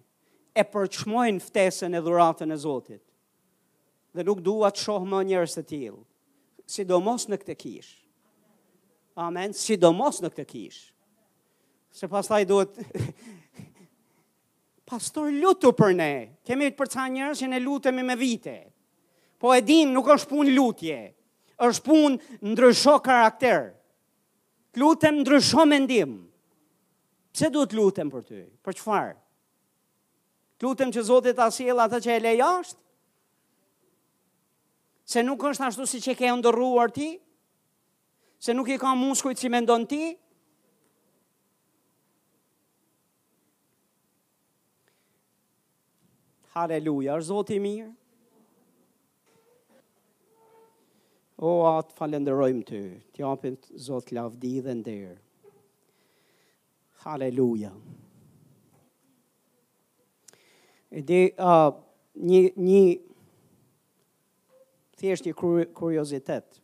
e 0.57 0.65
përqmojnë 0.73 1.43
ftesën 1.45 1.95
e 1.95 2.01
dhuratën 2.05 2.53
e 2.55 2.59
Zotit, 2.59 3.03
dhe 4.17 4.25
nuk 4.25 4.41
dua 4.45 4.71
të 4.73 4.85
shohë 4.87 5.09
më 5.11 5.21
njërës 5.29 5.57
të 5.59 5.65
tilë, 5.71 5.99
sidomos 6.73 7.29
në 7.29 7.39
këtë 7.43 7.57
kish. 7.61 7.91
Amen, 9.27 9.53
sidomos 9.57 10.19
në 10.25 10.31
këtë 10.33 10.45
kish. 10.51 10.79
Se 11.97 12.09
pas 12.13 12.27
taj 12.29 12.43
duhet, 12.49 12.77
pastor 14.89 15.29
lutu 15.33 15.71
për 15.79 15.93
ne, 15.97 16.11
kemi 16.47 16.69
të 16.73 16.77
përca 16.79 17.05
njërës 17.15 17.41
që 17.45 17.49
ne 17.55 17.61
lutemi 17.65 18.05
me 18.05 18.17
vite, 18.21 18.57
po 19.41 19.53
e 19.57 19.61
din 19.65 19.93
nuk 19.97 20.09
është 20.17 20.31
pun 20.35 20.53
lutje, 20.57 20.99
është 21.65 21.87
pun 21.87 22.17
ndrysho 22.53 22.97
karakter, 23.05 23.71
lutem 24.81 25.21
ndrysho 25.23 25.65
mendimë, 25.69 26.19
Pse 27.37 27.51
duhet 27.53 27.75
lutem 27.77 28.09
për 28.13 28.23
ty? 28.25 28.37
Për 28.65 28.77
çfarë? 28.79 29.11
Lutem 30.65 30.89
që 30.97 31.03
Zotit 31.05 31.37
ta 31.37 31.51
sjellë 31.53 31.83
atë 31.83 31.99
që 32.07 32.15
e 32.15 32.21
le 32.23 32.31
jashtë? 32.39 32.79
Se 35.15 35.25
nuk 35.27 35.45
është 35.51 35.67
ashtu 35.67 35.85
si 35.91 36.01
që 36.07 36.15
ke 36.23 36.31
ndërruar 36.41 36.95
ti? 36.97 37.11
Se 38.47 38.55
nuk 38.57 38.71
i 38.73 38.79
ka 38.81 38.95
muskujt 39.03 39.43
si 39.43 39.51
mendon 39.53 39.85
ti? 39.91 40.01
Haleluja, 46.57 47.19
është 47.21 47.29
Zotit 47.35 47.59
i 47.59 47.61
mirë? 47.67 47.91
O, 51.45 51.53
atë 51.75 52.01
falenderojmë 52.01 52.65
ty, 52.73 52.83
t'japin 53.13 53.61
zotë 53.91 54.17
lavdi 54.23 54.57
dhe 54.65 54.81
ndërë. 54.81 55.17
Haleluja. 57.05 57.73
E 60.89 61.03
di, 61.03 61.23
uh, 61.37 61.69
një, 62.25 62.41
një 62.55 62.83
thjeshtje 65.01 65.33
kuriozitet. 65.77 66.61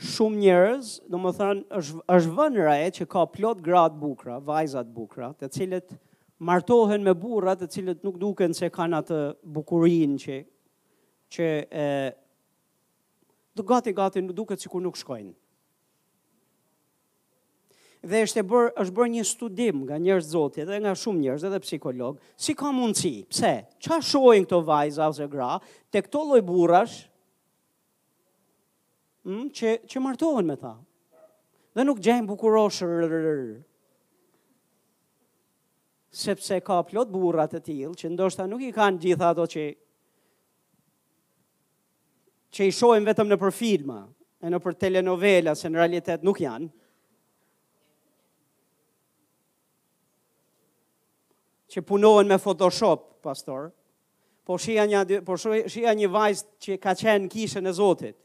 Shumë 0.00 0.38
njërës, 0.40 0.94
në 1.12 1.18
më 1.22 1.32
thënë, 1.38 1.64
është, 1.78 2.02
është 2.16 2.32
vënëra 2.38 2.78
e 2.82 2.88
që 2.98 3.06
ka 3.12 3.26
plot 3.34 3.60
gratë 3.66 4.00
bukra, 4.00 4.38
vajzat 4.48 4.88
bukra, 4.96 5.28
të 5.36 5.50
cilët 5.58 5.92
martohen 6.50 7.04
me 7.04 7.12
burrat 7.20 7.60
të 7.60 7.68
cilët 7.74 8.06
nuk 8.06 8.16
duken 8.22 8.54
se 8.56 8.70
kanë 8.72 9.02
atë 9.04 9.18
bukurinë 9.58 10.16
që 10.24 10.38
që 11.30 11.48
e 11.80 11.88
do 13.58 13.62
gati 13.68 13.92
gati 13.94 14.22
nuk 14.24 14.32
duket 14.40 14.64
sikur 14.64 14.80
nuk 14.82 14.96
shkojnë 14.96 15.34
dhe 18.08 18.20
është 18.24 18.40
e 18.40 18.44
bër 18.48 18.70
është 18.80 18.96
bër 18.96 19.08
një 19.14 19.22
studim 19.28 19.80
nga 19.84 19.98
njerëz 20.00 20.28
zotë 20.32 20.64
dhe 20.68 20.78
nga 20.80 20.92
shumë 20.96 21.20
njerëz 21.20 21.42
edhe 21.44 21.58
psikolog 21.66 22.20
si 22.40 22.54
ka 22.56 22.70
mundsi 22.72 23.10
pse 23.28 23.50
ça 23.84 23.98
shohin 24.00 24.46
këto 24.46 24.62
vajza 24.64 25.08
ose 25.10 25.26
gra 25.28 25.58
te 25.92 26.00
këto 26.02 26.22
lloj 26.30 26.40
burrash 26.48 27.02
hm 29.28 29.50
çe 29.52 29.72
çe 29.88 30.00
martohen 30.00 30.46
me 30.48 30.56
ta 30.56 30.72
dhe 31.76 31.84
nuk 31.84 32.00
gjejn 32.00 32.24
bukurosh 32.28 32.80
sepse 36.10 36.60
ka 36.64 36.80
plot 36.82 37.12
burra 37.12 37.44
të 37.46 37.60
tillë 37.68 37.92
që 38.00 38.14
ndoshta 38.16 38.48
nuk 38.48 38.64
i 38.64 38.72
kanë 38.72 38.98
gjitha 39.04 39.28
ato 39.28 39.44
që 39.44 39.66
që 42.50 42.64
i 42.66 42.72
shohin 42.72 43.04
vetëm 43.06 43.28
në 43.28 43.36
për 43.38 43.52
filma 43.52 44.06
e 44.40 44.48
në 44.48 44.58
për 44.64 44.74
telenovela 44.80 45.52
se 45.54 45.68
në 45.68 45.76
realitet 45.78 46.24
nuk 46.24 46.40
janë 46.40 46.79
që 51.70 51.84
punohen 51.86 52.26
me 52.28 52.38
Photoshop, 52.42 53.06
pastor. 53.24 53.70
Po 54.48 54.56
shia 54.58 54.82
një, 54.90 55.20
po 55.26 55.36
shia 55.38 55.92
një 55.94 56.08
vajzë 56.10 56.46
që 56.66 56.78
ka 56.82 56.96
qenë 56.98 57.30
kishën 57.30 57.66
e 57.70 57.74
Zotit. 57.76 58.16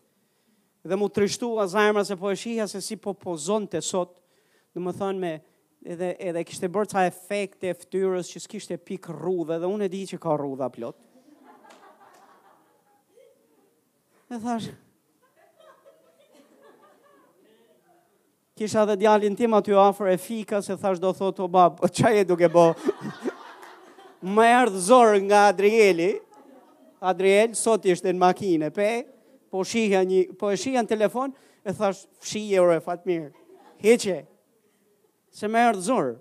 Dhe 0.86 0.98
mu 0.98 1.08
trishtua 1.10 1.66
zajmëra 1.70 2.04
se 2.06 2.18
po 2.18 2.30
e 2.34 2.38
shia 2.38 2.68
se 2.70 2.82
si 2.82 2.98
po 3.02 3.14
pozon 3.18 3.66
të 3.70 3.82
sot, 3.82 4.18
dhe 4.74 4.82
më 4.86 4.94
thonë 5.00 5.22
me, 5.22 5.34
edhe, 5.86 6.12
edhe 6.30 6.44
kishte 6.46 6.70
bërë 6.70 6.92
ca 6.92 7.04
efekt 7.10 7.66
e 7.70 7.74
ftyrës 7.78 8.30
që 8.36 8.42
s'kishte 8.46 8.78
pik 8.86 9.10
rrudhe, 9.14 9.58
dhe 9.62 9.70
unë 9.70 9.88
e 9.88 9.92
di 9.96 10.04
që 10.14 10.20
ka 10.22 10.38
rrudha 10.38 10.70
plot. 10.74 10.98
Dhe 14.30 14.40
thash, 14.42 14.70
kisha 18.58 18.86
dhe 18.90 18.98
djalin 19.02 19.38
tim 19.38 19.54
aty 19.58 19.74
afer 19.78 20.14
e 20.14 20.18
fika, 20.22 20.62
se 20.66 20.78
thash 20.82 21.02
do 21.02 21.14
thotë, 21.14 21.46
o 21.50 21.50
babë, 21.54 21.92
qaj 21.98 22.20
e 22.24 22.28
duke 22.30 22.50
bo, 22.54 22.72
më 24.24 24.46
erdhë 24.62 24.84
zorë 24.88 25.22
nga 25.30 25.48
Adrieli. 25.50 26.12
Adriel, 27.06 27.52
sot 27.56 27.84
ishte 27.86 28.10
në 28.16 28.22
makine, 28.22 28.70
pe, 28.74 28.88
po 29.52 29.66
shihja 29.68 30.00
një, 30.08 30.22
po 30.40 30.50
e 30.50 30.56
shihja 30.58 30.82
në 30.82 30.90
telefon, 30.90 31.34
e 31.62 31.74
thash, 31.76 32.06
shihje 32.26 32.62
ure, 32.64 32.78
fatë 32.82 33.10
mirë. 33.10 33.28
Heqe, 33.84 34.16
se 35.38 35.50
më 35.52 35.66
erdhë 35.72 35.86
zorë. 35.90 36.16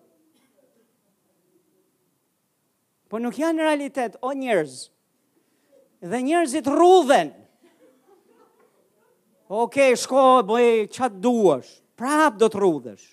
Po 3.09 3.21
nuk 3.23 3.39
janë 3.39 3.63
realitet, 3.65 4.19
o 4.21 4.35
njerëz, 4.35 4.75
dhe 6.11 6.21
njerëzit 6.27 6.69
rrudhen. 6.75 7.33
Okej, 9.49 9.93
okay, 9.95 10.01
shko, 10.01 10.27
bëj, 10.51 10.67
qatë 10.99 11.21
duash, 11.25 11.77
prapë 11.97 12.43
do 12.43 12.51
të 12.51 12.61
rrudhesh 12.61 13.09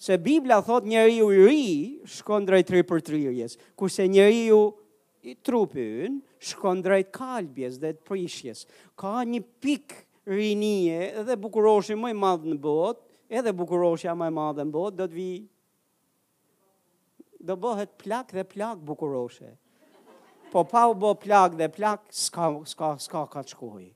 se 0.00 0.16
Biblia 0.18 0.62
thot 0.64 0.84
njeri 0.88 1.16
i 1.16 1.44
ri 1.44 1.64
shkon 2.08 2.46
drejt 2.48 2.70
tri 2.72 2.80
për 2.88 3.02
tri 3.04 3.18
rjes, 3.28 3.58
kurse 3.76 4.06
njeri 4.08 4.46
ju 4.46 4.60
i 5.28 5.34
trupi 5.44 5.84
unë 6.06 6.44
shkon 6.50 6.78
drejt 6.80 7.10
kalbjes 7.12 7.76
dhe 7.82 7.90
të 7.98 8.06
prishjes. 8.08 8.62
Ka 8.96 9.20
një 9.28 9.40
pik 9.60 9.92
rinie 10.30 11.02
edhe 11.20 11.36
bukuroshi 11.36 11.92
më 12.00 12.14
i 12.14 12.16
madhë 12.16 12.54
në 12.54 12.58
bot, 12.64 13.02
edhe 13.28 13.52
bukuroshja 13.52 14.14
më 14.16 14.30
i 14.30 14.32
madhë 14.38 14.64
në 14.64 14.72
bot, 14.72 14.96
do 14.96 15.04
të 15.04 15.12
vi, 15.18 15.28
do 17.36 17.56
bëhet 17.60 17.92
plak 18.00 18.32
dhe 18.36 18.44
plak 18.48 18.80
bukuroshe. 18.80 19.50
Po 20.50 20.64
pa 20.66 20.86
u 20.88 20.94
bë 20.98 21.10
plak 21.26 21.58
dhe 21.60 21.68
plak, 21.76 22.06
s'ka, 22.08 22.46
s'ka, 22.72 22.94
s'ka 23.04 23.26
ka 23.36 23.42
të 23.44 23.52
shkohi. 23.52 23.90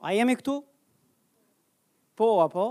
A 0.00 0.16
jemi 0.16 0.38
këtu? 0.40 0.56
Po, 2.16 2.32
apo? 2.48 2.64
Po? 2.64 2.66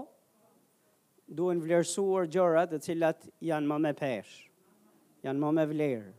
duhen 1.34 1.62
vlerësuar 1.64 2.28
gjërat 2.32 2.74
të 2.74 2.80
cilat 2.88 3.26
janë 3.48 3.68
më 3.70 3.78
me 3.88 3.92
peshë, 3.98 4.50
janë 5.26 5.42
më 5.44 5.52
me 5.58 5.66
vlerë. 5.72 6.12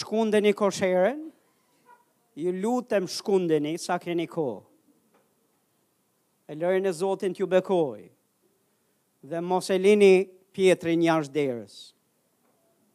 Shkundeni 0.00 0.52
kosherën, 0.58 1.20
ju 2.36 2.52
lutem 2.58 3.06
shkundeni 3.08 3.76
sa 3.80 3.96
keni 4.02 4.26
kohë. 4.30 4.64
E 6.46 6.54
lërën 6.54 6.86
e 6.86 6.92
Zotin 6.94 7.34
t'ju 7.34 7.46
bekoj, 7.50 8.02
dhe 9.30 9.40
mos 9.42 9.70
e 9.74 9.78
lini 9.80 10.14
pjetrin 10.54 11.02
jashtë 11.06 11.34
derës. 11.34 11.76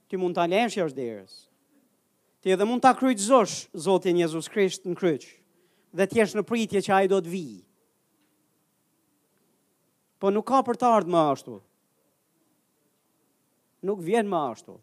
Ti 0.08 0.20
mund 0.20 0.36
t'a 0.38 0.46
lesh 0.52 0.78
jashtë 0.80 1.00
derës. 1.00 1.34
Ti 2.44 2.56
edhe 2.56 2.66
mund 2.68 2.84
t'a 2.84 2.92
kryqëzosh 2.98 3.58
Zotin 3.88 4.20
Jezus 4.22 4.48
Krisht 4.52 4.86
në 4.88 4.96
kryqë, 5.00 5.34
dhe 5.98 6.08
t'jesh 6.12 6.36
në 6.38 6.46
pritje 6.50 6.84
që 6.86 6.94
a 6.96 7.02
i 7.08 7.12
do 7.12 7.20
vijë 7.24 7.62
po 10.22 10.30
nuk 10.30 10.46
ka 10.54 10.60
për 10.68 10.78
të 10.84 10.90
ardhë 11.00 11.12
më 11.16 11.24
ashtu. 11.34 11.58
Nuk 13.90 14.08
vjen 14.12 14.34
më 14.36 14.46
ashtu. 14.54 14.82